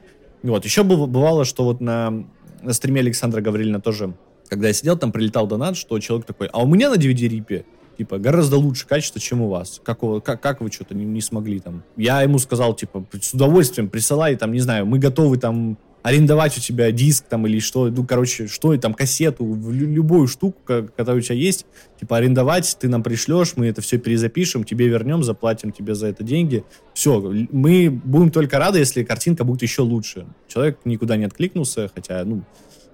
Вот. 0.44 0.64
Еще 0.64 0.84
бывало, 0.84 1.44
что 1.44 1.66
вот 1.66 1.82
на, 1.82 2.24
на 2.62 2.72
стриме 2.72 3.02
Александра 3.02 3.42
Гаврилина 3.42 3.82
тоже, 3.82 4.14
когда 4.48 4.70
я 4.70 4.74
сидел, 4.74 4.98
там 4.98 5.12
прилетал 5.12 5.48
донат, 5.48 5.76
что 5.76 6.00
человек 6.00 6.26
такой, 6.26 6.48
а 6.48 6.64
у 6.64 6.68
меня 6.68 6.90
на 6.90 6.96
DVD-рипе 6.96 7.66
типа, 7.98 8.20
гораздо 8.20 8.56
лучше 8.58 8.88
качество, 8.88 9.20
чем 9.20 9.42
у 9.42 9.50
вас. 9.50 9.82
Как, 9.84 10.00
как, 10.24 10.42
как 10.42 10.62
вы 10.62 10.72
что-то 10.72 10.96
не, 10.96 11.04
не 11.04 11.20
смогли 11.20 11.60
там? 11.60 11.84
Я 11.98 12.22
ему 12.22 12.40
сказал, 12.40 12.74
типа, 12.76 13.06
с 13.20 13.34
удовольствием 13.34 13.90
присылай, 13.90 14.38
там, 14.38 14.54
не 14.54 14.60
знаю, 14.60 14.86
мы 14.86 15.00
готовы 15.00 15.38
там 15.38 15.78
арендовать 16.08 16.58
у 16.58 16.62
тебя 16.62 16.90
диск 16.92 17.26
там 17.28 17.46
или 17.48 17.60
что, 17.60 17.90
ну, 17.90 18.06
короче, 18.06 18.48
что 18.48 18.76
там, 18.78 18.94
кассету, 18.94 19.44
любую 19.70 20.28
штуку, 20.28 20.58
которая 20.64 21.18
у 21.18 21.22
тебя 21.22 21.36
есть, 21.36 21.66
типа, 22.00 22.16
арендовать, 22.16 22.78
ты 22.80 22.88
нам 22.88 23.04
пришлешь, 23.04 23.54
мы 23.58 23.68
это 23.68 23.82
все 23.82 23.98
перезапишем, 23.98 24.64
тебе 24.64 24.88
вернем, 24.88 25.22
заплатим 25.22 25.74
тебе 25.74 25.96
за 25.96 26.08
это 26.08 26.24
деньги. 26.24 26.64
Все, 26.94 27.20
мы 27.52 27.90
будем 27.90 28.32
только 28.32 28.58
рады, 28.58 28.80
если 28.80 29.04
картинка 29.04 29.44
будет 29.44 29.64
еще 29.64 29.82
лучше. 29.82 30.28
Человек 30.48 30.80
никуда 30.86 31.18
не 31.18 31.26
откликнулся, 31.26 31.92
хотя, 31.94 32.24
ну, 32.24 32.44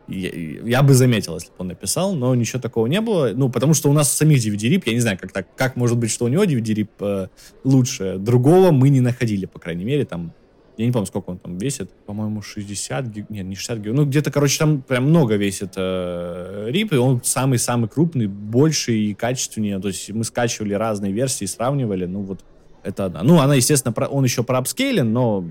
я, 0.07 0.32
я 0.32 0.82
бы 0.82 0.95
заметил, 0.95 1.36
если 1.36 1.49
бы 1.49 1.55
он 1.59 1.68
написал, 1.68 2.16
но 2.16 2.34
ничего 2.34 2.59
такого 2.59 2.88
не 2.88 2.99
было. 2.99 3.32
Ну, 3.36 3.47
потому 3.49 3.76
что 3.76 3.91
у 3.91 3.93
нас 3.93 4.11
самих 4.11 4.39
DVD-рип, 4.39 4.88
я 4.88 4.93
не 4.93 5.01
знаю, 5.01 5.20
как 5.22 5.32
так, 5.32 5.55
как 5.55 5.76
может 5.76 5.99
быть, 5.99 6.09
что 6.09 6.26
у 6.26 6.30
него 6.30 6.43
DVD-рип 6.45 6.89
э, 6.99 7.28
лучше. 7.64 8.18
Другого 8.18 8.72
мы 8.72 8.89
не 8.89 9.01
находили, 9.01 9.45
по 9.45 9.59
крайней 9.59 9.86
мере, 9.86 10.03
там 10.05 10.34
я 10.78 10.86
не 10.86 10.91
помню, 10.91 11.05
сколько 11.05 11.30
он 11.30 11.38
там 11.38 11.57
весит. 11.57 11.91
По-моему, 12.05 12.41
60 12.41 13.07
гиг... 13.07 13.30
Нет, 13.30 13.45
не 13.45 13.55
60 13.55 13.80
гиг. 13.80 13.93
Ну, 13.93 14.05
где-то, 14.05 14.32
короче, 14.32 14.57
там 14.57 14.82
прям 14.82 15.05
много 15.05 15.36
весит 15.36 15.74
э, 15.76 16.67
рип, 16.69 16.93
и 16.93 16.95
он 16.95 17.21
самый-самый 17.24 17.88
крупный, 17.88 18.28
больше 18.28 18.93
и 18.93 19.13
качественнее. 19.13 19.80
То 19.80 19.89
есть 19.89 20.09
мы 20.11 20.24
скачивали 20.24 20.74
разные 20.74 21.11
версии, 21.11 21.45
сравнивали. 21.45 22.05
Ну, 22.05 22.24
вот 22.24 22.43
это 22.84 23.05
одна. 23.05 23.21
Ну, 23.24 23.39
она, 23.39 23.55
естественно, 23.55 23.93
про... 23.93 24.07
он 24.07 24.24
еще 24.24 24.43
про 24.43 24.57
апскейлен, 24.57 25.13
но 25.13 25.45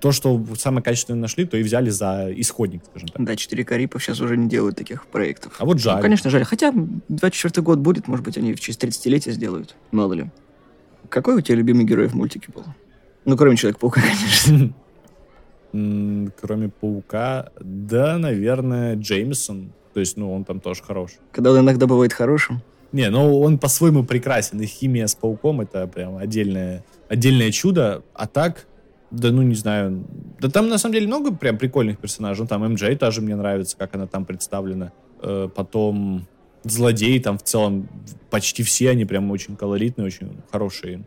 то, 0.00 0.12
что 0.12 0.44
самое 0.56 0.82
качественное 0.82 1.20
нашли, 1.20 1.44
то 1.44 1.56
и 1.56 1.62
взяли 1.62 1.90
за 1.90 2.28
исходник, 2.34 2.82
скажем 2.84 3.08
так. 3.08 3.24
Да, 3.24 3.34
4К 3.34 3.76
рипов 3.76 4.02
сейчас 4.02 4.20
уже 4.20 4.36
не 4.36 4.48
делают 4.48 4.76
таких 4.76 5.06
проектов. 5.06 5.54
А 5.58 5.64
вот 5.64 5.78
жаль. 5.78 5.96
Ну, 5.96 6.02
конечно, 6.02 6.30
жаль. 6.30 6.44
Хотя 6.44 6.72
24 7.08 7.62
год 7.62 7.78
будет, 7.78 8.08
может 8.08 8.24
быть, 8.24 8.36
они 8.36 8.54
в 8.54 8.60
честь 8.60 8.82
30-летия 8.82 9.32
сделают. 9.32 9.76
Мало 9.92 10.14
ли. 10.14 10.30
Какой 11.08 11.36
у 11.36 11.40
тебя 11.40 11.56
любимый 11.56 11.84
герой 11.84 12.08
в 12.08 12.14
мультике 12.14 12.48
был? 12.52 12.64
Ну, 13.28 13.36
кроме 13.36 13.56
Человека-паука, 13.56 14.00
конечно. 14.42 14.72
Кроме 16.40 16.70
Паука, 16.70 17.50
да, 17.60 18.16
наверное, 18.16 18.96
Джеймисон. 18.96 19.72
То 19.92 20.00
есть, 20.00 20.16
ну, 20.16 20.32
он 20.32 20.44
там 20.44 20.60
тоже 20.60 20.82
хорош. 20.82 21.10
Когда 21.30 21.52
он 21.52 21.58
иногда 21.58 21.86
бывает 21.86 22.14
хорошим. 22.14 22.62
Не, 22.90 23.10
ну 23.10 23.38
он 23.40 23.58
по-своему 23.58 24.02
прекрасен. 24.02 24.62
И 24.62 24.64
химия 24.64 25.06
с 25.06 25.14
пауком 25.14 25.60
это 25.60 25.86
прям 25.86 26.16
отдельное, 26.16 26.86
отдельное 27.10 27.50
чудо. 27.50 28.02
А 28.14 28.26
так, 28.26 28.66
да 29.10 29.30
ну 29.30 29.42
не 29.42 29.54
знаю. 29.54 30.06
Да 30.40 30.48
там 30.48 30.70
на 30.70 30.78
самом 30.78 30.94
деле 30.94 31.06
много 31.06 31.30
прям 31.30 31.58
прикольных 31.58 31.98
персонажей. 31.98 32.44
Ну, 32.44 32.48
там 32.48 32.66
МД 32.66 32.98
тоже 32.98 33.20
мне 33.20 33.36
нравится, 33.36 33.76
как 33.76 33.94
она 33.94 34.06
там 34.06 34.24
представлена. 34.24 34.92
Э, 35.20 35.50
потом 35.54 36.26
злодеи 36.64 37.18
там 37.18 37.36
в 37.36 37.42
целом 37.42 37.90
почти 38.30 38.62
все 38.62 38.88
они 38.88 39.04
прям 39.04 39.30
очень 39.30 39.54
колоритные, 39.54 40.06
очень 40.06 40.38
хорошие 40.50 41.04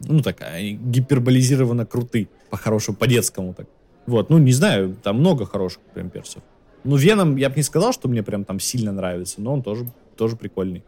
ну, 0.00 0.20
такая, 0.20 0.72
гиперболизированно 0.72 1.86
круты, 1.86 2.28
по-хорошему, 2.50 2.96
по-детскому 2.96 3.54
так. 3.54 3.66
Вот, 4.06 4.30
ну, 4.30 4.38
не 4.38 4.52
знаю, 4.52 4.96
там 5.02 5.20
много 5.20 5.46
хороших 5.46 5.80
прям 5.94 6.10
персов. 6.10 6.42
Ну, 6.84 6.96
Веном, 6.96 7.36
я 7.36 7.50
бы 7.50 7.56
не 7.56 7.62
сказал, 7.62 7.92
что 7.92 8.08
мне 8.08 8.22
прям 8.22 8.44
там 8.44 8.58
сильно 8.58 8.92
нравится, 8.92 9.40
но 9.40 9.52
он 9.52 9.62
тоже, 9.62 9.86
тоже 10.16 10.36
прикольный. 10.36 10.82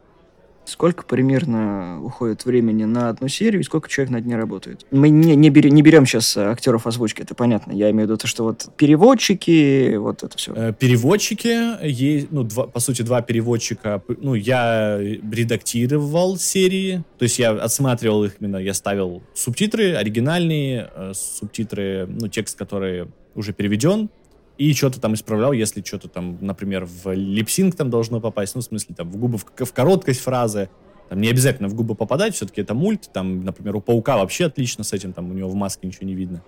Сколько 0.65 1.05
примерно 1.05 2.01
уходит 2.03 2.45
времени 2.45 2.85
на 2.85 3.09
одну 3.09 3.29
серию 3.29 3.61
и 3.61 3.65
сколько 3.65 3.89
человек 3.89 4.13
над 4.13 4.27
ней 4.27 4.37
работает? 4.37 4.87
Мы 4.91 5.09
не, 5.09 5.35
не, 5.35 5.51
берем, 5.51 5.75
не 5.75 5.83
берем 5.83 6.07
сейчас 6.07 6.37
э, 6.37 6.45
актеров 6.45 6.87
озвучки, 6.87 7.23
это 7.23 7.35
понятно. 7.35 7.73
Я 7.73 7.91
имею 7.91 8.07
в 8.07 8.11
виду 8.11 8.17
то, 8.17 8.27
что 8.27 8.45
вот 8.45 8.69
переводчики, 8.77 9.97
вот 9.97 10.23
это 10.23 10.37
все. 10.37 10.53
Э, 10.55 10.73
переводчики, 10.73 11.85
есть, 11.85 12.31
ну, 12.31 12.45
два, 12.45 12.67
по 12.67 12.81
сути, 12.81 13.03
два 13.03 13.23
переводчика. 13.23 14.03
Ну, 14.21 14.35
я 14.35 14.99
редактировал 15.01 16.37
серии, 16.37 17.03
то 17.19 17.25
есть 17.25 17.39
я 17.39 17.51
отсматривал 17.51 18.25
их 18.25 18.37
именно, 18.41 18.57
я 18.57 18.75
ставил 18.75 19.23
субтитры 19.35 19.95
оригинальные, 19.95 20.91
э, 20.95 21.13
субтитры, 21.15 22.07
ну, 22.09 22.29
текст, 22.29 22.57
который 22.57 23.09
уже 23.35 23.53
переведен, 23.53 24.11
и 24.59 24.73
что-то 24.75 25.01
там 25.01 25.15
исправлял, 25.15 25.53
если 25.53 25.83
что-то 25.83 26.09
там, 26.09 26.39
например, 26.41 26.85
в 26.87 27.13
липсинг 27.13 27.75
там 27.75 27.91
должно 27.91 28.21
попасть, 28.21 28.55
ну, 28.55 28.61
в 28.61 28.65
смысле, 28.65 28.95
там, 28.95 29.11
в 29.11 29.17
губы, 29.17 29.39
в, 29.39 29.45
в 29.45 29.73
короткость 29.73 30.21
фразы, 30.21 30.69
там, 31.09 31.21
не 31.21 31.29
обязательно 31.29 31.69
в 31.69 31.75
губы 31.75 31.95
попадать, 31.95 32.35
все-таки 32.35 32.61
это 32.61 32.75
мульт, 32.75 33.11
там, 33.13 33.45
например, 33.45 33.77
у 33.77 33.81
Паука 33.81 34.17
вообще 34.17 34.47
отлично 34.47 34.85
с 34.85 34.93
этим, 34.93 35.13
там, 35.13 35.31
у 35.31 35.35
него 35.35 35.49
в 35.49 35.55
маске 35.55 35.87
ничего 35.87 36.07
не 36.07 36.15
видно. 36.15 36.43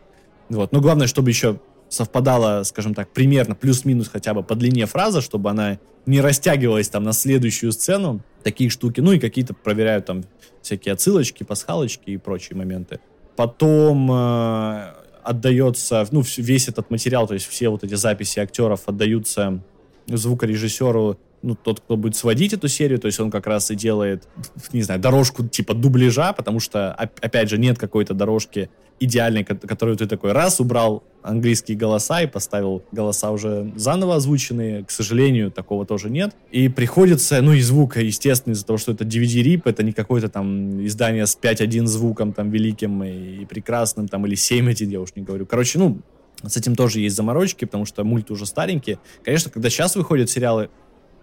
Вот, 0.49 0.73
но 0.73 0.81
главное, 0.81 1.07
чтобы 1.07 1.31
еще 1.31 1.61
совпадала, 1.89 2.63
скажем 2.65 2.95
так, 2.95 3.11
примерно 3.11 3.55
плюс-минус 3.55 4.09
хотя 4.09 4.35
бы 4.35 4.43
по 4.43 4.55
длине 4.55 4.87
фраза, 4.87 5.21
чтобы 5.21 5.51
она 5.51 5.79
не 6.07 6.21
растягивалась 6.21 6.89
там 6.89 7.03
на 7.05 7.13
следующую 7.13 7.73
сцену, 7.73 8.23
такие 8.43 8.69
штуки, 8.69 9.01
ну 9.01 9.13
и 9.13 9.19
какие-то 9.19 9.55
проверяют 9.55 10.07
там 10.07 10.25
всякие 10.61 10.93
отсылочки, 10.93 11.45
пасхалочки 11.45 12.11
и 12.11 12.17
прочие 12.17 12.57
моменты. 12.57 13.01
Потом 13.37 14.11
э, 14.13 14.95
отдается, 15.25 16.07
ну, 16.11 16.23
весь 16.37 16.69
этот 16.69 16.91
материал, 16.91 17.27
то 17.27 17.35
есть 17.35 17.47
все 17.47 17.69
вот 17.69 17.83
эти 17.83 17.95
записи 17.95 18.39
актеров 18.39 18.83
отдаются 18.87 19.63
звукорежиссеру, 20.07 21.19
ну, 21.45 21.55
тот, 21.55 21.81
кто 21.81 21.97
будет 21.97 22.17
сводить 22.17 22.55
эту 22.55 22.69
серию, 22.69 22.99
то 22.99 23.07
есть 23.07 23.21
он 23.21 23.31
как 23.31 23.47
раз 23.47 23.71
и 23.71 23.75
делает, 23.75 24.27
не 24.73 24.83
знаю, 24.83 25.01
дорожку 25.01 25.47
типа 25.47 25.75
дубляжа, 25.75 26.33
потому 26.33 26.59
что, 26.59 26.93
опять 26.95 27.51
же, 27.51 27.59
нет 27.59 27.79
какой-то 27.79 28.15
дорожки 28.15 28.71
идеальный, 28.99 29.45
который 29.45 29.97
ты 29.97 30.07
такой 30.07 30.33
раз 30.33 30.61
убрал 30.61 31.03
английские 31.23 31.77
голоса 31.77 32.23
и 32.23 32.27
поставил 32.27 32.83
голоса 32.93 33.31
уже 33.31 33.73
заново 33.77 34.17
озвученные. 34.17 34.85
К 34.85 34.91
сожалению, 34.91 35.51
такого 35.51 35.85
тоже 35.85 36.11
нет. 36.11 36.35
И 36.51 36.69
приходится, 36.69 37.43
ну 37.43 37.53
и 37.53 37.61
звук, 37.61 37.97
естественно, 37.97 38.55
из-за 38.55 38.65
того, 38.65 38.79
что 38.79 38.93
это 38.93 39.05
DVD-рип, 39.05 39.63
это 39.67 39.83
не 39.83 39.93
какое-то 39.93 40.29
там 40.29 40.85
издание 40.87 41.27
с 41.27 41.37
5.1 41.37 41.87
звуком 41.87 42.33
там 42.33 42.51
великим 42.51 43.03
и 43.03 43.45
прекрасным, 43.45 44.09
там, 44.09 44.25
или 44.27 44.37
7.1, 44.37 44.87
я 44.87 45.01
уж 45.01 45.15
не 45.17 45.23
говорю. 45.23 45.45
Короче, 45.45 45.79
ну, 45.79 45.99
с 46.43 46.57
этим 46.57 46.77
тоже 46.77 47.01
есть 47.01 47.17
заморочки, 47.17 47.65
потому 47.65 47.87
что 47.87 48.05
мульт 48.05 48.31
уже 48.31 48.47
старенький. 48.47 48.99
Конечно, 49.25 49.51
когда 49.51 49.71
сейчас 49.71 49.97
выходят 49.97 50.31
сериалы, 50.31 50.71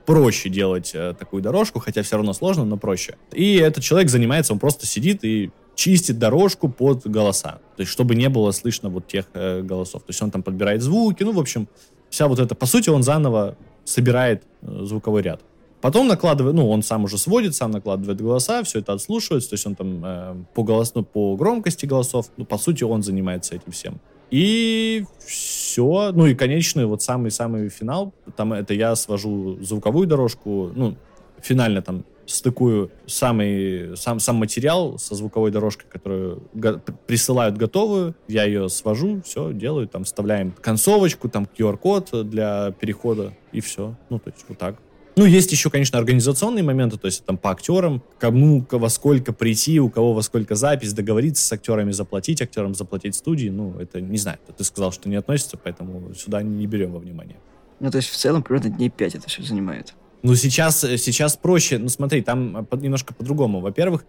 проще 0.05 0.49
делать 0.49 0.91
э, 0.93 1.13
такую 1.17 1.41
дорожку, 1.41 1.79
хотя 1.79 2.01
все 2.03 2.17
равно 2.17 2.33
сложно, 2.33 2.65
но 2.65 2.77
проще. 2.77 3.15
И 3.31 3.55
этот 3.55 3.83
человек 3.83 4.09
занимается, 4.09 4.53
он 4.53 4.59
просто 4.59 4.85
сидит 4.85 5.23
и 5.23 5.51
чистит 5.75 6.19
дорожку 6.19 6.69
под 6.69 7.07
голоса. 7.07 7.59
То 7.75 7.81
есть, 7.81 7.91
чтобы 7.91 8.15
не 8.15 8.29
было 8.29 8.51
слышно 8.51 8.89
вот 8.89 9.07
тех 9.07 9.25
э, 9.33 9.61
голосов. 9.61 10.03
То 10.03 10.09
есть, 10.09 10.21
он 10.21 10.31
там 10.31 10.43
подбирает 10.43 10.81
звуки, 10.81 11.23
ну, 11.23 11.31
в 11.31 11.39
общем, 11.39 11.67
вся 12.09 12.27
вот 12.27 12.39
эта... 12.39 12.55
По 12.55 12.65
сути, 12.65 12.89
он 12.89 13.03
заново 13.03 13.57
собирает 13.85 14.43
э, 14.61 14.81
звуковой 14.83 15.21
ряд. 15.21 15.41
Потом 15.81 16.07
накладывает, 16.07 16.55
ну, 16.55 16.69
он 16.69 16.83
сам 16.83 17.05
уже 17.05 17.17
сводит, 17.17 17.55
сам 17.55 17.71
накладывает 17.71 18.21
голоса, 18.21 18.63
все 18.63 18.79
это 18.79 18.93
отслушивается, 18.93 19.49
то 19.49 19.53
есть 19.55 19.65
он 19.65 19.75
там 19.75 20.05
э, 20.05 20.35
по, 20.53 20.63
голос, 20.63 20.93
ну, 20.93 21.03
по 21.03 21.35
громкости 21.35 21.87
голосов, 21.87 22.27
ну, 22.37 22.45
по 22.45 22.59
сути, 22.59 22.83
он 22.83 23.01
занимается 23.01 23.55
этим 23.55 23.71
всем. 23.71 23.99
И 24.31 25.05
все, 25.19 26.11
ну 26.13 26.25
и 26.25 26.33
конечный, 26.35 26.85
вот 26.85 27.01
самый-самый 27.01 27.69
финал, 27.69 28.13
там 28.35 28.53
это 28.53 28.73
я 28.73 28.95
свожу 28.95 29.57
звуковую 29.61 30.07
дорожку, 30.07 30.71
ну, 30.73 30.95
финально 31.41 31.81
там 31.81 32.05
стыкую 32.25 32.91
самый, 33.07 33.97
сам, 33.97 34.19
сам 34.19 34.37
материал 34.37 34.97
со 34.97 35.15
звуковой 35.15 35.51
дорожкой, 35.51 35.89
которую 35.89 36.43
го- 36.53 36.79
присылают 37.05 37.57
готовую, 37.57 38.15
я 38.29 38.45
ее 38.45 38.69
свожу, 38.69 39.21
все, 39.25 39.51
делаю, 39.51 39.87
там 39.87 40.05
вставляем 40.05 40.53
концовочку, 40.61 41.27
там 41.27 41.45
QR-код 41.57 42.29
для 42.29 42.71
перехода, 42.71 43.33
и 43.51 43.59
все. 43.59 43.95
Ну, 44.09 44.19
то 44.19 44.29
есть 44.29 44.45
вот 44.47 44.57
так. 44.57 44.75
Ну, 45.21 45.27
есть 45.27 45.51
еще, 45.51 45.69
конечно, 45.69 45.99
организационные 45.99 46.63
моменты, 46.63 46.97
то 46.97 47.05
есть 47.05 47.23
там 47.25 47.37
по 47.37 47.51
актерам, 47.51 48.01
кому 48.17 48.65
во 48.71 48.89
сколько 48.89 49.33
прийти, 49.33 49.79
у 49.79 49.87
кого 49.87 50.13
во 50.13 50.23
сколько 50.23 50.55
запись, 50.55 50.93
договориться 50.93 51.45
с 51.45 51.53
актерами, 51.53 51.91
заплатить 51.91 52.41
актерам, 52.41 52.73
заплатить 52.73 53.13
студии, 53.13 53.49
ну, 53.49 53.75
это 53.79 54.01
не 54.01 54.17
знаю, 54.17 54.39
ты 54.57 54.63
сказал, 54.63 54.91
что 54.91 55.09
не 55.09 55.15
относится, 55.17 55.57
поэтому 55.57 56.11
сюда 56.15 56.41
не 56.41 56.65
берем 56.65 56.93
во 56.93 56.97
внимание. 56.97 57.37
Ну, 57.79 57.91
то 57.91 57.97
есть 57.97 58.09
в 58.09 58.17
целом 58.17 58.41
примерно 58.41 58.71
дней 58.71 58.89
5 58.89 59.13
это 59.13 59.29
все 59.29 59.43
занимает. 59.43 59.93
Ну, 60.23 60.33
сейчас, 60.33 60.79
сейчас 60.79 61.37
проще. 61.37 61.77
Ну, 61.77 61.89
смотри, 61.89 62.23
там 62.23 62.67
немножко 62.71 63.13
по-другому. 63.13 63.59
Во-первых, 63.59 64.05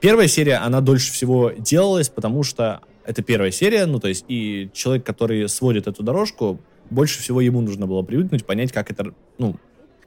первая 0.00 0.28
серия, 0.28 0.64
она 0.64 0.80
дольше 0.80 1.12
всего 1.12 1.52
делалась, 1.58 2.08
потому 2.08 2.42
что 2.42 2.80
это 3.04 3.22
первая 3.22 3.50
серия, 3.50 3.84
ну, 3.84 4.00
то 4.00 4.08
есть, 4.08 4.24
и 4.28 4.70
человек, 4.72 5.04
который 5.04 5.46
сводит 5.50 5.88
эту 5.88 6.02
дорожку, 6.02 6.58
больше 6.88 7.20
всего 7.20 7.42
ему 7.42 7.60
нужно 7.60 7.86
было 7.86 8.00
привыкнуть, 8.00 8.46
понять, 8.46 8.72
как 8.72 8.90
это, 8.90 9.12
ну, 9.36 9.56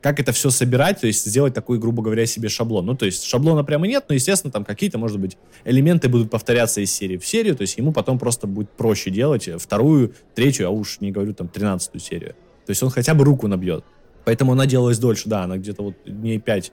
как 0.02 0.20
это 0.20 0.32
все 0.32 0.50
собирать, 0.50 1.02
то 1.02 1.08
есть 1.08 1.26
сделать 1.26 1.54
такой, 1.54 1.80
грубо 1.80 2.02
говоря, 2.02 2.26
себе 2.26 2.50
шаблон. 2.50 2.86
Ну, 2.86 2.96
то 2.96 3.06
есть 3.06 3.24
шаблона 3.24 3.64
прямо 3.64 3.88
нет, 3.88 4.06
но, 4.10 4.16
естественно, 4.16 4.52
там 4.52 4.66
какие-то, 4.66 4.98
может 4.98 5.20
быть, 5.20 5.38
элементы 5.64 6.10
будут 6.10 6.30
повторяться 6.30 6.82
из 6.82 6.92
серии 6.92 7.18
в 7.18 7.26
серию, 7.26 7.56
то 7.56 7.62
есть 7.62 7.78
ему 7.78 7.94
потом 7.94 8.18
просто 8.18 8.48
будет 8.48 8.72
проще 8.72 9.12
делать 9.12 9.48
вторую, 9.58 10.14
третью, 10.34 10.68
а 10.68 10.70
уж 10.72 11.00
не 11.00 11.12
говорю, 11.12 11.34
там, 11.34 11.48
тринадцатую 11.48 12.02
серию. 12.02 12.36
То 12.66 12.72
есть 12.72 12.82
он 12.84 12.90
хотя 12.90 13.14
бы 13.14 13.24
руку 13.24 13.48
набьет. 13.48 13.86
Поэтому 14.26 14.52
она 14.52 14.66
делалась 14.66 15.00
дольше, 15.00 15.30
да, 15.30 15.44
она 15.44 15.58
где-то 15.58 15.84
вот 15.84 15.96
дней 16.06 16.40
пять 16.40 16.72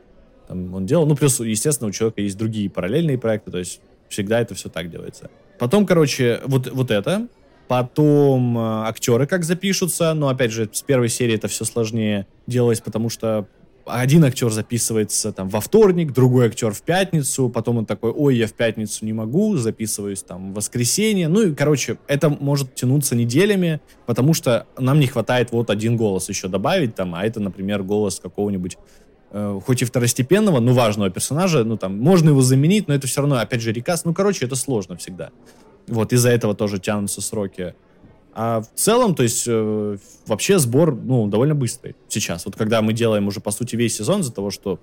там, 0.49 0.75
он 0.75 0.87
делал. 0.87 1.07
Ну, 1.07 1.15
плюс, 1.15 1.39
естественно, 1.41 1.89
у 1.89 1.93
человека 1.93 2.23
есть 2.23 2.37
другие 2.37 2.71
параллельные 2.71 3.19
проекты, 3.19 3.51
то 3.51 3.59
есть 3.59 3.81
всегда 4.09 4.41
это 4.41 4.55
все 4.55 4.69
так 4.71 4.91
делается. 4.91 5.31
Потом, 5.59 5.87
короче, 5.87 6.41
вот, 6.47 6.71
вот 6.71 6.91
это. 6.91 7.29
Потом 7.69 8.57
э, 8.57 8.61
актеры 8.89 9.27
как 9.27 9.45
запишутся, 9.45 10.15
но, 10.15 10.29
опять 10.29 10.51
же, 10.51 10.69
с 10.73 10.83
первой 10.83 11.11
серии 11.11 11.35
это 11.35 11.49
все 11.49 11.65
сложнее 11.65 12.27
делалось, 12.47 12.81
потому 12.81 13.11
что 13.11 13.47
один 13.89 14.25
актер 14.25 14.51
записывается 14.51 15.33
там 15.33 15.49
во 15.49 15.61
вторник, 15.61 16.13
другой 16.13 16.47
актер 16.47 16.73
в 16.73 16.83
пятницу, 16.83 17.49
потом 17.49 17.79
он 17.79 17.87
такой, 17.87 18.11
ой, 18.11 18.37
я 18.37 18.47
в 18.47 18.53
пятницу 18.53 19.05
не 19.05 19.13
могу, 19.13 19.57
записываюсь 19.57 20.23
там 20.23 20.53
в 20.53 20.57
воскресенье. 20.57 21.29
Ну 21.29 21.43
и, 21.43 21.55
короче, 21.55 21.99
это 22.07 22.29
может 22.29 22.75
тянуться 22.75 23.15
неделями, 23.15 23.81
потому 24.07 24.35
что 24.35 24.67
нам 24.79 25.01
не 25.01 25.07
хватает 25.07 25.53
вот 25.53 25.71
один 25.71 25.97
голос 25.97 26.29
еще 26.29 26.49
добавить 26.49 26.95
там, 26.95 27.15
а 27.15 27.25
это, 27.25 27.41
например, 27.41 27.83
голос 27.83 28.21
какого-нибудь 28.21 28.79
э, 29.31 29.61
хоть 29.65 29.83
и 29.83 29.85
второстепенного, 29.85 30.61
но 30.61 30.73
важного 30.73 31.11
персонажа, 31.11 31.65
ну 31.65 31.77
там, 31.77 31.99
можно 31.99 32.31
его 32.31 32.43
заменить, 32.43 32.89
но 32.89 32.95
это 32.95 33.07
все 33.07 33.21
равно, 33.21 33.39
опять 33.39 33.61
же, 33.61 33.73
рекас, 33.73 34.05
ну, 34.05 34.15
короче, 34.15 34.45
это 34.47 34.57
сложно 34.57 34.97
всегда. 34.97 35.31
Вот 35.89 36.13
из-за 36.13 36.31
этого 36.31 36.55
тоже 36.55 36.79
тянутся 36.79 37.21
сроки. 37.21 37.75
А 38.35 38.61
в 38.61 38.69
целом, 38.75 39.15
то 39.15 39.25
есть, 39.25 39.45
э, 39.49 39.97
вообще 40.27 40.59
сбор, 40.59 40.95
ну, 40.95 41.27
довольно 41.27 41.55
быстрый 41.55 41.97
сейчас. 42.09 42.47
Вот 42.47 42.55
когда 42.55 42.83
мы 42.83 42.93
делаем 42.93 43.27
уже, 43.27 43.41
по 43.41 43.51
сути, 43.51 43.75
весь 43.75 43.97
сезон 43.97 44.21
из-за 44.21 44.33
того, 44.33 44.51
что 44.51 44.79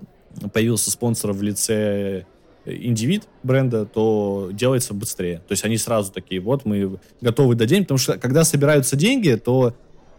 появился 0.52 0.90
спонсор 0.90 1.32
в 1.32 1.42
лице 1.42 2.26
индивид 2.66 3.28
бренда, 3.42 3.86
то 3.86 4.50
делается 4.52 4.92
быстрее. 4.92 5.38
То 5.38 5.52
есть 5.52 5.64
они 5.64 5.78
сразу 5.78 6.12
такие, 6.12 6.40
вот 6.40 6.64
мы 6.64 6.98
готовы 7.20 7.54
до 7.54 7.66
день, 7.66 7.82
потому 7.82 7.98
что 7.98 8.18
когда 8.18 8.44
собираются 8.44 8.96
деньги, 8.96 9.34
то 9.42 9.74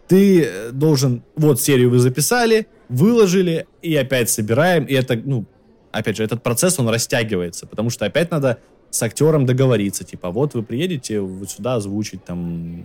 ты 0.08 0.70
должен, 0.72 1.22
вот 1.36 1.60
серию 1.60 1.90
вы 1.90 1.98
записали, 1.98 2.66
выложили, 2.88 3.66
и 3.82 3.94
опять 3.94 4.30
собираем, 4.30 4.84
и 4.84 4.94
это, 4.94 5.14
ну, 5.16 5.44
опять 5.92 6.16
же, 6.16 6.24
этот 6.24 6.42
процесс, 6.42 6.78
он 6.78 6.88
растягивается, 6.88 7.66
потому 7.66 7.90
что 7.90 8.06
опять 8.06 8.30
надо 8.30 8.58
с 8.90 9.02
актером 9.02 9.46
договориться, 9.46 10.04
типа, 10.04 10.30
вот 10.30 10.54
вы 10.54 10.62
приедете 10.62 11.20
вот 11.20 11.50
сюда 11.50 11.74
озвучить, 11.74 12.24
там, 12.24 12.84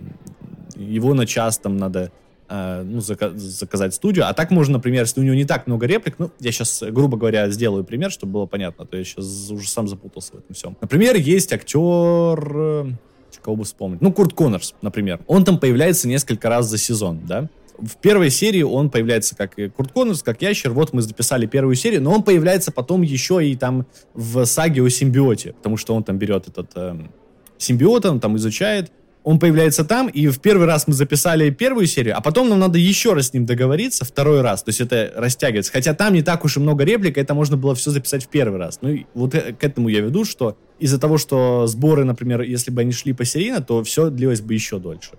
его 0.76 1.14
на 1.14 1.26
час 1.26 1.58
там 1.58 1.76
надо 1.76 2.12
э, 2.48 2.82
ну, 2.84 2.98
зака- 2.98 3.36
заказать 3.36 3.94
студию. 3.94 4.28
А 4.28 4.34
так 4.34 4.50
можно, 4.50 4.74
например, 4.74 5.02
если 5.02 5.20
у 5.20 5.24
него 5.24 5.34
не 5.34 5.44
так 5.44 5.66
много 5.66 5.86
реплик, 5.86 6.16
ну, 6.18 6.30
я 6.40 6.52
сейчас, 6.52 6.82
грубо 6.82 7.16
говоря, 7.16 7.48
сделаю 7.50 7.84
пример, 7.84 8.10
чтобы 8.10 8.32
было 8.32 8.46
понятно, 8.46 8.84
а 8.84 8.86
то 8.86 8.96
я 8.96 9.04
сейчас 9.04 9.50
уже 9.50 9.68
сам 9.68 9.88
запутался 9.88 10.32
в 10.32 10.38
этом 10.38 10.54
всем. 10.54 10.76
Например, 10.80 11.16
есть 11.16 11.52
актер, 11.52 12.52
э, 12.54 12.90
кого 13.42 13.56
бы 13.56 13.64
вспомнить, 13.64 14.00
ну, 14.00 14.12
Курт 14.12 14.32
Коннорс, 14.32 14.74
например. 14.82 15.20
Он 15.26 15.44
там 15.44 15.58
появляется 15.58 16.08
несколько 16.08 16.48
раз 16.48 16.66
за 16.66 16.78
сезон, 16.78 17.20
да? 17.26 17.48
В 17.78 17.96
первой 17.96 18.30
серии 18.30 18.62
он 18.62 18.90
появляется 18.90 19.36
как 19.36 19.54
Курт 19.76 19.92
Коннорс, 19.92 20.22
как 20.22 20.42
Ящер. 20.42 20.70
Вот 20.70 20.92
мы 20.92 21.02
записали 21.02 21.46
первую 21.46 21.74
серию, 21.74 22.02
но 22.02 22.12
он 22.12 22.22
появляется 22.22 22.72
потом 22.72 23.02
еще 23.02 23.46
и 23.46 23.56
там 23.56 23.86
в 24.14 24.44
саге 24.44 24.82
о 24.82 24.88
симбиоте, 24.88 25.52
потому 25.52 25.76
что 25.76 25.94
он 25.94 26.04
там 26.04 26.18
берет 26.18 26.48
этот 26.48 26.70
э, 26.76 26.96
симбиот, 27.58 28.06
он 28.06 28.20
там 28.20 28.36
изучает. 28.36 28.92
Он 29.22 29.38
появляется 29.38 29.86
там, 29.86 30.08
и 30.08 30.26
в 30.28 30.38
первый 30.38 30.66
раз 30.66 30.86
мы 30.86 30.92
записали 30.92 31.48
первую 31.48 31.86
серию, 31.86 32.14
а 32.14 32.20
потом 32.20 32.50
нам 32.50 32.58
надо 32.58 32.78
еще 32.78 33.14
раз 33.14 33.28
с 33.28 33.32
ним 33.32 33.46
договориться 33.46 34.04
второй 34.04 34.42
раз. 34.42 34.62
То 34.62 34.68
есть 34.68 34.82
это 34.82 35.14
растягивается. 35.16 35.72
Хотя 35.72 35.94
там 35.94 36.12
не 36.12 36.20
так 36.20 36.44
уж 36.44 36.58
и 36.58 36.60
много 36.60 36.84
реплик, 36.84 37.16
это 37.16 37.32
можно 37.32 37.56
было 37.56 37.74
все 37.74 37.90
записать 37.90 38.24
в 38.24 38.28
первый 38.28 38.58
раз. 38.58 38.80
Ну, 38.82 38.90
и 38.90 39.06
вот 39.14 39.34
э, 39.34 39.54
к 39.54 39.64
этому 39.64 39.88
я 39.88 40.00
веду, 40.00 40.26
что 40.26 40.58
из-за 40.78 41.00
того, 41.00 41.16
что 41.16 41.66
сборы, 41.66 42.04
например, 42.04 42.42
если 42.42 42.70
бы 42.70 42.82
они 42.82 42.92
шли 42.92 43.14
посерийно, 43.14 43.62
то 43.62 43.82
все 43.82 44.10
длилось 44.10 44.42
бы 44.42 44.52
еще 44.52 44.78
дольше. 44.78 45.12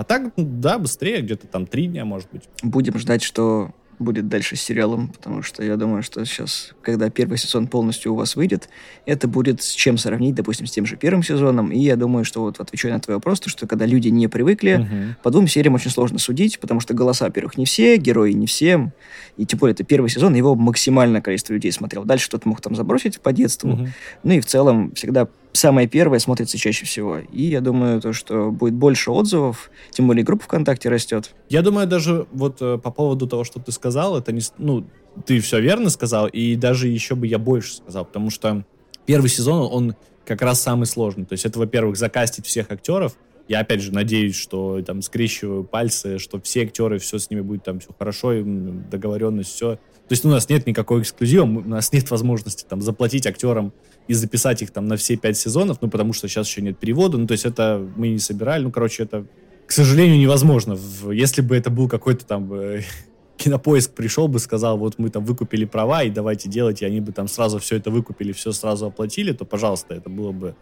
А 0.00 0.04
так, 0.04 0.32
да, 0.34 0.78
быстрее, 0.78 1.20
где-то 1.20 1.46
там 1.46 1.66
три 1.66 1.86
дня, 1.86 2.06
может 2.06 2.26
быть. 2.32 2.44
Будем 2.62 2.98
ждать, 2.98 3.22
что 3.22 3.72
будет 3.98 4.28
дальше 4.28 4.56
с 4.56 4.62
сериалом, 4.62 5.08
потому 5.08 5.42
что 5.42 5.62
я 5.62 5.76
думаю, 5.76 6.02
что 6.02 6.24
сейчас, 6.24 6.72
когда 6.80 7.10
первый 7.10 7.36
сезон 7.36 7.66
полностью 7.66 8.14
у 8.14 8.16
вас 8.16 8.34
выйдет, 8.34 8.70
это 9.04 9.28
будет 9.28 9.60
с 9.60 9.72
чем 9.72 9.98
сравнить, 9.98 10.34
допустим, 10.34 10.66
с 10.66 10.70
тем 10.70 10.86
же 10.86 10.96
первым 10.96 11.22
сезоном. 11.22 11.70
И 11.70 11.78
я 11.78 11.96
думаю, 11.96 12.24
что 12.24 12.40
вот 12.40 12.60
отвечаю 12.60 12.94
на 12.94 13.00
твой 13.00 13.16
вопрос, 13.16 13.40
то, 13.40 13.50
что 13.50 13.66
когда 13.66 13.84
люди 13.84 14.08
не 14.08 14.26
привыкли, 14.26 14.78
uh-huh. 14.78 15.22
по 15.22 15.30
двум 15.30 15.46
сериям 15.46 15.74
очень 15.74 15.90
сложно 15.90 16.18
судить, 16.18 16.58
потому 16.60 16.80
что 16.80 16.94
голоса, 16.94 17.26
во-первых, 17.26 17.58
не 17.58 17.66
все, 17.66 17.98
герои 17.98 18.32
не 18.32 18.46
все. 18.46 18.90
И 19.36 19.44
тем 19.44 19.58
более 19.58 19.74
это 19.74 19.84
первый 19.84 20.08
сезон, 20.08 20.34
его 20.34 20.54
максимальное 20.54 21.20
количество 21.20 21.52
людей 21.52 21.72
смотрел. 21.72 22.04
Дальше 22.04 22.28
кто-то 22.28 22.48
мог 22.48 22.62
там 22.62 22.74
забросить 22.74 23.20
по 23.20 23.34
детству. 23.34 23.72
Uh-huh. 23.72 23.88
Ну 24.22 24.32
и 24.32 24.40
в 24.40 24.46
целом 24.46 24.94
всегда 24.94 25.28
самое 25.52 25.88
первое 25.88 26.18
смотрится 26.18 26.58
чаще 26.58 26.84
всего. 26.84 27.18
И 27.18 27.42
я 27.42 27.60
думаю, 27.60 28.00
то, 28.00 28.12
что 28.12 28.50
будет 28.50 28.74
больше 28.74 29.10
отзывов, 29.10 29.70
тем 29.90 30.06
более 30.06 30.24
группа 30.24 30.44
ВКонтакте 30.44 30.88
растет. 30.88 31.34
Я 31.48 31.62
думаю, 31.62 31.86
даже 31.86 32.26
вот 32.32 32.60
э, 32.60 32.78
по 32.78 32.90
поводу 32.90 33.26
того, 33.26 33.44
что 33.44 33.60
ты 33.60 33.72
сказал, 33.72 34.18
это 34.18 34.32
не... 34.32 34.40
Ну, 34.58 34.86
ты 35.26 35.40
все 35.40 35.60
верно 35.60 35.90
сказал, 35.90 36.26
и 36.28 36.54
даже 36.54 36.88
еще 36.88 37.14
бы 37.14 37.26
я 37.26 37.38
больше 37.38 37.74
сказал, 37.74 38.04
потому 38.04 38.30
что 38.30 38.64
первый 39.06 39.28
сезон, 39.28 39.68
он 39.72 39.96
как 40.24 40.42
раз 40.42 40.60
самый 40.60 40.86
сложный. 40.86 41.24
То 41.24 41.32
есть 41.32 41.44
это, 41.44 41.58
во-первых, 41.58 41.96
закастить 41.96 42.46
всех 42.46 42.70
актеров. 42.70 43.16
Я, 43.48 43.60
опять 43.60 43.82
же, 43.82 43.92
надеюсь, 43.92 44.36
что 44.36 44.80
там 44.82 45.02
скрещиваю 45.02 45.64
пальцы, 45.64 46.18
что 46.18 46.40
все 46.40 46.62
актеры, 46.62 47.00
все 47.00 47.18
с 47.18 47.30
ними 47.30 47.40
будет 47.40 47.64
там 47.64 47.80
все 47.80 47.88
хорошо, 47.98 48.32
договоренность, 48.44 49.52
все. 49.52 49.74
То 49.74 50.12
есть 50.12 50.24
у 50.24 50.28
нас 50.28 50.48
нет 50.48 50.66
никакой 50.66 51.02
эксклюзива, 51.02 51.42
у 51.42 51.68
нас 51.68 51.92
нет 51.92 52.08
возможности 52.10 52.64
там 52.68 52.80
заплатить 52.80 53.26
актерам 53.26 53.72
и 54.10 54.12
записать 54.12 54.60
их 54.60 54.72
там 54.72 54.88
на 54.88 54.96
все 54.96 55.14
пять 55.14 55.36
сезонов, 55.36 55.78
ну, 55.80 55.88
потому 55.88 56.12
что 56.12 56.26
сейчас 56.26 56.48
еще 56.48 56.62
нет 56.62 56.76
перевода, 56.76 57.16
ну, 57.16 57.28
то 57.28 57.32
есть 57.32 57.44
это 57.44 57.80
мы 57.94 58.08
не 58.08 58.18
собирали, 58.18 58.64
ну, 58.64 58.72
короче, 58.72 59.04
это, 59.04 59.24
к 59.66 59.70
сожалению, 59.70 60.18
невозможно. 60.18 60.76
Если 61.12 61.42
бы 61.42 61.56
это 61.56 61.70
был 61.70 61.88
какой-то 61.88 62.26
там 62.26 62.52
э, 62.52 62.82
кинопоиск 63.36 63.92
пришел 63.92 64.26
бы, 64.26 64.40
сказал, 64.40 64.78
вот 64.78 64.98
мы 64.98 65.10
там 65.10 65.24
выкупили 65.24 65.64
права, 65.64 66.02
и 66.02 66.10
давайте 66.10 66.48
делать, 66.48 66.82
и 66.82 66.84
они 66.84 67.00
бы 67.00 67.12
там 67.12 67.28
сразу 67.28 67.60
все 67.60 67.76
это 67.76 67.92
выкупили, 67.92 68.32
все 68.32 68.50
сразу 68.50 68.86
оплатили, 68.86 69.30
то, 69.30 69.44
пожалуйста, 69.44 69.94
это 69.94 70.10
было 70.10 70.32
бы 70.32 70.56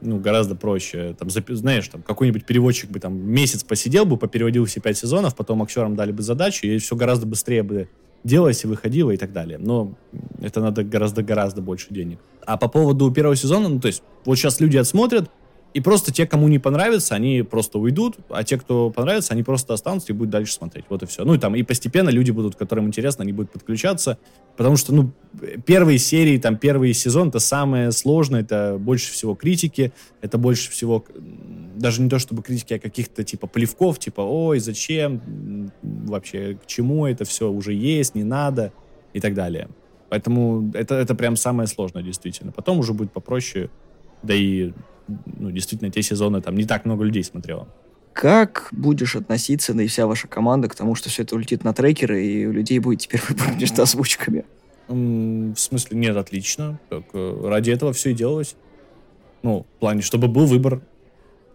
ну, 0.00 0.20
гораздо 0.20 0.54
проще. 0.54 1.16
Там, 1.18 1.28
знаешь, 1.28 1.88
там, 1.88 2.02
какой-нибудь 2.02 2.46
переводчик 2.46 2.88
бы 2.88 3.00
там 3.00 3.18
месяц 3.18 3.64
посидел 3.64 4.04
бы, 4.04 4.16
попереводил 4.16 4.64
все 4.66 4.78
пять 4.78 4.96
сезонов, 4.96 5.34
потом 5.34 5.60
актерам 5.60 5.96
дали 5.96 6.12
бы 6.12 6.22
задачу, 6.22 6.68
и 6.68 6.78
все 6.78 6.94
гораздо 6.94 7.26
быстрее 7.26 7.64
бы 7.64 7.88
делалось 8.24 8.64
и 8.64 8.66
выходило 8.66 9.10
и 9.10 9.16
так 9.16 9.32
далее. 9.32 9.58
Но 9.58 9.94
это 10.40 10.60
надо 10.60 10.84
гораздо-гораздо 10.84 11.62
больше 11.62 11.88
денег. 11.90 12.18
А 12.44 12.56
по 12.56 12.68
поводу 12.68 13.10
первого 13.10 13.36
сезона, 13.36 13.68
ну, 13.68 13.80
то 13.80 13.88
есть, 13.88 14.02
вот 14.24 14.36
сейчас 14.36 14.60
люди 14.60 14.76
отсмотрят, 14.76 15.30
и 15.74 15.80
просто 15.80 16.12
те, 16.12 16.26
кому 16.26 16.48
не 16.48 16.58
понравится, 16.58 17.14
они 17.14 17.42
просто 17.42 17.78
уйдут, 17.78 18.16
а 18.28 18.44
те, 18.44 18.58
кто 18.58 18.90
понравится, 18.90 19.32
они 19.32 19.42
просто 19.42 19.72
останутся 19.72 20.12
и 20.12 20.16
будут 20.16 20.30
дальше 20.30 20.52
смотреть. 20.52 20.84
Вот 20.88 21.02
и 21.02 21.06
все. 21.06 21.24
Ну 21.24 21.34
и 21.34 21.38
там 21.38 21.54
и 21.54 21.62
постепенно 21.62 22.10
люди 22.10 22.30
будут, 22.30 22.56
которым 22.56 22.86
интересно, 22.86 23.22
они 23.22 23.32
будут 23.32 23.52
подключаться, 23.52 24.18
потому 24.56 24.76
что, 24.76 24.94
ну, 24.94 25.12
первые 25.64 25.98
серии, 25.98 26.36
там, 26.38 26.56
первый 26.56 26.92
сезон, 26.92 27.28
это 27.28 27.38
самое 27.38 27.90
сложное, 27.92 28.42
это 28.42 28.76
больше 28.78 29.12
всего 29.12 29.34
критики, 29.34 29.92
это 30.20 30.36
больше 30.36 30.70
всего, 30.70 31.04
даже 31.76 32.02
не 32.02 32.10
то 32.10 32.18
чтобы 32.18 32.42
критики, 32.42 32.74
а 32.74 32.78
каких-то 32.78 33.24
типа 33.24 33.46
плевков, 33.46 33.98
типа, 33.98 34.20
ой, 34.20 34.58
зачем, 34.58 35.70
вообще, 35.82 36.58
к 36.62 36.66
чему 36.66 37.06
это 37.06 37.24
все 37.24 37.50
уже 37.50 37.72
есть, 37.72 38.14
не 38.14 38.24
надо 38.24 38.72
и 39.14 39.20
так 39.20 39.34
далее. 39.34 39.68
Поэтому 40.10 40.70
это, 40.74 40.96
это 40.96 41.14
прям 41.14 41.36
самое 41.36 41.66
сложное, 41.66 42.02
действительно. 42.02 42.52
Потом 42.52 42.78
уже 42.78 42.92
будет 42.92 43.12
попроще, 43.12 43.70
да 44.22 44.34
и 44.34 44.72
ну, 45.08 45.50
действительно, 45.50 45.90
те 45.90 46.02
сезоны 46.02 46.40
там 46.40 46.56
не 46.56 46.64
так 46.64 46.84
много 46.84 47.04
людей 47.04 47.24
смотрело. 47.24 47.68
Как 48.12 48.68
будешь 48.72 49.16
относиться, 49.16 49.72
да 49.72 49.82
и 49.82 49.86
вся 49.86 50.06
ваша 50.06 50.28
команда, 50.28 50.68
к 50.68 50.74
тому, 50.74 50.94
что 50.94 51.08
все 51.08 51.22
это 51.22 51.34
улетит 51.34 51.64
на 51.64 51.72
трекеры, 51.72 52.24
и 52.24 52.46
у 52.46 52.52
людей 52.52 52.78
будет 52.78 53.00
теперь 53.00 53.20
выбор 53.28 53.54
между 53.58 53.82
озвучками? 53.82 54.44
В 54.88 55.56
смысле, 55.56 55.96
нет, 55.96 56.16
отлично. 56.16 56.78
Так, 56.90 57.04
э, 57.14 57.40
ради 57.44 57.70
этого 57.70 57.92
все 57.92 58.10
и 58.10 58.14
делалось. 58.14 58.56
Ну, 59.42 59.66
в 59.76 59.80
плане, 59.80 60.02
чтобы 60.02 60.28
был 60.28 60.46
выбор. 60.46 60.82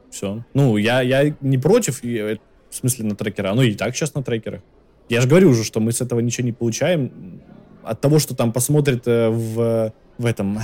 Все. 0.10 0.44
Ну, 0.54 0.78
я, 0.78 1.02
я 1.02 1.36
не 1.42 1.58
против, 1.58 2.02
в 2.02 2.40
смысле, 2.72 3.06
на 3.06 3.16
трекера. 3.16 3.52
Оно 3.52 3.64
и 3.64 3.76
так 3.76 3.96
сейчас 3.96 4.16
на 4.16 4.24
трекерах. 4.24 4.62
Я 5.10 5.22
же 5.22 5.28
говорю 5.28 5.50
уже, 5.50 5.64
что 5.64 5.80
мы 5.80 5.92
с 5.92 6.02
этого 6.02 6.20
ничего 6.20 6.46
не 6.46 6.54
получаем. 6.54 7.42
От 7.84 8.02
того, 8.02 8.20
что 8.20 8.36
там 8.36 8.52
посмотрят 8.52 9.08
э, 9.08 9.30
в, 9.30 9.94
в 10.18 10.26
этом 10.26 10.60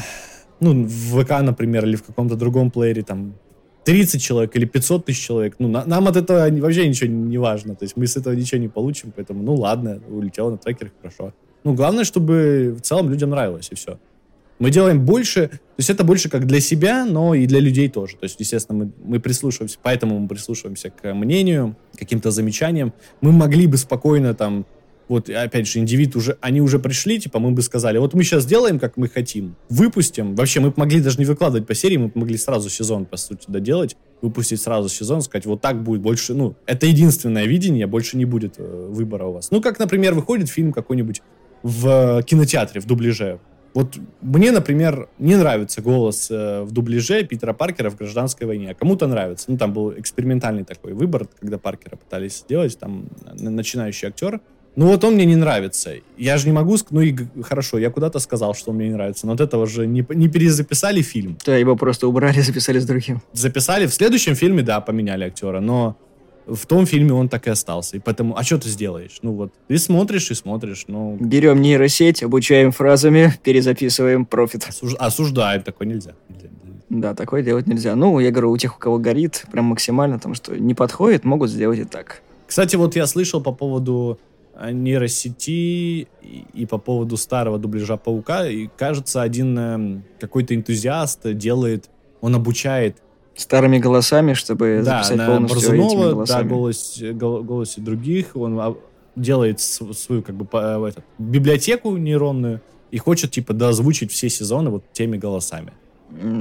ну, 0.63 0.85
в 0.85 1.23
ВК, 1.23 1.41
например, 1.41 1.85
или 1.85 1.95
в 1.95 2.03
каком-то 2.03 2.35
другом 2.35 2.71
плеере, 2.71 3.03
там, 3.03 3.33
30 3.85 4.21
человек 4.21 4.55
или 4.55 4.65
500 4.65 5.05
тысяч 5.05 5.25
человек, 5.25 5.55
ну, 5.59 5.67
на, 5.67 5.85
нам 5.85 6.07
от 6.07 6.15
этого 6.15 6.49
вообще 6.49 6.87
ничего 6.87 7.09
не 7.09 7.37
важно, 7.37 7.75
то 7.75 7.83
есть 7.83 7.97
мы 7.97 8.07
с 8.07 8.17
этого 8.17 8.33
ничего 8.33 8.61
не 8.61 8.69
получим, 8.69 9.11
поэтому, 9.15 9.43
ну, 9.43 9.55
ладно, 9.55 10.01
улетело 10.09 10.51
на 10.51 10.57
трекер, 10.57 10.91
хорошо. 11.01 11.33
Ну, 11.63 11.73
главное, 11.73 12.03
чтобы 12.03 12.75
в 12.77 12.81
целом 12.81 13.09
людям 13.09 13.29
нравилось, 13.29 13.69
и 13.71 13.75
все. 13.75 13.97
Мы 14.59 14.69
делаем 14.69 15.03
больше, 15.05 15.47
то 15.47 15.79
есть 15.79 15.89
это 15.89 16.03
больше 16.03 16.29
как 16.29 16.45
для 16.45 16.61
себя, 16.61 17.05
но 17.05 17.33
и 17.33 17.45
для 17.47 17.59
людей 17.59 17.89
тоже. 17.89 18.15
То 18.17 18.23
есть, 18.23 18.39
естественно, 18.39 18.85
мы, 18.85 18.91
мы 19.03 19.19
прислушиваемся, 19.19 19.77
поэтому 19.81 20.19
мы 20.19 20.27
прислушиваемся 20.27 20.89
к 20.89 21.13
мнению, 21.13 21.75
каким-то 21.97 22.31
замечаниям. 22.31 22.93
Мы 23.21 23.31
могли 23.31 23.67
бы 23.67 23.77
спокойно 23.77 24.33
там 24.33 24.65
вот, 25.07 25.29
опять 25.29 25.67
же, 25.67 25.79
индивид 25.79 26.15
уже, 26.15 26.37
они 26.41 26.61
уже 26.61 26.79
пришли, 26.79 27.19
типа, 27.19 27.39
мы 27.39 27.51
бы 27.51 27.61
сказали, 27.61 27.97
вот 27.97 28.13
мы 28.13 28.23
сейчас 28.23 28.43
сделаем, 28.43 28.79
как 28.79 28.97
мы 28.97 29.09
хотим, 29.09 29.55
выпустим. 29.69 30.35
Вообще, 30.35 30.59
мы 30.59 30.73
могли 30.75 31.01
даже 31.01 31.19
не 31.19 31.25
выкладывать 31.25 31.67
по 31.67 31.75
серии, 31.75 31.97
мы 31.97 32.11
могли 32.15 32.37
сразу 32.37 32.69
сезон, 32.69 33.05
по 33.05 33.17
сути, 33.17 33.45
доделать, 33.47 33.97
выпустить 34.21 34.61
сразу 34.61 34.89
сезон, 34.89 35.21
сказать, 35.21 35.45
вот 35.45 35.61
так 35.61 35.83
будет 35.83 36.01
больше, 36.01 36.33
ну, 36.33 36.55
это 36.65 36.85
единственное 36.85 37.45
видение, 37.45 37.87
больше 37.87 38.17
не 38.17 38.25
будет 38.25 38.55
э, 38.57 38.87
выбора 38.89 39.25
у 39.25 39.33
вас. 39.33 39.51
Ну, 39.51 39.61
как, 39.61 39.79
например, 39.79 40.13
выходит 40.13 40.49
фильм 40.49 40.71
какой-нибудь 40.71 41.21
в 41.63 42.23
кинотеатре, 42.23 42.81
в 42.81 42.85
дубляже. 42.85 43.39
Вот 43.73 43.97
мне, 44.21 44.51
например, 44.51 45.09
не 45.17 45.35
нравится 45.35 45.81
голос 45.81 46.29
э, 46.29 46.61
в 46.61 46.71
дубляже 46.71 47.23
Питера 47.23 47.53
Паркера 47.53 47.89
в 47.89 47.97
«Гражданской 47.97 48.45
войне», 48.45 48.71
а 48.71 48.73
кому-то 48.75 49.07
нравится. 49.07 49.49
Ну, 49.49 49.57
там 49.57 49.73
был 49.73 49.93
экспериментальный 49.97 50.63
такой 50.63 50.93
выбор, 50.93 51.27
когда 51.39 51.57
Паркера 51.57 51.95
пытались 51.95 52.39
сделать, 52.39 52.77
там, 52.77 53.07
начинающий 53.33 54.07
актер. 54.07 54.41
Ну 54.75 54.87
вот 54.87 55.03
он 55.03 55.13
мне 55.13 55.25
не 55.25 55.35
нравится. 55.35 55.91
Я 56.17 56.37
же 56.37 56.47
не 56.47 56.51
могу 56.51 56.77
ну 56.89 57.01
и 57.01 57.15
хорошо, 57.43 57.77
я 57.77 57.89
куда-то 57.91 58.19
сказал, 58.19 58.55
что 58.55 58.71
он 58.71 58.77
мне 58.77 58.87
не 58.87 58.93
нравится, 58.93 59.27
но 59.27 59.33
от 59.33 59.41
этого 59.41 59.67
же 59.67 59.85
не, 59.85 60.05
не 60.09 60.27
перезаписали 60.27 61.01
фильм. 61.01 61.37
Да, 61.45 61.55
его 61.55 61.75
просто 61.75 62.07
убрали, 62.07 62.41
записали 62.41 62.79
с 62.79 62.85
другим. 62.85 63.21
Записали, 63.33 63.85
в 63.85 63.93
следующем 63.93 64.35
фильме, 64.35 64.63
да, 64.63 64.81
поменяли 64.81 65.25
актера, 65.25 65.59
но 65.59 65.95
в 66.47 66.65
том 66.65 66.85
фильме 66.85 67.13
он 67.13 67.29
так 67.29 67.47
и 67.47 67.51
остался. 67.51 67.97
И 67.97 67.99
поэтому, 67.99 68.37
а 68.37 68.43
что 68.43 68.57
ты 68.57 68.69
сделаешь? 68.69 69.19
Ну 69.21 69.33
вот, 69.33 69.53
ты 69.67 69.77
смотришь 69.77 70.31
и 70.31 70.33
смотришь, 70.33 70.85
ну... 70.87 71.17
Берем 71.19 71.61
нейросеть, 71.61 72.23
обучаем 72.23 72.71
фразами, 72.71 73.33
перезаписываем 73.43 74.25
профит. 74.25 74.65
Осуж... 74.67 74.95
Осуждаем, 74.97 75.61
такое 75.61 75.87
нельзя. 75.87 76.13
нельзя. 76.29 76.49
Да, 76.89 77.15
такое 77.15 77.43
делать 77.43 77.67
нельзя. 77.67 77.95
Ну, 77.95 78.19
я 78.19 78.31
говорю, 78.31 78.51
у 78.51 78.57
тех, 78.57 78.75
у 78.75 78.79
кого 78.79 78.97
горит, 78.97 79.45
прям 79.51 79.65
максимально, 79.65 80.17
потому 80.17 80.35
что 80.35 80.55
не 80.55 80.73
подходит, 80.73 81.23
могут 81.23 81.49
сделать 81.49 81.79
и 81.79 81.85
так. 81.85 82.21
Кстати, 82.45 82.75
вот 82.75 82.95
я 82.95 83.07
слышал 83.07 83.41
по 83.41 83.51
поводу 83.51 84.19
нейросети 84.71 86.07
и, 86.21 86.45
и 86.53 86.65
по 86.65 86.77
поводу 86.77 87.17
старого 87.17 87.57
дубляжа 87.57 87.97
Паука. 87.97 88.47
И 88.47 88.69
кажется, 88.77 89.21
один 89.21 89.57
э, 89.57 90.01
какой-то 90.19 90.55
энтузиаст 90.55 91.33
делает, 91.33 91.89
он 92.21 92.35
обучает 92.35 92.97
старыми 93.35 93.79
голосами, 93.79 94.33
чтобы 94.33 94.81
да, 94.85 94.97
записать 94.97 95.17
на 95.17 95.27
полностью 95.27 95.69
Борзунова, 95.69 95.89
этими 95.89 96.11
голосами. 96.11 96.43
Да, 96.43 96.55
голос, 96.55 97.01
гол- 97.13 97.43
голосе 97.43 97.81
других. 97.81 98.35
Он 98.35 98.77
делает 99.15 99.59
свою 99.59 100.21
как 100.21 100.35
бы 100.35 100.45
по, 100.45 100.87
этот, 100.87 101.03
библиотеку 101.17 101.97
нейронную 101.97 102.61
и 102.91 102.97
хочет 102.97 103.31
типа 103.31 103.53
доозвучить 103.53 104.11
все 104.11 104.29
сезоны 104.29 104.69
вот 104.69 104.83
теми 104.93 105.17
голосами. 105.17 105.73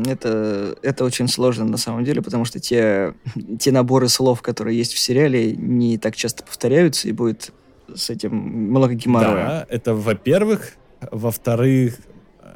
Это, 0.06 0.76
это 0.82 1.04
очень 1.04 1.28
сложно 1.28 1.64
на 1.64 1.78
самом 1.78 2.04
деле, 2.04 2.20
потому 2.20 2.44
что 2.44 2.60
те, 2.60 3.14
те 3.58 3.72
наборы 3.72 4.08
слов, 4.08 4.42
которые 4.42 4.76
есть 4.76 4.92
в 4.92 4.98
сериале, 4.98 5.56
не 5.56 5.96
так 5.96 6.14
часто 6.14 6.44
повторяются, 6.44 7.08
и 7.08 7.12
будет 7.12 7.52
с 7.96 8.10
этим 8.10 8.34
много 8.34 8.94
геморроя. 8.94 9.46
Да, 9.46 9.66
это 9.68 9.94
во-первых. 9.94 10.74
Во-вторых, 11.10 11.96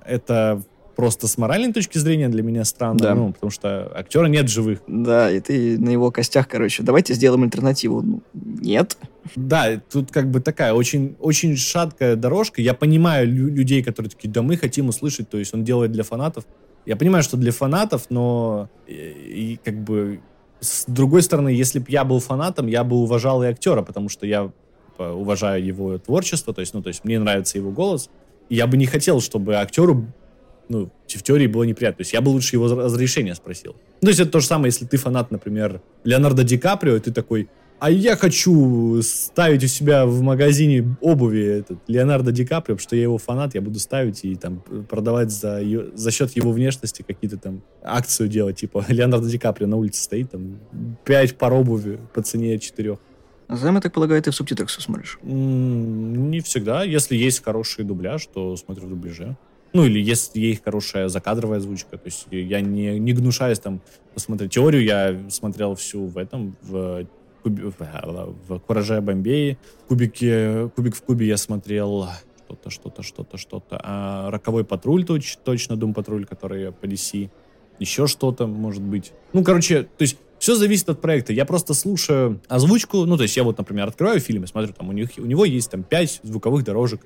это 0.07 0.62
просто 0.97 1.28
с 1.28 1.37
моральной 1.37 1.72
точки 1.72 1.99
зрения 1.99 2.28
для 2.28 2.43
меня 2.43 2.64
странно, 2.64 2.99
да. 2.99 3.14
ну, 3.14 3.32
потому 3.32 3.51
что 3.51 3.93
актера 3.95 4.26
нет 4.26 4.49
живых. 4.49 4.80
Да, 4.87 5.30
и 5.30 5.41
ты 5.41 5.78
на 5.78 5.91
его 5.91 6.11
костях, 6.11 6.49
короче, 6.49 6.82
давайте 6.82 7.14
сделаем 7.14 7.45
альтернативу. 7.45 8.03
Ну, 8.03 8.22
нет. 8.32 8.97
Да, 9.37 9.80
тут 9.91 10.11
как 10.11 10.30
бы 10.30 10.41
такая 10.41 10.72
очень, 10.72 11.16
очень 11.20 11.57
шаткая 11.57 12.16
дорожка. 12.16 12.62
Я 12.62 12.72
понимаю 12.72 13.28
лю- 13.28 13.55
людей, 13.55 13.82
которые 13.82 14.11
такие, 14.11 14.30
да 14.30 14.43
мы 14.43 14.57
хотим 14.57 14.89
услышать, 14.89 15.28
то 15.28 15.39
есть 15.39 15.53
он 15.53 15.64
делает 15.64 15.93
для 15.93 16.03
фанатов. 16.03 16.45
Я 16.87 16.97
понимаю, 16.97 17.22
что 17.22 17.37
для 17.37 17.53
фанатов, 17.53 18.07
но 18.09 18.70
и, 18.87 18.93
и 18.93 19.61
как 19.62 19.74
бы 19.82 20.20
с 20.61 20.84
другой 20.87 21.22
стороны, 21.22 21.51
если 21.51 21.78
бы 21.78 21.87
я 21.89 22.05
был 22.05 22.20
фанатом, 22.20 22.66
я 22.66 22.84
бы 22.84 22.97
уважал 22.97 23.43
и 23.43 23.47
актера, 23.47 23.82
потому 23.82 24.09
что 24.09 24.26
я 24.26 24.51
типа, 24.97 25.12
уважаю 25.12 25.64
его 25.64 25.99
творчество, 25.99 26.55
то 26.55 26.61
есть, 26.61 26.74
ну, 26.74 26.82
то 26.82 26.88
есть 26.88 27.05
мне 27.05 27.18
нравится 27.18 27.59
его 27.59 27.70
голос. 27.70 28.09
Я 28.49 28.66
бы 28.66 28.76
не 28.76 28.86
хотел, 28.86 29.20
чтобы 29.20 29.57
актеру, 29.57 30.07
ну, 30.68 30.90
в 31.07 31.22
теории 31.22 31.47
было 31.47 31.64
неприятно. 31.64 31.99
То 31.99 32.01
есть 32.03 32.12
я 32.12 32.20
бы 32.20 32.30
лучше 32.30 32.57
его 32.57 32.66
разрешение 32.66 33.34
спросил. 33.34 33.76
Ну, 34.01 34.07
то 34.07 34.09
есть 34.09 34.20
это 34.20 34.30
то 34.30 34.40
же 34.40 34.47
самое, 34.47 34.68
если 34.68 34.84
ты 34.84 34.97
фанат, 34.97 35.30
например, 35.30 35.80
Леонардо 36.05 36.44
Ди 36.44 36.59
Каприо, 36.59 36.97
и 36.97 37.01
ты 37.01 37.12
такой, 37.12 37.49
а 37.78 37.90
я 37.90 38.16
хочу 38.16 39.01
ставить 39.03 39.62
у 39.62 39.66
себя 39.66 40.07
в 40.07 40.22
магазине 40.22 40.97
обуви 41.01 41.44
этот 41.44 41.78
Леонардо 41.88 42.32
Ди 42.32 42.47
Каприо, 42.47 42.76
потому 42.76 42.88
что 42.88 42.97
я 42.97 43.03
его 43.03 43.18
фанат, 43.18 43.55
я 43.55 43.61
буду 43.61 43.78
ставить 43.78 44.24
и 44.24 44.34
там 44.34 44.62
продавать 44.88 45.30
за, 45.30 45.61
за 45.94 46.11
счет 46.11 46.34
его 46.36 46.53
внешности 46.53 47.05
какие-то 47.07 47.36
там 47.36 47.62
акцию 47.82 48.28
делать, 48.28 48.57
типа 48.57 48.84
Леонардо 48.88 49.28
Ди 49.28 49.38
Каприо 49.38 49.66
на 49.66 49.76
улице 49.76 50.03
стоит, 50.03 50.30
там 50.30 50.59
пять 51.05 51.36
пар 51.36 51.53
обуви 51.53 52.01
по 52.14 52.22
цене 52.22 52.59
четырех. 52.59 52.99
Зам, 53.49 53.76
я 53.76 53.80
так 53.80 53.92
полагаю, 53.92 54.20
ты 54.22 54.30
в 54.30 54.34
субтитрах 54.34 54.68
все 54.68 54.80
смотришь? 54.80 55.18
Не 55.22 56.40
всегда. 56.40 56.82
Если 56.82 57.14
есть 57.16 57.44
хороший 57.44 57.84
дубляж, 57.84 58.26
то 58.26 58.57
смотрю 58.57 58.86
в 58.86 58.90
дубляже. 58.90 59.36
Ну, 59.72 59.84
или 59.84 60.01
если 60.01 60.40
есть 60.40 60.64
хорошая 60.64 61.09
закадровая 61.09 61.59
озвучка. 61.59 61.97
То 61.97 62.07
есть 62.07 62.26
я 62.30 62.61
не, 62.61 62.99
не 62.99 63.12
гнушаюсь 63.12 63.59
там 63.59 63.80
посмотреть 64.14 64.53
теорию. 64.53 64.82
Я 64.82 65.30
смотрел 65.30 65.74
всю 65.74 66.07
в 66.07 66.18
этом, 66.18 66.57
в, 66.62 67.07
куби, 67.42 67.62
в, 67.62 67.74
а, 67.80 68.34
в 68.49 68.59
Кураже 68.61 69.01
Бомбее. 69.01 69.59
Кубики, 69.86 70.68
кубик 70.74 70.97
в 70.97 71.03
кубе 71.03 71.26
я 71.26 71.36
смотрел 71.36 72.09
что-то, 72.47 72.70
что-то, 72.70 73.03
что-то, 73.03 73.38
что-то. 73.38 73.80
А 73.82 74.30
Роковой 74.30 74.64
патруль 74.64 75.05
точно, 75.05 75.76
Дум 75.76 75.94
патруль, 75.94 76.24
который 76.24 76.72
по 76.72 76.86
DC. 76.86 77.30
Еще 77.78 78.07
что-то, 78.07 78.47
может 78.47 78.82
быть. 78.82 79.12
Ну, 79.32 79.44
короче, 79.44 79.82
то 79.82 80.03
есть 80.03 80.16
все 80.47 80.55
зависит 80.55 80.88
от 80.88 81.01
проекта. 81.01 81.32
Я 81.32 81.44
просто 81.44 81.74
слушаю 81.74 82.40
озвучку. 82.47 83.05
Ну, 83.05 83.16
то 83.16 83.24
есть 83.24 83.36
я 83.36 83.42
вот, 83.42 83.59
например, 83.59 83.88
открываю 83.88 84.20
фильм 84.20 84.44
и 84.44 84.47
смотрю, 84.47 84.72
там 84.72 84.88
у, 84.88 84.92
них, 84.92 85.11
у 85.18 85.26
него 85.26 85.44
есть 85.44 85.72
там 85.72 85.82
пять 85.82 86.20
звуковых 86.22 86.62
дорожек 86.62 87.01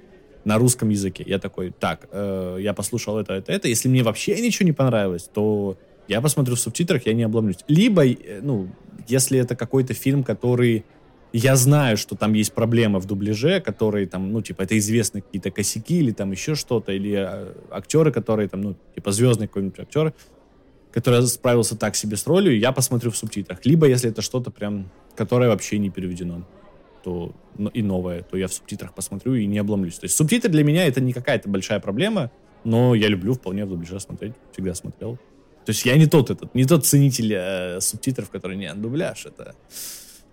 на 0.45 0.59
русском 0.59 0.91
языке. 0.91 1.25
Я 1.27 1.39
такой, 1.39 1.71
так, 1.71 2.07
э, 2.13 2.59
я 2.61 2.75
послушал 2.75 3.19
это, 3.19 3.33
это, 3.33 3.51
это. 3.51 3.67
Если 3.67 3.89
мне 3.89 4.03
вообще 4.03 4.39
ничего 4.43 4.67
не 4.67 4.73
понравилось, 4.73 5.31
то 5.33 5.79
я 6.07 6.21
посмотрю 6.21 6.55
в 6.55 6.61
субтитрах, 6.61 7.07
я 7.07 7.15
не 7.15 7.23
обломлюсь. 7.23 7.61
Либо, 7.67 8.07
э, 8.07 8.41
ну, 8.43 8.69
если 9.09 9.39
это 9.39 9.57
какой-то 9.57 9.95
фильм, 9.95 10.23
который 10.23 10.85
я 11.33 11.57
знаю, 11.57 11.97
что 11.97 12.17
там 12.17 12.35
есть 12.35 12.53
проблемы 12.53 12.99
в 12.99 13.07
дубляже, 13.07 13.63
которые 13.63 14.07
там, 14.07 14.33
ну, 14.33 14.43
типа, 14.43 14.65
это 14.65 14.77
известные 14.77 15.23
какие-то 15.23 15.51
косяки 15.51 15.99
или 15.99 16.11
там 16.11 16.31
еще 16.31 16.55
что-то, 16.55 16.93
или 16.93 17.15
э, 17.17 17.55
актеры, 17.71 18.13
которые 18.13 18.51
там, 18.51 18.61
ну, 18.61 18.77
типа, 18.95 19.13
звездный 19.13 19.47
какой-нибудь 19.47 19.81
актер, 19.81 20.13
который 20.93 21.23
справился 21.27 21.77
так 21.77 21.97
себе 21.97 22.17
с 22.17 22.27
ролью, 22.27 22.59
я 22.59 22.73
посмотрю 22.73 23.11
в 23.11 23.17
субтитрах. 23.17 23.65
Либо, 23.65 23.87
если 23.87 24.11
это 24.11 24.23
что-то 24.23 24.51
прям, 24.51 24.91
которое 25.15 25.49
вообще 25.49 25.79
не 25.79 25.91
переведено, 25.91 26.45
то 27.03 27.35
ну, 27.57 27.71
и 27.71 27.83
новое, 27.83 28.23
то 28.23 28.37
я 28.37 28.49
в 28.49 28.53
субтитрах 28.53 28.95
посмотрю 28.95 29.35
и 29.35 29.47
не 29.47 29.59
обломлюсь. 29.59 29.99
То 29.99 30.05
есть 30.05 30.17
субтитры 30.17 30.51
для 30.51 30.65
меня 30.65 30.87
это 30.87 31.01
не 31.01 31.13
какая-то 31.13 31.49
большая 31.49 31.81
проблема, 31.81 32.31
но 32.65 32.95
я 32.95 33.09
люблю 33.09 33.35
вполне 33.35 33.65
в 33.65 33.69
дубляже 33.69 34.01
смотреть, 34.01 34.35
всегда 34.53 34.75
смотрел. 34.75 35.17
То 35.65 35.73
есть 35.73 35.85
я 35.85 35.97
не 35.97 36.07
тот 36.07 36.31
этот, 36.31 36.55
не 36.55 36.65
тот 36.65 36.87
ценитель 36.87 37.33
э, 37.35 37.81
субтитров, 37.81 38.31
который 38.31 38.57
не 38.57 38.73
дубляж, 38.75 39.27
это, 39.27 39.55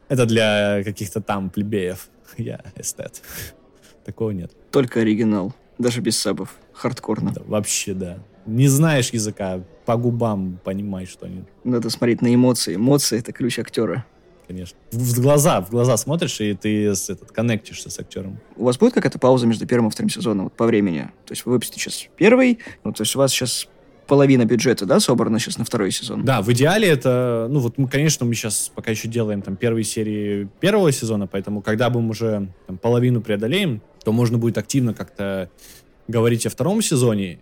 это 0.07 0.25
для 0.25 0.83
каких-то 0.83 1.21
там 1.21 1.49
плебеев. 1.49 2.09
Я 2.37 2.61
эстет. 2.75 3.21
Такого 4.05 4.31
нет. 4.31 4.51
Только 4.71 5.01
оригинал, 5.01 5.53
даже 5.77 6.01
без 6.01 6.17
сабов, 6.17 6.57
хардкорно. 6.73 7.31
Да, 7.33 7.41
вообще, 7.45 7.93
да. 7.93 8.19
Не 8.47 8.67
знаешь 8.67 9.09
языка, 9.11 9.61
по 9.85 9.97
губам 9.97 10.59
понимаешь, 10.63 11.09
что 11.09 11.25
они... 11.25 11.43
Надо 11.63 11.89
смотреть 11.89 12.21
на 12.21 12.33
эмоции. 12.33 12.75
Эмоции— 12.75 13.19
это 13.19 13.31
ключ 13.31 13.59
актера. 13.59 14.05
Конечно. 14.47 14.77
В 14.91 15.19
глаза, 15.19 15.59
в 15.61 15.69
глаза 15.69 15.97
смотришь, 15.97 16.39
и 16.39 16.53
ты 16.53 16.95
с, 16.95 17.09
этот, 17.09 17.31
коннектишься 17.31 17.89
с 17.89 17.99
актером. 17.99 18.39
У 18.55 18.63
вас 18.63 18.77
будет 18.77 18.93
какая-то 18.93 19.19
пауза 19.19 19.45
между 19.45 19.67
первым 19.67 19.89
и 19.89 19.91
вторым 19.91 20.09
сезоном 20.09 20.45
вот, 20.45 20.53
по 20.53 20.65
времени? 20.65 21.11
То 21.25 21.33
есть 21.33 21.45
вы 21.45 21.51
выпустите 21.51 21.81
сейчас 21.81 22.07
первый, 22.15 22.59
ну, 22.85 22.93
то 22.93 23.01
есть 23.01 23.13
у 23.15 23.19
вас 23.19 23.31
сейчас 23.31 23.67
половина 24.07 24.45
бюджета, 24.45 24.85
да, 24.85 25.01
собрана 25.01 25.37
сейчас 25.37 25.57
на 25.57 25.65
второй 25.65 25.91
сезон? 25.91 26.23
Да, 26.23 26.41
в 26.41 26.49
идеале 26.53 26.87
это, 26.87 27.47
ну 27.49 27.59
вот 27.59 27.77
мы, 27.77 27.89
конечно, 27.89 28.25
мы 28.25 28.35
сейчас 28.35 28.71
пока 28.73 28.91
еще 28.91 29.09
делаем 29.09 29.41
там 29.41 29.57
первые 29.57 29.83
серии 29.83 30.47
первого 30.61 30.93
сезона, 30.93 31.27
поэтому 31.27 31.61
когда 31.61 31.89
мы 31.89 32.07
уже 32.07 32.47
там, 32.67 32.77
половину 32.77 33.19
преодолеем, 33.19 33.81
то 34.05 34.13
можно 34.13 34.37
будет 34.37 34.57
активно 34.57 34.93
как-то 34.93 35.49
говорить 36.07 36.45
о 36.45 36.49
втором 36.49 36.81
сезоне, 36.81 37.39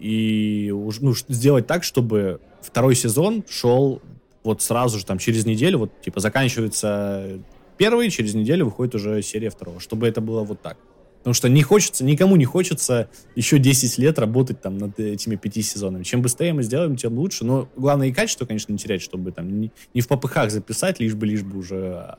и 0.00 0.70
ну, 0.72 1.14
сделать 1.28 1.66
так, 1.66 1.84
чтобы 1.84 2.40
второй 2.60 2.94
сезон 2.94 3.44
шел 3.48 4.00
вот 4.44 4.62
сразу 4.62 4.98
же, 4.98 5.04
там, 5.04 5.18
через 5.18 5.44
неделю, 5.46 5.78
вот, 5.78 6.00
типа, 6.00 6.20
заканчивается 6.20 7.40
первый, 7.76 8.10
через 8.10 8.34
неделю 8.34 8.66
выходит 8.66 8.94
уже 8.94 9.22
серия 9.22 9.50
второго, 9.50 9.80
чтобы 9.80 10.08
это 10.08 10.20
было 10.20 10.42
вот 10.42 10.62
так. 10.62 10.76
Потому 11.18 11.34
что 11.34 11.48
не 11.48 11.62
хочется, 11.62 12.04
никому 12.04 12.36
не 12.36 12.44
хочется 12.44 13.10
еще 13.34 13.58
10 13.58 13.98
лет 13.98 14.18
работать 14.18 14.60
там 14.62 14.78
над 14.78 14.98
этими 14.98 15.36
пяти 15.36 15.62
сезонами. 15.62 16.04
Чем 16.04 16.22
быстрее 16.22 16.52
мы 16.52 16.62
сделаем, 16.62 16.96
тем 16.96 17.18
лучше. 17.18 17.44
Но 17.44 17.68
главное 17.76 18.08
и 18.08 18.12
качество, 18.12 18.46
конечно, 18.46 18.72
не 18.72 18.78
терять, 18.78 19.02
чтобы 19.02 19.32
там 19.32 19.60
не, 19.60 19.72
не 19.94 20.00
в 20.00 20.08
попыхах 20.08 20.50
записать, 20.50 21.00
лишь 21.00 21.14
бы, 21.14 21.26
лишь 21.26 21.42
бы 21.42 21.58
уже 21.58 22.18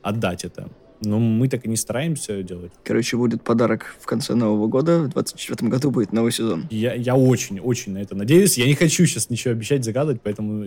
отдать 0.00 0.44
это. 0.44 0.70
Но 1.00 1.18
мы 1.18 1.48
так 1.48 1.64
и 1.66 1.68
не 1.68 1.76
стараемся 1.76 2.42
делать. 2.42 2.72
Короче, 2.84 3.16
будет 3.16 3.42
подарок 3.42 3.96
в 4.00 4.06
конце 4.06 4.34
Нового 4.34 4.66
года. 4.66 4.98
В 5.00 5.12
2024 5.12 5.70
году 5.70 5.90
будет 5.90 6.12
новый 6.12 6.32
сезон. 6.32 6.66
Я, 6.70 6.94
я 6.94 7.16
очень, 7.16 7.60
очень 7.60 7.92
на 7.92 7.98
это 7.98 8.14
надеюсь. 8.14 8.56
Я 8.56 8.66
не 8.66 8.74
хочу 8.74 9.06
сейчас 9.06 9.30
ничего 9.30 9.52
обещать, 9.52 9.84
загадывать, 9.84 10.22
поэтому 10.22 10.64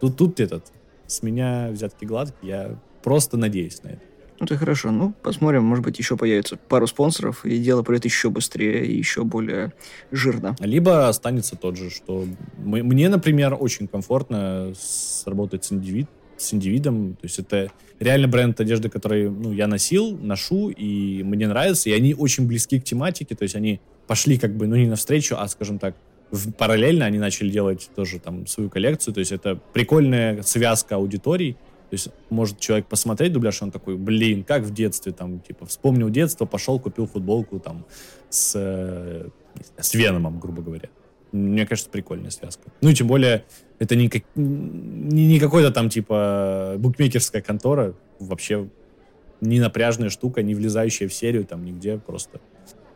тут, 0.00 0.16
тут 0.16 0.40
этот, 0.40 0.66
с 1.06 1.22
меня 1.22 1.68
взятки 1.70 2.04
гладкие. 2.04 2.52
Я 2.52 2.78
просто 3.02 3.36
надеюсь 3.36 3.82
на 3.82 3.88
это. 3.88 4.02
Ну, 4.42 4.46
это 4.46 4.56
хорошо. 4.56 4.90
Ну, 4.90 5.14
посмотрим, 5.22 5.62
может 5.62 5.84
быть, 5.84 5.98
еще 6.00 6.16
появится 6.16 6.56
пару 6.56 6.88
спонсоров, 6.88 7.44
и 7.44 7.58
дело 7.58 7.84
пойдет 7.84 8.06
еще 8.06 8.28
быстрее 8.28 8.84
и 8.84 8.96
еще 8.96 9.22
более 9.22 9.72
жирно. 10.10 10.56
Либо 10.58 11.08
останется 11.08 11.54
тот 11.54 11.76
же, 11.76 11.90
что 11.90 12.26
мы, 12.58 12.82
мне, 12.82 13.08
например, 13.08 13.56
очень 13.58 13.86
комфортно 13.86 14.72
работать 15.26 15.64
с, 15.64 15.72
индивид, 15.72 16.08
с 16.42 16.54
индивидом. 16.54 17.14
То 17.14 17.24
есть 17.24 17.38
это 17.38 17.70
реально 17.98 18.28
бренд 18.28 18.60
одежды, 18.60 18.88
который 18.88 19.30
ну, 19.30 19.52
я 19.52 19.66
носил, 19.66 20.16
ношу, 20.16 20.70
и 20.70 21.22
мне 21.22 21.48
нравится. 21.48 21.90
И 21.90 21.92
они 21.92 22.14
очень 22.14 22.46
близки 22.46 22.80
к 22.80 22.84
тематике. 22.84 23.34
То 23.34 23.44
есть 23.44 23.54
они 23.54 23.80
пошли 24.06 24.38
как 24.38 24.56
бы, 24.56 24.66
ну, 24.66 24.76
не 24.76 24.86
навстречу, 24.86 25.36
а, 25.38 25.46
скажем 25.48 25.78
так, 25.78 25.96
в, 26.30 26.52
параллельно 26.52 27.04
они 27.04 27.18
начали 27.18 27.50
делать 27.50 27.90
тоже 27.94 28.18
там 28.18 28.46
свою 28.46 28.70
коллекцию. 28.70 29.14
То 29.14 29.20
есть 29.20 29.32
это 29.32 29.56
прикольная 29.72 30.42
связка 30.42 30.96
аудиторий. 30.96 31.52
То 31.90 31.94
есть 31.94 32.08
может 32.30 32.58
человек 32.58 32.86
посмотреть 32.86 33.34
дубляж, 33.34 33.60
он 33.60 33.70
такой, 33.70 33.96
блин, 33.96 34.44
как 34.44 34.62
в 34.62 34.72
детстве, 34.72 35.12
там, 35.12 35.40
типа, 35.40 35.66
вспомнил 35.66 36.08
детство, 36.08 36.46
пошел, 36.46 36.80
купил 36.80 37.06
футболку 37.06 37.60
там 37.60 37.84
с, 38.30 38.54
э, 38.56 39.28
с 39.78 39.92
Веномом, 39.92 40.40
грубо 40.40 40.62
говоря. 40.62 40.88
Мне 41.32 41.66
кажется, 41.66 41.90
прикольная 41.90 42.30
связка. 42.30 42.70
Ну 42.80 42.90
и 42.90 42.94
тем 42.94 43.06
более, 43.06 43.44
это 43.78 43.96
не, 43.96 44.08
как, 44.08 44.22
не, 44.34 45.26
не 45.26 45.40
какой-то 45.40 45.70
там, 45.70 45.88
типа, 45.88 46.74
букмекерская 46.78 47.42
контора, 47.42 47.94
вообще 48.18 48.68
не 49.40 49.58
напряжная 49.58 50.10
штука, 50.10 50.42
не 50.42 50.54
влезающая 50.54 51.08
в 51.08 51.14
серию, 51.14 51.44
там, 51.44 51.64
нигде, 51.64 51.98
просто 51.98 52.40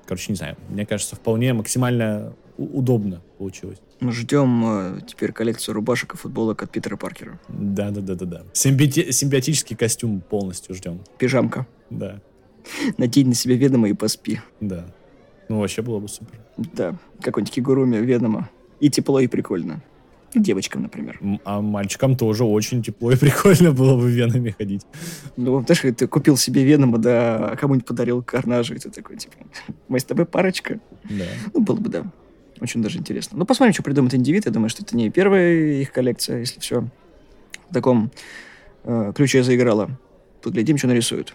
Короче, 0.06 0.30
не 0.30 0.36
знаю. 0.36 0.56
Мне 0.68 0.86
кажется, 0.86 1.16
вполне 1.16 1.52
максимально 1.52 2.34
удобно 2.56 3.22
получилось. 3.38 3.78
Мы 4.00 4.12
ждем 4.12 4.64
э, 4.64 5.00
теперь 5.06 5.32
коллекцию 5.32 5.74
рубашек 5.74 6.14
и 6.14 6.16
футболок 6.16 6.62
от 6.62 6.70
Питера 6.70 6.96
Паркера. 6.96 7.40
Да, 7.48 7.90
да, 7.90 8.00
да, 8.00 8.14
да, 8.14 8.24
да. 8.24 8.42
Симбити- 8.52 9.10
симбиотический 9.10 9.76
костюм 9.76 10.20
полностью 10.20 10.74
ждем. 10.74 11.00
Пижамка. 11.18 11.66
Да. 11.90 12.20
Надень 12.98 13.28
на 13.28 13.34
себя 13.34 13.56
ведомо 13.56 13.88
и 13.88 13.94
поспи. 13.94 14.40
Да. 14.60 14.86
Ну, 15.48 15.60
вообще 15.60 15.82
было 15.82 15.98
бы 16.00 16.08
супер. 16.08 16.38
Да. 16.56 16.96
Какой-нибудь 17.20 17.54
кигуруми 17.54 17.96
ведомо. 17.96 18.48
И 18.80 18.90
тепло, 18.90 19.20
и 19.20 19.26
прикольно. 19.26 19.80
Девочкам, 20.34 20.82
например. 20.82 21.18
А 21.44 21.60
мальчикам 21.60 22.16
тоже 22.16 22.44
очень 22.44 22.82
тепло 22.82 23.12
и 23.12 23.16
прикольно 23.20 23.72
было 23.72 23.96
бы 23.96 24.10
венами 24.10 24.50
ходить. 24.50 24.82
Ну, 25.36 25.62
знаешь, 25.62 25.96
ты 25.96 26.06
купил 26.06 26.36
себе 26.36 26.64
венома, 26.64 26.98
да, 26.98 27.50
а 27.50 27.56
кому-нибудь 27.56 27.86
подарил 27.86 28.22
карнажу, 28.22 28.74
и 28.74 28.78
ты 28.78 28.90
такой, 28.90 29.16
типа, 29.16 29.34
мы 29.88 29.98
с 29.98 30.04
тобой 30.04 30.26
парочка. 30.26 30.80
Да. 31.04 31.24
Ну, 31.54 31.60
было 31.60 31.76
бы, 31.76 31.88
да. 31.88 32.04
Очень 32.60 32.82
даже 32.82 32.98
интересно. 32.98 33.38
Ну, 33.38 33.46
посмотрим, 33.46 33.74
что 33.74 33.82
придумает 33.82 34.14
индивид. 34.14 34.46
Я 34.46 34.52
думаю, 34.52 34.68
что 34.68 34.82
это 34.82 34.96
не 34.96 35.10
первая 35.10 35.80
их 35.80 35.92
коллекция, 35.92 36.40
если 36.40 36.60
все 36.60 36.88
в 37.70 37.74
таком 37.74 38.10
э, 38.84 39.12
ключе 39.14 39.42
заиграло. 39.42 39.90
Поглядим, 40.42 40.78
что 40.78 40.86
нарисуют. 40.86 41.34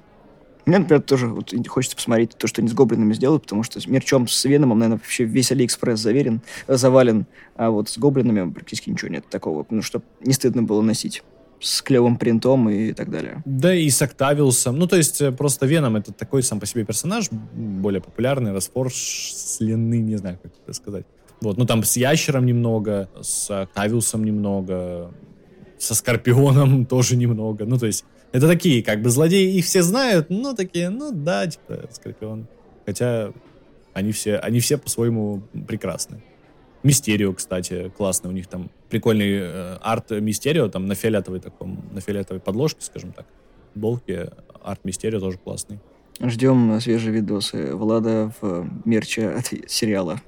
Мне, 0.65 0.79
например, 0.79 1.01
тоже 1.01 1.27
вот, 1.27 1.53
хочется 1.67 1.95
посмотреть 1.95 2.37
то, 2.37 2.47
что 2.47 2.61
они 2.61 2.69
с 2.69 2.73
гоблинами 2.73 3.13
сделают, 3.13 3.43
потому 3.43 3.63
что 3.63 3.79
мерчом 3.89 4.27
с 4.27 4.45
Веномом, 4.45 4.79
наверное, 4.79 4.97
вообще 4.97 5.23
весь 5.23 5.51
Алиэкспресс 5.51 5.99
заверен, 5.99 6.41
завален, 6.67 7.25
а 7.55 7.69
вот 7.69 7.89
с 7.89 7.97
гоблинами 7.97 8.51
практически 8.51 8.89
ничего 8.89 9.09
нет 9.09 9.25
такого, 9.29 9.65
ну, 9.69 9.81
что 9.81 10.01
не 10.21 10.33
стыдно 10.33 10.63
было 10.63 10.81
носить 10.81 11.23
с 11.61 11.81
клевым 11.81 12.17
принтом 12.17 12.69
и 12.69 12.91
так 12.93 13.11
далее. 13.11 13.41
Да, 13.45 13.73
и 13.73 13.89
с 13.89 14.01
Октавиусом. 14.01 14.77
Ну, 14.77 14.87
то 14.87 14.97
есть, 14.97 15.21
э, 15.21 15.31
просто 15.31 15.67
Веном— 15.67 15.95
это 15.97 16.11
такой 16.11 16.41
сам 16.41 16.59
по 16.59 16.65
себе 16.65 16.83
персонаж, 16.83 17.29
более 17.29 18.01
популярный, 18.01 18.51
расфоршленный, 18.51 19.99
не 19.99 20.15
знаю, 20.15 20.39
как 20.41 20.51
это 20.63 20.73
сказать. 20.73 21.05
Вот, 21.39 21.57
ну, 21.57 21.65
там 21.65 21.83
с 21.83 21.97
Ящером 21.97 22.45
немного, 22.45 23.09
с 23.21 23.61
Октавиусом 23.61 24.23
немного, 24.23 25.11
со 25.77 25.95
Скорпионом 25.95 26.85
тоже 26.87 27.15
немного. 27.15 27.65
Ну, 27.65 27.77
то 27.77 27.85
есть, 27.85 28.05
это 28.31 28.47
такие, 28.47 28.83
как 28.83 29.01
бы, 29.01 29.09
злодеи, 29.09 29.55
их 29.55 29.65
все 29.65 29.81
знают, 29.81 30.27
ну, 30.29 30.55
такие, 30.55 30.89
ну, 30.89 31.11
да, 31.11 31.47
типа, 31.47 31.89
Скорпион. 31.91 32.47
Хотя 32.85 33.33
они 33.93 34.11
все, 34.11 34.37
они 34.37 34.59
все 34.59 34.77
по-своему 34.77 35.41
прекрасны. 35.67 36.21
Мистерио, 36.83 37.33
кстати, 37.33 37.91
классный. 37.95 38.29
У 38.29 38.33
них 38.33 38.47
там 38.47 38.71
прикольный 38.89 39.39
э, 39.41 39.77
арт 39.81 40.11
Мистерио, 40.11 40.67
там 40.67 40.87
на 40.87 40.95
фиолетовой 40.95 41.39
таком, 41.39 41.83
на 41.91 42.01
фиолетовой 42.01 42.41
подложке, 42.41 42.81
скажем 42.81 43.11
так. 43.11 43.25
Болке 43.75 44.31
арт 44.63 44.83
Мистерио 44.83 45.19
тоже 45.19 45.37
классный. 45.37 45.79
Ждем 46.19 46.79
свежие 46.81 47.13
видосы 47.13 47.75
Влада 47.75 48.31
в 48.41 48.67
мерче 48.85 49.29
от 49.29 49.53
сериала. 49.67 50.21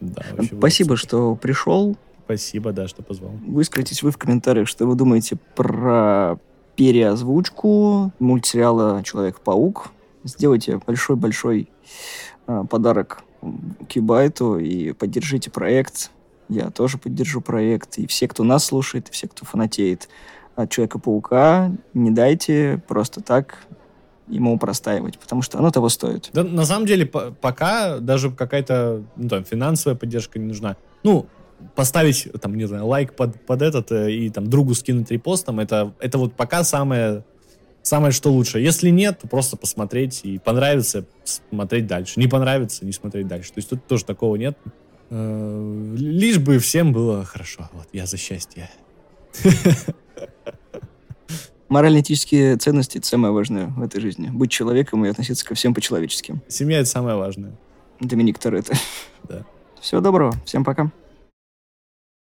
Да, 0.00 0.24
Спасибо, 0.56 0.96
что 0.96 1.36
пришел. 1.36 1.96
Спасибо, 2.24 2.72
да, 2.72 2.88
что 2.88 3.02
позвал. 3.02 3.32
Выскажитесь 3.46 4.02
вы 4.02 4.10
в 4.10 4.18
комментариях, 4.18 4.68
что 4.68 4.86
вы 4.86 4.94
думаете 4.94 5.36
про 5.54 6.38
переозвучку 6.80 8.10
мультсериала 8.20 9.02
«Человек-паук». 9.04 9.90
Сделайте 10.24 10.80
большой-большой 10.86 11.68
э, 12.46 12.64
подарок 12.70 13.22
Кибайту 13.86 14.58
и 14.58 14.92
поддержите 14.92 15.50
проект. 15.50 16.10
Я 16.48 16.70
тоже 16.70 16.96
поддержу 16.96 17.42
проект. 17.42 17.98
И 17.98 18.06
все, 18.06 18.26
кто 18.28 18.44
нас 18.44 18.64
слушает, 18.64 19.10
и 19.10 19.12
все, 19.12 19.28
кто 19.28 19.44
фанатеет 19.44 20.08
от 20.56 20.70
Человека-паука, 20.70 21.70
не 21.92 22.10
дайте 22.10 22.82
просто 22.88 23.20
так 23.20 23.58
ему 24.26 24.58
простаивать, 24.58 25.18
потому 25.18 25.42
что 25.42 25.58
оно 25.58 25.70
того 25.70 25.90
стоит. 25.90 26.30
Да, 26.32 26.44
на 26.44 26.64
самом 26.64 26.86
деле, 26.86 27.04
пока 27.04 27.98
даже 27.98 28.30
какая-то 28.30 29.02
ну, 29.16 29.42
финансовая 29.42 29.98
поддержка 29.98 30.38
не 30.38 30.46
нужна. 30.46 30.78
Ну, 31.02 31.26
поставить, 31.74 32.28
там, 32.40 32.56
не 32.56 32.66
знаю, 32.66 32.86
лайк 32.86 33.14
под, 33.14 33.40
под 33.46 33.62
этот 33.62 33.92
э, 33.92 34.12
и 34.12 34.30
там 34.30 34.48
другу 34.48 34.74
скинуть 34.74 35.10
репостом, 35.10 35.60
это, 35.60 35.94
это 36.00 36.18
вот 36.18 36.34
пока 36.34 36.64
самое, 36.64 37.24
самое, 37.82 38.12
что 38.12 38.30
лучше. 38.32 38.60
Если 38.60 38.90
нет, 38.90 39.18
то 39.20 39.28
просто 39.28 39.56
посмотреть 39.56 40.20
и 40.24 40.38
понравится, 40.38 41.04
смотреть 41.24 41.86
дальше. 41.86 42.18
Не 42.20 42.26
понравится, 42.26 42.84
не 42.84 42.92
смотреть 42.92 43.26
дальше. 43.26 43.52
То 43.52 43.58
есть 43.58 43.68
тут 43.68 43.86
тоже 43.86 44.04
такого 44.04 44.36
нет. 44.36 44.56
Э, 45.10 45.94
лишь 45.96 46.38
бы 46.38 46.58
всем 46.58 46.92
было 46.92 47.24
хорошо. 47.24 47.68
Вот, 47.72 47.88
я 47.92 48.06
за 48.06 48.16
счастье. 48.16 48.70
Морально-этические 51.68 52.56
ценности— 52.56 52.98
это 52.98 53.06
самое 53.06 53.32
важное 53.32 53.66
в 53.68 53.82
этой 53.82 54.00
жизни. 54.00 54.28
Быть 54.28 54.50
человеком 54.50 55.04
и 55.04 55.08
относиться 55.08 55.46
ко 55.46 55.54
всем 55.54 55.72
по-человечески. 55.72 56.40
Семья— 56.48 56.78
это 56.80 56.88
самое 56.88 57.16
важное. 57.16 57.56
Доминик 58.00 58.38
Торетто. 58.38 58.74
Да. 59.28 59.44
Всего 59.80 60.00
доброго. 60.00 60.34
Всем 60.44 60.64
пока. 60.64 60.90